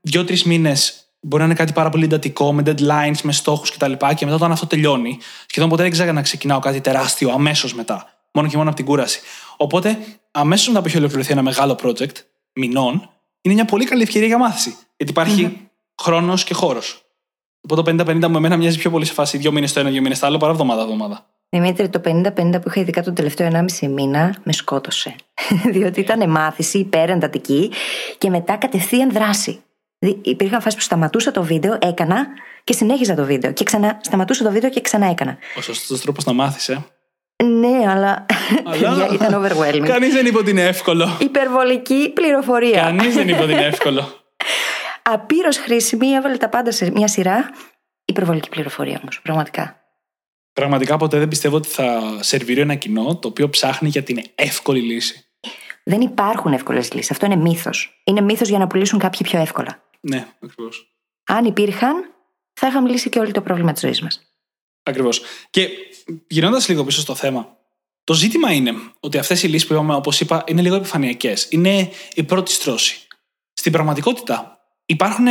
δύο-τρεις 0.00 0.44
μήνες 0.44 1.05
μπορεί 1.26 1.42
να 1.42 1.48
είναι 1.48 1.58
κάτι 1.58 1.72
πάρα 1.72 1.88
πολύ 1.88 2.04
εντατικό, 2.04 2.52
με 2.52 2.62
deadlines, 2.66 3.20
με 3.22 3.32
στόχους 3.32 3.70
κτλ. 3.70 3.92
Και, 3.92 4.14
και 4.14 4.24
μετά 4.24 4.36
όταν 4.36 4.52
αυτό 4.52 4.66
τελειώνει, 4.66 5.18
σχεδόν 5.46 5.68
ποτέ 5.68 5.82
δεν 5.82 5.90
ξέρω 5.92 6.12
να 6.12 6.22
ξεκινάω 6.22 6.58
κάτι 6.58 6.80
τεράστιο 6.80 7.30
αμέσως 7.30 7.74
μετά. 7.74 8.08
Μόνο 8.32 8.48
και 8.48 8.56
μόνο 8.56 8.68
από 8.68 8.76
την 8.76 8.86
κούραση. 8.86 9.20
Οπότε, 9.56 9.98
αμέσως 10.30 10.68
μετά 10.68 10.80
που 10.80 10.86
έχει 10.86 10.96
ολοκληρωθεί 10.96 11.32
ένα 11.32 11.42
μεγάλο 11.42 11.78
project 11.82 12.14
μηνών, 12.52 13.10
είναι 13.40 13.54
μια 13.54 13.64
πολύ 13.64 13.84
καλή 13.84 14.02
ευκαιρία 14.02 14.26
για 14.26 14.38
μάθηση. 14.38 14.76
Γιατί 14.96 15.12
υπάρχει 15.12 15.48
mm-hmm. 15.50 15.66
χρόνος 16.02 16.44
και 16.44 16.54
χώρος. 16.54 17.00
Οπότε 17.60 17.94
το 17.94 18.12
50-50 18.12 18.28
μου 18.28 18.36
εμένα 18.36 18.56
μοιάζει 18.56 18.78
πιο 18.78 18.90
πολύ 18.90 19.04
σε 19.04 19.12
φάση 19.12 19.38
δύο 19.38 19.52
μήνες 19.52 19.72
το 19.72 19.80
ένα, 19.80 19.90
δύο 19.90 20.00
μήνες 20.00 20.18
το 20.18 20.26
άλλο 20.26 20.36
παρά 20.36 20.52
εβδομάδα-εβδομάδα. 20.52 21.26
Δημήτρη, 21.48 21.88
το 21.88 22.00
50-50 22.04 22.32
που 22.34 22.68
είχα 22.68 22.80
ειδικά 22.80 23.02
τον 23.02 23.14
τελευταίο 23.14 23.50
1,5 23.80 23.88
μήνα 23.88 24.36
με 24.42 24.52
σκότωσε. 24.52 25.14
Διότι 25.72 26.00
ήταν 26.00 26.30
μάθηση 26.30 26.78
υπερεντατική 26.78 27.70
και 28.18 28.30
μετά 28.30 28.56
κατευθείαν 28.56 29.12
δράση. 29.12 29.60
Υπήρχαν 30.22 30.60
φάσεις 30.60 30.78
που 30.78 30.84
σταματούσα 30.84 31.30
το 31.30 31.42
βίντεο, 31.42 31.78
έκανα 31.80 32.26
και 32.64 32.72
συνέχιζα 32.72 33.14
το 33.14 33.24
βίντεο. 33.24 33.52
Και 33.52 33.64
ξανά 33.64 33.98
σταματούσα 34.02 34.44
το 34.44 34.50
βίντεο 34.50 34.70
και 34.70 34.80
ξανά 34.80 35.06
έκανα. 35.06 35.38
Ο 35.56 35.60
σωστός 35.60 36.00
τρόπος 36.00 36.24
να 36.24 36.32
μάθεις, 36.32 36.68
ε. 36.68 36.84
Ναι, 37.44 37.90
αλλά. 37.90 38.26
αλλά... 38.72 39.08
ήταν 39.14 39.42
overwhelming. 39.42 39.86
Κανείς 39.86 40.14
δεν 40.14 40.26
είπε 40.26 40.38
ότι 40.38 40.50
είναι 40.50 40.64
εύκολο. 40.64 41.16
Υπερβολική 41.20 42.10
πληροφορία. 42.14 42.80
Κανείς 42.80 43.14
δεν 43.14 43.28
είπε 43.28 43.42
ότι 43.42 43.52
είναι 43.52 43.66
εύκολο. 43.72 44.08
Απείρως 45.02 45.58
χρήσιμη, 45.58 46.08
έβαλε 46.08 46.36
τα 46.36 46.48
πάντα 46.48 46.70
σε 46.70 46.90
μια 46.90 47.08
σειρά. 47.08 47.50
Υπερβολική 48.04 48.48
πληροφορία 48.48 48.98
όμως, 49.00 49.20
πραγματικά. 49.22 49.80
Πραγματικά 50.52 50.96
ποτέ 50.96 51.18
δεν 51.18 51.28
πιστεύω 51.28 51.56
ότι 51.56 51.68
θα 51.68 52.18
σερβίρει 52.20 52.60
ένα 52.60 52.74
κοινό 52.74 53.16
το 53.16 53.28
οποίο 53.28 53.50
ψάχνει 53.50 53.88
για 53.88 54.02
την 54.02 54.22
εύκολη 54.34 54.80
λύση. 54.80 55.26
Δεν 55.84 56.00
υπάρχουν 56.00 56.52
εύκολες 56.52 56.92
λύσεις. 56.92 57.10
Αυτό 57.10 57.26
είναι 57.26 57.36
μύθος. 57.36 58.00
Είναι 58.04 58.20
μύθος 58.20 58.48
για 58.48 58.58
να 58.58 58.66
πουλήσουν 58.66 58.98
κάποιοι 58.98 59.20
πιο 59.22 59.40
εύκολα. 59.40 59.82
Ναι, 60.08 60.28
ακριβώς. 60.40 60.96
Αν 61.24 61.44
υπήρχαν, 61.44 62.14
θα 62.52 62.66
είχαμε 62.66 62.90
λύσει 62.90 63.08
και 63.08 63.18
όλο 63.18 63.30
το 63.30 63.42
πρόβλημα 63.42 63.72
της 63.72 63.80
ζωής 63.80 64.02
μας. 64.02 64.20
Ακριβώς. 64.82 65.22
Και 65.50 65.68
γυρνώντας 66.26 66.68
λίγο 66.68 66.84
πίσω 66.84 67.00
στο 67.00 67.14
θέμα, 67.14 67.56
το 68.04 68.14
ζήτημα 68.14 68.52
είναι 68.52 68.74
ότι 69.00 69.18
αυτές 69.18 69.42
οι 69.42 69.48
λύσεις 69.48 69.66
που 69.66 69.72
είπαμε, 69.72 69.94
όπως 69.94 70.20
είπα, 70.20 70.44
είναι 70.46 70.62
λίγο 70.62 70.74
επιφανειακές. 70.74 71.48
Είναι 71.50 71.90
η 72.14 72.22
πρώτη 72.22 72.50
στρώση. 72.50 73.06
Στην 73.52 73.72
πραγματικότητα, 73.72 74.60
υπάρχουν 74.86 75.26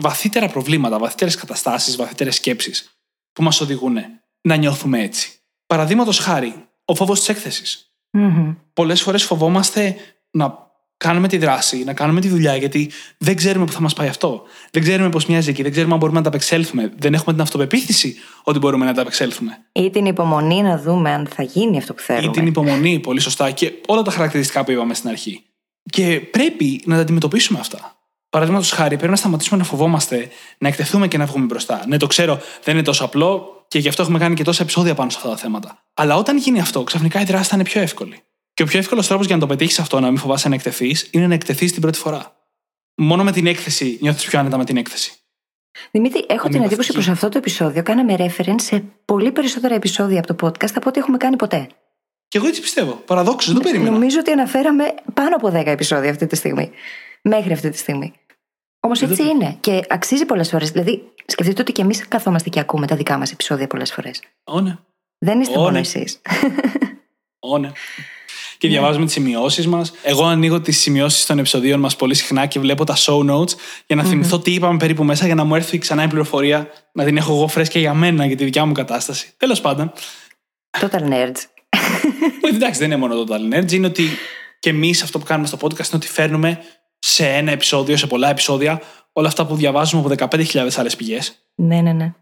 βαθύτερα 0.00 0.48
προβλήματα, 0.48 0.98
βαθύτερες 0.98 1.34
καταστάσεις, 1.34 1.96
βαθύτερες 1.96 2.34
σκέψεις 2.34 3.00
που 3.32 3.42
μας 3.42 3.60
οδηγούν 3.60 3.96
να 4.40 4.56
νιώθουμε 4.56 5.02
έτσι. 5.02 5.32
Παραδείγματος 5.66 6.18
χάρη, 6.18 6.68
ο 6.84 6.94
φόβος 6.94 7.18
της 7.18 7.28
έκθεσης. 7.28 7.92
Mm-hmm. 8.18 8.56
Πολλές 8.72 9.02
φορές 9.02 9.24
φοβόμαστε 9.24 9.96
να 10.30 10.67
κάνουμε 10.98 11.28
τη 11.28 11.38
δράση, 11.38 11.84
να 11.84 11.92
κάνουμε 11.92 12.20
τη 12.20 12.28
δουλειά, 12.28 12.56
γιατί 12.56 12.90
δεν 13.18 13.36
ξέρουμε 13.36 13.64
πού 13.64 13.72
θα 13.72 13.80
μας 13.80 13.94
πάει 13.94 14.08
αυτό. 14.08 14.42
Δεν 14.70 14.82
ξέρουμε 14.82 15.08
πώς 15.08 15.26
μοιάζει 15.26 15.50
εκεί, 15.50 15.62
δεν 15.62 15.70
ξέρουμε 15.70 15.92
αν 15.92 15.98
μπορούμε 15.98 16.18
να 16.18 16.24
τα 16.24 16.30
απεξέλθουμε. 16.30 16.92
Δεν 16.96 17.14
έχουμε 17.14 17.32
την 17.32 17.42
αυτοπεποίθηση 17.42 18.16
ότι 18.42 18.58
μπορούμε 18.58 18.84
να 18.84 18.94
τα 18.94 19.00
απεξέλθουμε. 19.00 19.58
Ή 19.72 19.90
την 19.90 20.06
υπομονή 20.06 20.62
να 20.62 20.78
δούμε 20.78 21.10
αν 21.10 21.26
θα 21.34 21.42
γίνει 21.42 21.78
αυτό 21.78 21.94
που 21.94 22.02
θέλουμε. 22.02 22.26
Ή 22.26 22.30
την 22.30 22.46
υπομονή, 22.46 22.98
πολύ 22.98 23.20
σωστά. 23.20 23.50
Και 23.50 23.72
όλα 23.86 24.02
τα 24.02 24.10
χαρακτηριστικά 24.10 24.64
που 24.64 24.70
είπαμε 24.70 24.94
στην 24.94 25.08
αρχή. 25.08 25.42
Και 25.90 26.20
πρέπει 26.30 26.82
να 26.84 26.94
τα 26.94 27.00
αντιμετωπίσουμε 27.00 27.58
αυτά. 27.58 27.92
Παραδείγματος 28.30 28.70
χάρη, 28.70 28.96
πρέπει 28.96 29.10
να 29.10 29.16
σταματήσουμε 29.16 29.58
να 29.58 29.64
φοβόμαστε, 29.64 30.28
να 30.58 30.68
εκτεθούμε 30.68 31.08
και 31.08 31.18
να 31.18 31.26
βγούμε 31.26 31.44
μπροστά. 31.44 31.84
Ναι, 31.86 31.96
το 31.96 32.06
ξέρω, 32.06 32.40
δεν 32.64 32.74
είναι 32.74 32.84
τόσο 32.84 33.04
απλό 33.04 33.64
και 33.68 33.78
γι' 33.78 33.88
αυτό 33.88 34.02
έχουμε 34.02 34.18
κάνει 34.18 34.34
και 34.34 34.44
τόσα 34.44 34.62
επεισόδια 34.62 34.94
πάνω 34.94 35.10
σε 35.10 35.16
αυτά 35.16 35.28
τα 35.28 35.36
θέματα. 35.36 35.84
Αλλά 35.94 36.16
όταν 36.16 36.36
γίνει 36.36 36.60
αυτό, 36.60 36.82
ξαφνικά 36.82 37.20
η 37.20 37.24
δράση 37.24 37.48
θα 37.48 37.54
είναι 37.54 37.64
πιο 37.64 37.80
εύκολη. 37.80 38.22
Και 38.58 38.64
ο 38.64 38.66
πιο 38.66 38.78
εύκολος 38.78 39.06
τρόπος 39.06 39.26
για 39.26 39.34
να 39.34 39.40
το 39.40 39.46
πετύχεις 39.46 39.78
αυτό, 39.78 40.00
να 40.00 40.08
μην 40.08 40.18
φοβάσαι 40.18 40.48
να 40.48 40.54
εκτεθείς, 40.54 41.08
είναι 41.10 41.26
να 41.26 41.34
εκτεθείς 41.34 41.72
την 41.72 41.80
πρώτη 41.80 41.98
φορά. 41.98 42.36
Μόνο 42.94 43.24
με 43.24 43.32
την 43.32 43.46
έκθεση 43.46 43.98
νιώθεις 44.00 44.24
πιο 44.24 44.38
άνετα 44.38 44.56
με 44.56 44.64
την 44.64 44.76
έκθεση. 44.76 45.12
Δημήτρη, 45.90 46.24
έχω 46.28 46.48
την 46.48 46.62
εντύπωση 46.62 46.92
πως 46.92 47.08
αυτό 47.08 47.28
το 47.28 47.38
επεισόδιο 47.38 47.82
κάναμε 47.82 48.16
reference 48.18 48.60
σε 48.60 48.84
πολύ 49.04 49.32
περισσότερα 49.32 49.74
επεισόδια 49.74 50.18
από 50.18 50.34
το 50.34 50.46
podcast 50.46 50.72
από 50.74 50.88
ό,τι 50.88 50.98
έχουμε 50.98 51.16
κάνει 51.16 51.36
ποτέ. 51.36 51.66
Και 52.28 52.38
εγώ 52.38 52.46
έτσι 52.46 52.60
πιστεύω. 52.60 52.92
Παραδόξως, 52.92 53.52
δεν 53.52 53.62
το 53.62 53.68
περίμενα. 53.68 53.90
Νομίζω 53.90 54.18
ότι 54.18 54.30
αναφέραμε 54.30 54.84
πάνω 55.14 55.36
από 55.36 55.48
10 55.48 55.66
επεισόδια 55.66 56.10
αυτή 56.10 56.26
τη 56.26 56.36
στιγμή. 56.36 56.70
Μέχρι 57.22 57.52
αυτή 57.52 57.70
τη 57.70 57.78
στιγμή. 57.78 58.12
Όμως 58.80 59.02
έτσι 59.02 59.22
είναι. 59.22 59.56
Και 59.60 59.82
αξίζει 59.88 60.26
πολλές 60.26 60.48
φορές. 60.48 60.70
Δηλαδή, 60.70 61.12
σκεφτείτε 61.26 61.60
ότι 61.60 61.72
και 61.72 61.82
εμείς 61.82 62.08
καθόμαστε 62.08 62.48
και 62.48 62.60
ακούμε 62.60 62.86
τα 62.86 62.96
δικά 62.96 63.18
μας 63.18 63.32
επεισόδια 63.32 63.66
πολλές 63.66 63.92
φορές. 63.92 64.22
Όνε. 64.44 64.78
Δεν 65.18 65.40
είστε 65.40 65.58
μόνο 65.58 65.78
εσείς. 65.78 66.20
Όνε. 67.38 67.72
Και 68.58 68.68
διαβάζουμε 68.68 69.04
τις 69.04 69.14
σημειώσεις 69.14 69.66
μας. 69.66 69.92
Εγώ 70.02 70.24
ανοίγω 70.24 70.60
τις 70.60 70.80
σημειώσεις 70.80 71.26
των 71.26 71.38
επεισοδίων 71.38 71.80
μας 71.80 71.96
πολύ 71.96 72.14
συχνά 72.14 72.46
και 72.46 72.60
βλέπω 72.60 72.84
τα 72.84 72.96
show 72.96 73.30
notes 73.30 73.52
για 73.86 73.96
να 73.96 74.04
θυμηθώ 74.04 74.38
τι 74.38 74.54
είπαμε 74.54 74.76
περίπου 74.76 75.04
μέσα 75.04 75.26
για 75.26 75.34
να 75.34 75.44
μου 75.44 75.54
έρθει 75.54 75.78
ξανά 75.78 76.02
η 76.02 76.08
πληροφορία 76.08 76.70
να 76.92 77.04
την 77.04 77.16
έχω 77.16 77.32
εγώ 77.32 77.48
φρέσκια 77.48 77.80
για 77.80 77.94
μένα, 77.94 78.26
για 78.26 78.36
τη 78.36 78.44
δικιά 78.44 78.64
μου 78.64 78.72
κατάσταση. 78.72 79.32
Τέλος 79.36 79.60
πάντων. 79.60 79.92
Total 80.80 81.02
nerds. 81.02 81.42
Εντάξει, 82.54 82.80
δεν 82.80 82.90
είναι 82.90 82.96
μόνο 82.96 83.24
total 83.24 83.54
nerds. 83.54 83.72
Είναι 83.72 83.86
ότι 83.86 84.08
και 84.58 84.70
εμείς 84.70 85.02
αυτό 85.02 85.18
που 85.18 85.24
κάνουμε 85.24 85.46
στο 85.46 85.58
podcast 85.60 85.86
είναι 85.86 85.88
ότι 85.92 86.08
φέρνουμε 86.08 86.58
σε 86.98 87.28
ένα 87.28 87.50
επεισόδιο, 87.50 87.96
σε 87.96 88.06
πολλά 88.06 88.30
επεισόδια, 88.30 88.80
όλα 89.12 89.28
αυτά 89.28 89.46
που 89.46 89.54
διαβάζουμε 89.54 90.14
από 90.14 90.28
15.000 90.36 90.68
άλλες 90.76 90.96
πηγές. 90.96 91.38
Ναι, 91.54 91.80
ναι, 91.80 91.92
ναι. 91.92 92.12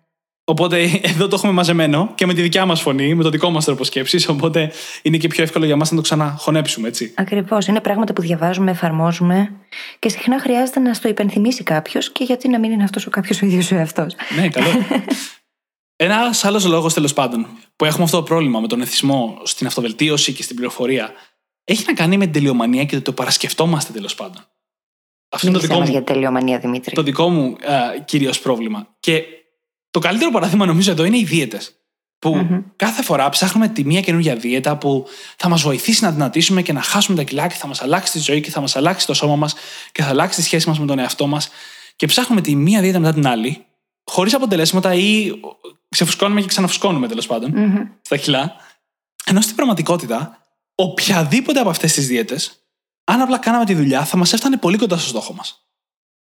Οπότε 0.48 0.82
εδώ 1.12 1.28
το 1.28 1.37
έχουμε 1.37 1.52
μαζεμένο 1.52 2.12
και 2.14 2.26
με 2.26 2.35
τη 2.35 2.42
δικιά 2.42 2.66
μας 2.66 2.80
φωνή, 2.80 3.14
με 3.14 3.22
το 3.22 3.30
δικό 3.30 3.50
μας 3.50 3.64
τρόπο 3.64 3.85
σκέψης. 3.85 4.28
Οπότε 4.28 4.72
είναι 5.02 5.16
και 5.16 5.28
πιο 5.28 5.42
εύκολο 5.42 5.64
για 5.64 5.76
μας 5.76 5.90
να 5.90 5.96
το 5.96 6.02
ξαναχωνέψουμε, 6.02 6.88
έτσι. 6.88 7.12
Ακριβώς. 7.16 7.66
Είναι 7.66 7.80
πράγματα 7.80 8.12
που 8.12 8.20
διαβάζουμε, 8.20 8.70
εφαρμόζουμε 8.70 9.52
και 9.98 10.09
συχνά 10.09 10.40
χρειάζεται 10.40 10.80
να 10.80 10.94
στο 10.94 11.09
υπενθυμίσει 11.09 11.62
κάποιος 11.62 12.12
και 12.12 12.24
γιατί 12.24 12.48
να 12.48 12.59
μην 12.59 12.70
είναι 12.70 12.85
αυτός 12.85 13.06
ο 13.06 13.11
κάποιος 13.11 13.42
ο 13.42 13.46
ίδιος 13.46 13.70
ο 13.70 13.74
εαυτός. 13.74 14.14
Ναι, 14.37 14.48
καλό. 14.48 14.68
Ένας 15.96 16.44
άλλος 16.44 16.64
λόγος 16.64 16.94
τέλος 16.94 17.12
πάντων 17.12 17.46
που 17.76 17.85
έχουμε 17.85 18.04
αυτό 18.04 18.16
το 18.16 18.22
πρόβλημα 18.22 18.61
με 18.61 18.66
τον 18.66 18.80
εθισμό 18.80 19.38
στην 19.42 19.66
αυτοβελτίωση 19.66 20.32
και 20.32 20.42
στην 20.42 20.56
πληροφορία 20.56 21.12
έχει 21.64 21.85
να 21.87 21.92
κάνει 21.92 22.16
με 22.16 22.24
την 22.24 22.32
τελειομανία 22.32 22.85
και 22.85 23.00
το 23.00 23.12
παρασκεφτόμαστε 23.12 23.92
τέλος 23.92 24.14
πάντων. 24.14 24.44
Αυτό 25.28 25.46
είναι 25.46 25.56
το 25.56 25.62
δικό 25.62 25.80
μου. 25.80 25.90
για 25.90 26.04
τελειομανία, 26.04 26.59
Δημήτρη. 26.59 26.94
Το 26.94 27.02
δικό 27.02 27.28
μου 27.28 27.56
κυρίως 28.04 28.40
πρόβλημα. 28.40 28.94
Και 29.00 29.24
το 29.96 30.02
καλύτερο 30.02 30.30
παράδειγμα 30.30 30.66
νομίζω 30.66 30.90
εδώ 30.90 31.04
είναι 31.04 31.18
οι 31.18 31.24
δίαιτες. 31.24 31.76
Που 32.18 32.37
mm-hmm. 32.37 32.62
κάθε 32.76 33.02
φορά 33.02 33.28
ψάχνουμε 33.28 33.68
τη 33.68 33.85
μία 33.85 34.00
καινούργια 34.00 34.37
δίαιτα 34.37 34.76
που 34.76 35.06
θα 35.37 35.48
μας 35.48 35.62
βοηθήσει 35.62 36.04
να 36.04 36.11
δυνατήσουμε 36.11 36.62
και 36.62 36.72
να 36.72 36.82
χάσουμε 36.82 37.16
τα 37.16 37.22
κιλά 37.22 37.46
και 37.46 37.54
θα 37.54 37.66
μας 37.66 37.82
αλλάξει 37.82 38.12
τη 38.12 38.18
ζωή 38.18 38.40
και 38.40 38.50
θα 38.50 38.61
μας 38.61 38.76
αλλάξει 38.76 39.07
το 39.07 39.14
σώμα 39.14 39.36
μας 39.36 39.55
και 39.92 40.03
θα 40.03 40.09
αλλάξει 40.09 40.38
τη 40.38 40.44
σχέση 40.44 40.68
μας 40.68 40.78
με 40.78 40.86
τον 40.86 40.99
εαυτό 40.99 41.26
μας. 41.26 41.49
Και 41.97 42.07
ψάχνουμε 42.07 42.40
τη 42.40 42.55
μία 42.55 42.80
δίαιτα 42.80 42.99
μετά 42.99 43.12
την 43.12 43.26
άλλη, 43.26 43.64
χωρίς 44.05 44.34
αποτελέσματα 44.34 44.94
ή 44.94 45.30
ξεφουσκώνουμε 45.88 46.40
και 46.40 46.47
ξαναφουσκώνουμε 46.47 47.09
τέλος 47.09 47.26
πάντων 47.26 47.53
mm-hmm. 47.57 47.88
στα 48.03 48.16
κιλά. 48.16 48.57
Ενώ 49.24 49.40
στην 49.40 49.57
πραγματικότητα, 49.57 50.38
οποιαδήποτε 50.74 51.61
από 51.61 51.70
αυτές 51.70 51.92
τις 51.92 52.07
δίαιτες 52.07 52.61
αν 53.05 53.20
απλά 53.20 53.38
κάναμε 53.38 53.64
τη 53.64 53.74
δουλειά, 53.74 54.05
θα 54.05 54.16
μας 54.16 54.32
έφτανε 54.32 54.57
πολύ 54.57 54.76
κοντά 54.76 54.97
στο 54.97 55.09
στόχο 55.09 55.34
μας. 55.34 55.65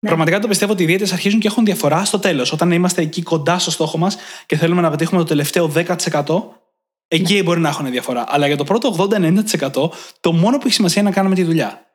Ναι. 0.03 0.09
Πραγματικά 0.09 0.39
το 0.39 0.47
πιστεύω 0.47 0.71
ότι 0.71 0.83
οι 0.83 0.85
δίαιτε 0.85 1.07
αρχίζουν 1.11 1.39
και 1.39 1.47
έχουν 1.47 1.65
διαφορά 1.65 2.05
στο 2.05 2.19
τέλος. 2.19 2.51
Όταν 2.51 2.71
είμαστε 2.71 3.01
εκεί 3.01 3.21
κοντά 3.21 3.59
στο 3.59 3.71
στόχο 3.71 3.97
μας 3.97 4.17
και 4.45 4.57
θέλουμε 4.57 4.81
να 4.81 4.89
πετύχουμε 4.89 5.19
το 5.19 5.27
τελευταίο 5.27 5.71
10%, 5.75 6.23
εκεί 7.07 7.33
ναι. 7.33 7.43
μπορεί 7.43 7.59
να 7.59 7.69
έχουν 7.69 7.91
διαφορά. 7.91 8.23
Αλλά 8.27 8.47
για 8.47 8.57
το 8.57 8.63
πρώτο 8.63 8.95
80-90%, 8.97 9.89
το 10.19 10.31
μόνο 10.31 10.57
που 10.57 10.63
έχει 10.65 10.73
σημασία 10.73 11.01
είναι 11.01 11.09
να 11.09 11.15
κάνουμε 11.15 11.35
τη 11.35 11.43
δουλειά. 11.43 11.85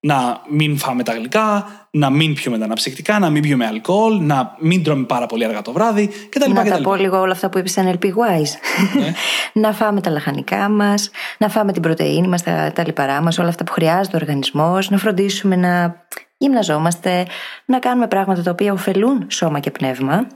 να 0.00 0.40
μην 0.48 0.78
φάμε 0.78 1.02
τα 1.02 1.12
γλυκά, 1.12 1.66
να 1.90 2.10
μην 2.10 2.34
πιούμε 2.34 2.58
τα 2.58 2.64
αναψυκτικά, 2.64 3.18
να 3.18 3.30
μην 3.30 3.42
πιούμε 3.42 3.66
αλκοόλ, 3.66 4.20
να 4.20 4.56
μην 4.58 4.82
τρώμε 4.82 5.04
πάρα 5.04 5.26
πολύ 5.26 5.44
αργά 5.44 5.62
το 5.62 5.72
βράδυ 5.72 6.10
κτλ. 6.28 6.52
Να 6.52 6.62
κτλ. 6.62 6.70
τα 6.70 6.80
πω 6.80 6.94
λίγο 6.94 7.20
όλα 7.20 7.32
αυτά 7.32 7.48
που 7.48 7.58
είπες 7.58 7.74
NLP 7.78 8.04
Wise. 8.04 8.52
Ναι. 9.00 9.12
να 9.62 9.72
φάμε 9.72 10.00
τα 10.00 10.10
λαχανικά 10.10 10.68
μας, 10.68 11.10
να 11.38 11.48
φάμε 11.48 11.72
την 11.72 11.82
πρωτενη 11.82 12.28
μας, 12.28 12.42
τα, 12.42 12.72
τα 12.74 12.84
λιπαρά 12.86 13.22
μας, 13.22 13.38
όλα 13.38 13.48
αυτά 13.48 13.64
που 13.64 13.72
χρειάζεται 13.72 14.16
ο 14.16 14.20
οργανισμός, 14.22 14.90
να 14.90 14.98
φροντίσουμε 14.98 15.56
να 15.56 16.04
γυμναζόμαστε, 16.38 17.26
να 17.64 17.78
κάνουμε 17.78 18.08
πράγματα 18.08 18.42
τα 18.42 18.50
οποία 18.50 18.72
ωφελούν 18.72 19.26
σώμα 19.30 19.60
και 19.60 19.70
πνεύμα. 19.70 20.26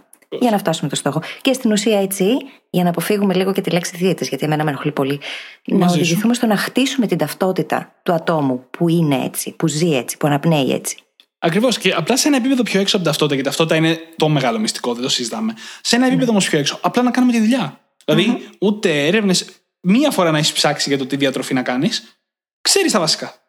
Για 0.40 0.50
να 0.50 0.58
φτάσουμε 0.58 0.90
το 0.90 0.96
στόχο. 0.96 1.22
Και 1.40 1.52
στην 1.52 1.72
ουσία 1.72 2.00
έτσι, 2.00 2.24
για 2.70 2.82
να 2.82 2.90
αποφύγουμε 2.90 3.34
λίγο 3.34 3.52
και 3.52 3.60
τη 3.60 3.70
λέξη 3.70 3.96
δίαιτες, 3.96 4.28
γιατί 4.28 4.44
εμένα 4.44 4.64
με 4.64 4.70
ενοχλεί 4.70 4.92
πολύ, 4.92 5.20
να 5.64 5.76
Μαζί 5.76 5.94
σου. 5.94 6.00
οδηγηθούμε 6.00 6.34
στο 6.34 6.46
να 6.46 6.56
χτίσουμε 6.56 7.06
την 7.06 7.18
ταυτότητα 7.18 7.94
του 8.02 8.12
ατόμου 8.12 8.66
που 8.70 8.88
είναι 8.88 9.24
έτσι, 9.24 9.50
που 9.50 9.68
ζει 9.68 9.96
έτσι, 9.96 10.16
που 10.16 10.26
αναπνέει 10.26 10.70
έτσι. 10.72 10.96
Ακριβώς. 11.38 11.78
Και 11.78 11.92
απλά 11.92 12.16
σε 12.16 12.28
ένα 12.28 12.36
επίπεδο 12.36 12.62
πιο 12.62 12.80
έξω 12.80 12.96
από 12.96 13.04
την 13.04 13.12
ταυτότητα, 13.12 13.34
γιατί 13.34 13.48
ταυτότητα 13.48 13.76
είναι 13.76 13.98
το 14.16 14.28
μεγάλο 14.28 14.58
μυστικό, 14.58 14.94
δεν 14.94 15.02
το 15.02 15.08
συζητάμε. 15.08 15.54
Σε 15.80 15.96
ένα 15.96 16.06
επίπεδο 16.06 16.30
όμως 16.30 16.48
πιο 16.48 16.58
έξω, 16.58 16.78
απλά 16.82 17.02
να 17.02 17.10
κάνουμε 17.10 17.32
τη 17.32 17.40
δουλειά. 17.40 17.80
Δηλαδή, 18.04 18.48
ούτε 18.58 19.06
έρευνες, 19.06 19.46
μία 19.80 20.10
φορά 20.10 20.30
να 20.30 20.38
έχεις 20.38 20.52
ψάξει 20.52 20.88
για 20.88 20.98
το 20.98 21.06
τι 21.06 21.16
διατροφή 21.16 21.54
να 21.54 21.62
κάνεις, 21.62 22.20
ξέρεις 22.60 22.92
τα 22.92 22.98
βασικά. 22.98 23.39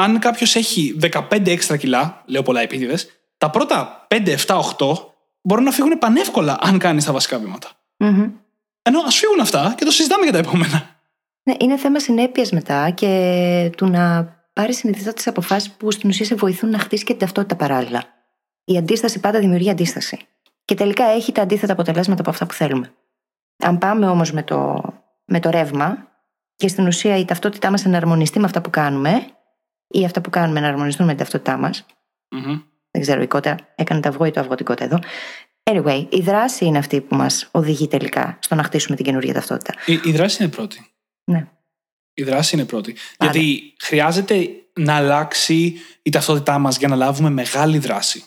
Αν 0.00 0.18
κάποιος 0.18 0.56
έχει 0.56 0.98
15 1.30 1.46
έξτρα 1.46 1.76
κιλά, 1.76 2.22
λέω 2.26 2.42
πολλά 2.42 2.60
επίτηδες, 2.60 3.08
τα 3.38 3.50
πρώτα 3.50 4.06
5, 4.08 4.36
7, 4.46 4.60
8 4.78 4.96
μπορούν 5.42 5.64
να 5.64 5.70
φύγουν 5.70 5.98
πανεύκολα 5.98 6.58
αν 6.60 6.78
κάνεις 6.78 7.04
τα 7.04 7.12
βασικά 7.12 7.38
βήματα. 7.38 7.68
Μμμ. 7.96 8.30
Ενώ 8.82 9.00
ας 9.06 9.16
φύγουν 9.16 9.40
αυτά 9.40 9.74
και 9.76 9.84
το 9.84 9.90
συζητάμε 9.90 10.22
για 10.22 10.32
τα 10.32 10.38
επόμενα. 10.38 11.00
Ναι, 11.42 11.54
είναι 11.58 11.76
θέμα 11.76 11.98
συνέπειας 11.98 12.50
μετά 12.50 12.90
και 12.90 13.70
του 13.76 13.86
να 13.86 14.34
πάρεις 14.52 14.76
συνειδητά 14.76 15.12
τις 15.12 15.26
αποφάσεις 15.26 15.70
που 15.70 15.90
στην 15.90 16.08
ουσία 16.08 16.24
σε 16.24 16.34
βοηθούν 16.34 16.70
να 16.70 16.78
χτίσεις 16.78 17.04
και 17.04 17.10
την 17.10 17.20
ταυτότητα 17.20 17.56
παράλληλα. 17.56 18.04
Η 18.64 18.76
αντίσταση 18.76 19.20
πάντα 19.20 19.38
δημιουργεί 19.38 19.70
αντίσταση. 19.70 20.18
Και 20.64 20.74
τελικά 20.74 21.04
έχει 21.04 21.32
τα 21.32 21.42
αντίθετα 21.42 21.72
αποτελέσματα 21.72 22.20
από 22.20 22.30
αυτά 22.30 22.46
που 22.46 22.52
θέλουμε. 22.52 22.94
Αν 23.64 23.78
πάμε 23.78 24.06
όμως 24.06 24.32
με 24.32 24.42
το, 24.42 24.82
με 25.24 25.40
το 25.40 25.50
ρεύμα 25.50 26.08
και 26.56 26.68
στην 26.68 26.86
ουσία 26.86 27.16
η 27.16 27.24
ταυτότητά 27.24 27.70
μας 27.70 27.84
εναρμονιστεί 27.84 28.38
με 28.38 28.44
αυτά 28.44 28.60
που 28.60 28.70
κάνουμε, 28.70 29.26
ή 29.90 30.04
αυτά 30.04 30.20
που 30.20 30.30
κάνουμε 30.30 30.60
να 30.60 30.68
αρμονιστούν 30.68 31.06
με 31.06 31.12
την 31.12 31.20
ταυτότητά 31.20 31.56
μας. 31.56 31.86
Μμμ. 32.28 32.60
Δεν 32.90 33.02
ξέρω, 33.02 33.22
η 33.22 33.26
κότα 33.26 33.56
έκανε 33.74 34.00
το 34.00 34.08
αυγό 34.08 34.24
ή 34.24 34.30
το 34.30 34.40
αυγό 34.40 34.54
την 34.54 34.66
κότα 34.66 34.84
εδώ. 34.84 34.98
Anyway, 35.62 36.06
η 36.08 36.20
δράση 36.20 36.64
είναι 36.64 36.78
αυτή 36.78 37.00
που 37.00 37.14
μας 37.14 37.48
οδηγεί 37.50 37.88
τελικά 37.88 38.38
στο 38.40 38.54
να 38.54 38.62
χτίσουμε 38.62 38.96
την 38.96 39.04
καινούργια 39.04 39.34
ταυτότητα. 39.34 39.74
Η, 39.86 40.00
η 40.04 40.12
δράση 40.12 40.42
είναι 40.42 40.52
πρώτη. 40.52 40.86
Ναι. 41.24 41.48
Η 42.14 42.22
δράση 42.22 42.56
είναι 42.56 42.64
πρώτη. 42.64 42.96
Πάντα. 43.16 43.32
Γιατί 43.32 43.74
χρειάζεται 43.80 44.48
να 44.72 44.94
αλλάξει 44.94 45.74
η 46.02 46.10
ταυτότητά 46.10 46.58
μας 46.58 46.76
για 46.78 46.88
να 46.88 46.96
λάβουμε 46.96 47.30
μεγάλη 47.30 47.78
δράση. 47.78 48.24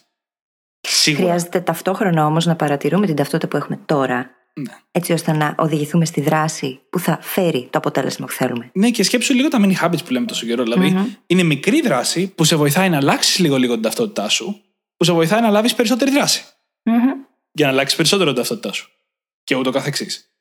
Σίγουρα. 0.79 1.23
Χρειάζεται 1.23 1.61
ταυτόχρονα 1.61 2.25
όμως 2.25 2.45
να 2.45 2.55
παρατηρούμε 2.55 3.05
την 3.05 3.15
ταυτότητα 3.15 3.47
που 3.47 3.57
έχουμε 3.57 3.79
τώρα, 3.85 4.29
Ναι. 4.55 4.77
έτσι 4.91 5.13
ώστε 5.13 5.31
να 5.31 5.55
οδηγηθούμε 5.57 6.05
στη 6.05 6.21
δράση 6.21 6.79
που 6.89 6.99
θα 6.99 7.17
φέρει 7.21 7.67
το 7.71 7.77
αποτέλεσμα 7.77 8.25
που 8.25 8.31
θέλουμε. 8.31 8.69
Ναι, 8.73 8.89
και 8.89 9.03
σκέψου 9.03 9.33
λίγο 9.33 9.47
τα 9.47 9.59
mini 9.61 9.73
habits 9.81 10.05
που 10.05 10.11
λέμε 10.11 10.25
τόσο 10.25 10.45
καιρό. 10.45 10.63
Δηλαδή, 10.63 10.89
Μμμ. 10.89 11.13
είναι 11.25 11.43
μικρή 11.43 11.81
δράση 11.81 12.27
που 12.27 12.43
σε 12.43 12.55
βοηθάει 12.55 12.89
να 12.89 12.97
αλλάξεις 12.97 13.39
λίγο-λίγο 13.39 13.73
την 13.73 13.81
ταυτότητά 13.81 14.29
σου, 14.29 14.61
που 14.97 15.03
σε 15.03 15.11
βοηθάει 15.11 15.41
να 15.41 15.49
λάβεις 15.49 15.75
περισσότερη 15.75 16.11
δράση. 16.11 16.43
Για 17.51 17.65
να 17.65 17.71
αλλάξεις 17.71 17.97
περισσότερο 17.97 18.29
την 18.29 18.37
ταυτότητά 18.37 18.71
σου. 18.73 18.89
Και 19.43 19.55
ούτω 19.55 19.71
καθεξής. 19.71 20.31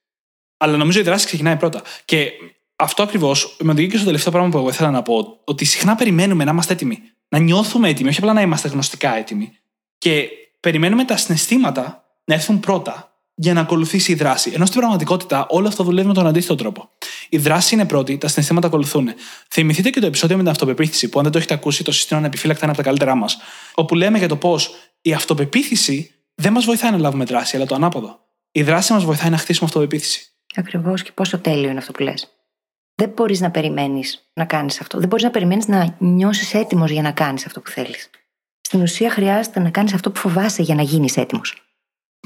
Αλλά 0.57 0.77
νομίζω 0.77 1.01
η 1.01 1.03
δράση 1.03 1.27
ξεκινάει 1.27 1.57
πρώτα. 1.57 1.83
Και 2.05 2.31
αυτό 2.77 3.03
ακριβώς 3.03 3.57
με 3.61 3.73
οδηγεί 3.73 3.89
και 3.89 3.97
στο 3.97 4.05
τελευταίο 4.05 4.33
πράγμα 4.33 4.51
που 4.51 4.57
εγώ 4.59 4.69
ήθελα 4.69 4.91
να 4.91 5.03
πω. 5.03 5.41
Ότι 5.45 5.65
συχνά 5.65 5.95
περιμένουμε 5.95 6.45
να 6.45 6.51
είμαστε 6.51 6.73
έτοιμοι. 6.73 7.03
Να 7.29 7.39
νιώθουμε 7.39 7.89
έτοιμοι, 7.89 8.09
όχι 8.09 8.19
απλά 8.19 8.33
να 8.33 8.41
είμαστε 8.41 8.69
γνωστικά 8.69 9.17
έτοιμοι. 9.17 9.53
Και 9.99 10.29
περιμένουμε 10.61 11.05
τα 11.05 11.17
συναισθήματα 11.17 12.05
να 12.25 12.35
έρθουν 12.35 12.61
πρώτα 12.61 13.12
για 13.35 13.53
να 13.53 13.61
ακολουθήσει 13.61 14.13
η 14.13 14.15
δράση. 14.15 14.51
Ενώ 14.55 14.67
στην 14.67 14.79
πραγματικότητα 14.79 15.47
όλο 15.49 15.69
αυτό 15.69 15.85
δουλεύει 15.85 16.09
με 16.09 16.15
τον 16.15 16.27
αντίθετο 16.27 16.55
τρόπο. 16.55 16.91
Η 17.29 17.39
δράση 17.39 17.75
είναι 17.75 17.87
πρώτη, 17.87 18.19
τα 18.19 18.29
συναισθήματα 18.29 18.67
ακολουθούν. 18.67 19.09
Θυμηθείτε 19.51 19.91
και 19.91 20.01
το 20.01 20.07
επεισόδιο 20.07 20.37
με 20.37 20.43
την 20.43 20.53
αυτοπεποίθηση, 20.53 21.09
που 21.09 21.19
αν 21.19 21.25
δεν 21.25 21.33
το 21.33 21.39
έχετε 21.39 21.55
ακούσει, 21.55 21.85
το 21.85 21.93
συστήνω 21.93 22.21
ανεπιφύλακτα 22.21 22.65
είναι 22.65 22.73
από 22.73 22.83
τα 22.83 22.89
καλύτερά 22.89 23.15
μας. 23.15 23.39
Όπου 23.75 23.95
λέμε 23.95 24.19
για 24.19 24.29
το 24.29 24.37
πώς 24.37 24.75
η 25.03 25.13
αυτοπεποίθηση 25.13 26.15
δεν 26.35 26.53
μας 26.53 26.65
βοηθάει 26.65 26.91
να 26.91 26.99
λάβουμε 26.99 27.25
δράση, 27.25 27.57
αλλά 27.57 27.67
το 27.67 27.75
ανάποδο. 27.75 28.21
Η 28.53 28.63
δράση 28.63 28.93
μας 28.93 29.05
βοηθάει 29.05 29.31
να 29.31 29.37
χτίσουμε 29.37 29.67
αυτοπεποίθηση. 29.67 30.27
Ακριβώς 30.55 31.03
και 31.03 31.11
πόσο 31.15 31.39
τέλειο 31.39 31.69
είναι 31.69 31.79
αυτό 31.79 31.93
που 31.93 32.03
λες. 32.03 32.29
Δεν 32.95 33.09
μπορείς 33.09 33.41
να 33.41 33.51
περιμένεις 33.51 34.31
να 34.35 34.45
κάνεις 34.45 34.81
αυτό. 34.81 34.99
Δεν 34.99 35.09
μπορείς 35.09 35.25
να 35.25 35.31
περιμένεις 35.31 35.67
να 35.67 35.97
νιώσεις 35.99 36.55
έτοιμος 36.55 36.91
για 36.91 37.03
να 37.03 37.13
κάνεις 37.13 37.47
αυτό 37.47 37.61
που 37.61 37.71
θέλεις. 37.71 38.11
Στην 38.61 38.81
ουσία 38.81 39.11
χρειάζεται 39.11 39.61
να 39.61 39.71
κάνεις 39.71 39.93
αυτό 39.93 40.11
που 40.11 40.19
φοβάσαι 40.19 40.63
για 40.63 40.75
να 40.75 40.83
γίνεις 40.83 41.17
έτοιμος. 41.17 41.62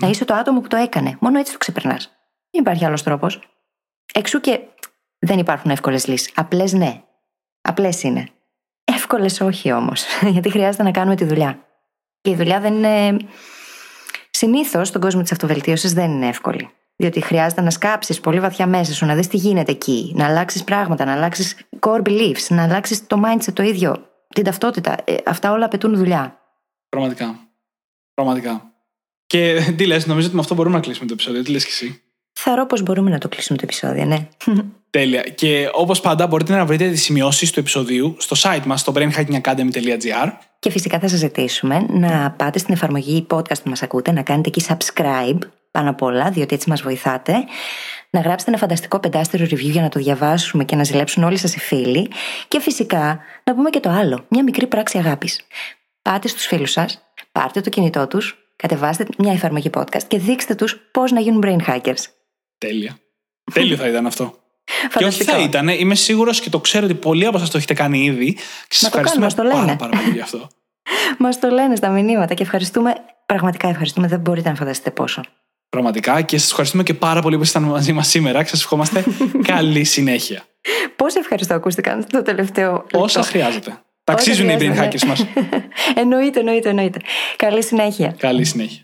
Να 0.01 0.09
είσαι 0.09 0.24
το 0.24 0.34
άτομο 0.34 0.61
που 0.61 0.68
το 0.68 0.76
έκανε. 0.76 1.16
Μόνο 1.20 1.38
έτσι 1.38 1.53
το 1.53 1.59
ξεπερνάς. 1.59 2.11
Δεν 2.51 2.61
υπάρχει 2.61 2.84
άλλος 2.84 3.03
τρόπος. 3.03 3.40
Εξού 4.14 4.40
και 4.40 4.61
δεν 5.18 5.38
υπάρχουν 5.38 5.70
εύκολες 5.70 6.07
λύσεις. 6.07 6.32
Απλές 6.34 6.72
ναι. 6.72 7.03
Απλές 7.61 8.03
είναι. 8.03 8.28
Εύκολες 8.84 9.40
όχι 9.40 9.72
όμως. 9.72 10.05
Γιατί 10.32 10.51
χρειάζεται 10.51 10.82
να 10.82 10.90
κάνουμε 10.90 11.16
τη 11.16 11.24
δουλειά. 11.24 11.59
Και 12.20 12.30
η 12.30 12.34
δουλειά 12.34 12.61
δεν 12.61 12.74
είναι. 12.74 13.16
Συνήθως 14.30 14.88
στον 14.88 15.01
κόσμο 15.01 15.22
της 15.22 15.32
αυτοβελτίωσης 15.32 15.92
δεν 15.92 16.11
είναι 16.11 16.28
εύκολη. 16.28 16.70
Διότι 16.97 17.20
χρειάζεται 17.20 17.61
να 17.61 17.70
σκάψεις 17.70 18.20
πολύ 18.20 18.40
βαθιά 18.40 18.66
μέσα 18.66 18.92
σου, 18.92 19.07
να 19.07 19.14
δεις 19.14 19.26
τι 19.26 19.36
γίνεται 19.36 19.72
εκεί, 19.72 20.12
να 20.16 20.26
αλλάξεις 20.26 20.64
πράγματα, 20.64 21.05
να 21.05 21.12
αλλάξεις 21.12 21.57
core 21.80 22.03
beliefs, 22.03 22.47
να 22.49 22.62
αλλάξεις 22.62 23.07
το 23.07 23.22
mindset 23.24 23.53
το 23.53 23.62
ίδιο, 23.62 24.11
την 24.28 24.44
ταυτότητα. 24.44 24.97
Ε, 25.05 25.16
αυτά 25.26 25.53
όλα 25.53 25.64
απαιτούν 25.64 25.97
δουλειά. 25.97 26.40
Πραγματικά. 26.88 27.38
Πραγματικά. 28.14 28.75
Και 29.26 29.72
τι 29.76 29.86
λες, 29.86 30.06
νομίζω 30.06 30.26
ότι 30.26 30.34
με 30.34 30.40
αυτό 30.40 30.54
μπορούμε 30.54 30.74
να 30.74 30.80
κλείσουμε 30.80 31.06
το 31.06 31.12
επεισόδιο. 31.12 31.42
Τι 31.42 31.50
λες 31.50 31.64
κι 31.64 31.70
εσύ; 31.70 32.00
Θεωρώ 32.38 32.66
πως 32.66 32.82
μπορούμε 32.82 33.10
να 33.10 33.18
το 33.18 33.28
κλείσουμε 33.28 33.58
το 33.58 33.64
επεισόδιο, 33.64 34.04
ναι. 34.04 34.28
Τέλεια. 34.90 35.22
Και 35.22 35.68
όπως 35.72 36.00
πάντα, 36.00 36.26
μπορείτε 36.26 36.56
να 36.56 36.64
βρείτε 36.64 36.90
τις 36.90 37.02
σημειώσεις 37.02 37.50
του 37.50 37.60
επεισοδίου 37.60 38.16
στο 38.18 38.36
site 38.38 38.64
μας, 38.64 38.80
στο 38.80 38.92
brainhackingacademy.gr. 38.96 40.30
Και 40.58 40.70
φυσικά 40.70 40.98
θα 40.98 41.08
σας 41.08 41.18
ζητήσουμε 41.18 41.86
να 41.88 42.30
πάτε 42.30 42.58
στην 42.58 42.74
εφαρμογή 42.74 43.26
podcast 43.30 43.62
που 43.62 43.68
μας 43.68 43.82
ακούτε, 43.82 44.12
να 44.12 44.22
κάνετε 44.22 44.48
εκεί 44.48 44.64
subscribe 44.68 45.38
πάνω 45.70 45.90
απ' 45.90 46.02
όλα, 46.02 46.30
διότι 46.30 46.54
έτσι 46.54 46.68
μας 46.68 46.82
βοηθάτε. 46.82 47.34
Να 48.10 48.20
γράψετε 48.20 48.50
ένα 48.50 48.60
φανταστικό 48.60 48.98
πεντάστερο 48.98 49.44
review 49.44 49.70
για 49.70 49.82
να 49.82 49.88
το 49.88 49.98
διαβάσουμε 49.98 50.64
και 50.64 50.76
να 50.76 50.84
ζηλέψουν 50.84 51.22
όλοι 51.22 51.36
σας 51.36 51.54
οι 51.54 51.58
φίλοι. 51.58 52.10
Και 52.48 52.60
φυσικά 52.60 53.20
να 53.44 53.54
πούμε 53.54 53.70
και 53.70 53.80
το 53.80 53.90
άλλο, 53.90 54.24
μια 54.28 54.42
μικρή 54.42 54.66
πράξη 54.66 54.98
αγάπης. 54.98 55.40
Πάτε 56.02 56.28
στους 56.28 56.46
φίλους 56.46 56.70
σας, 56.70 57.02
πάρτε 57.32 57.60
το 57.60 57.70
κινητό 57.70 58.06
τους, 58.06 58.45
κατεβάστε 58.57 59.07
μια 59.18 59.32
εφαρμογή 59.32 59.70
podcast 59.74 60.02
και 60.09 60.18
δείξτε 60.18 60.54
τους 60.54 60.76
πώς 60.90 61.11
να 61.12 61.20
γίνουν 61.20 61.42
brain 61.46 61.70
hackers. 61.70 62.04
Τέλεια. 62.59 62.98
Τέλειο 63.52 63.76
θα 63.76 63.88
ήταν 63.88 64.07
αυτό. 64.07 64.34
Και 64.64 64.72
όχι 64.86 64.90
Φανταστικό. 64.90 65.32
θα 65.32 65.38
ήταν, 65.38 65.68
είμαι 65.68 65.94
σίγουρος 65.94 66.40
και 66.40 66.50
το 66.50 66.61
ξέρω 66.61 66.84
ότι 66.84 66.94
πολλοί 66.94 67.26
από 67.26 67.36
εσά 67.38 67.46
το 67.48 67.57
έχετε 67.57 67.74
κάνει 67.74 68.04
ήδη. 68.04 68.32
Και 68.34 68.40
σας 68.68 68.82
Να 68.82 68.90
το 68.90 68.98
ευχαριστούμε 68.98 69.26
κάνουμε, 69.26 69.26
μας 69.26 69.34
το 69.34 69.42
λένε. 69.42 69.76
πάρα, 69.76 69.90
πάρα 69.90 70.02
πολύ 70.02 70.14
γι' 70.14 70.20
αυτό. 70.20 70.48
Μας 71.18 71.38
το 71.38 71.48
λένε 71.48 71.76
στα 71.76 71.88
μηνύματα 71.88 72.34
και 72.34 72.42
ευχαριστούμε. 72.42 72.94
Πραγματικά 73.26 73.68
ευχαριστούμε, 73.68 74.07
δεν 74.07 74.20
μπορείτε 74.20 74.48
να 74.48 74.54
φανταστείτε 74.54 74.90
πόσο. 74.90 75.22
Πραγματικά 75.68 76.22
και 76.22 76.38
σας 76.38 76.50
ευχαριστούμε 76.50 76.82
και 76.82 76.94
πάρα 76.94 77.20
πολύ 77.22 77.36
που 77.36 77.42
ήσασταν 77.42 77.62
μαζί 77.62 77.92
μας 77.92 78.09
σήμερα 78.09 78.42
και 78.42 78.48
σας 78.48 78.62
ευχόμαστε 78.62 79.04
καλή 79.52 79.84
συνέχεια. 79.84 80.44
Πώς 80.96 81.14
ευχαριστώ 81.14 81.54
ακούστηκαν 81.54 82.07
το 82.07 82.22
τελευταίο. 82.22 82.72
λεπτό. 82.72 83.00
Όσα 83.00 83.22
χρειάζεται. 83.22 83.78
Ταξίζουν 84.07 84.48
οι 84.48 84.57
brain 84.61 84.78
hackers 84.78 85.02
ναι. 85.02 85.09
μας. 85.09 85.26
εννοείται, 85.94 86.38
εννοείται, 86.38 86.68
εννοείται. 86.68 86.98
Καλή 87.36 87.62
συνέχεια. 87.62 88.14
Καλή 88.18 88.44
συνέχεια. 88.44 88.80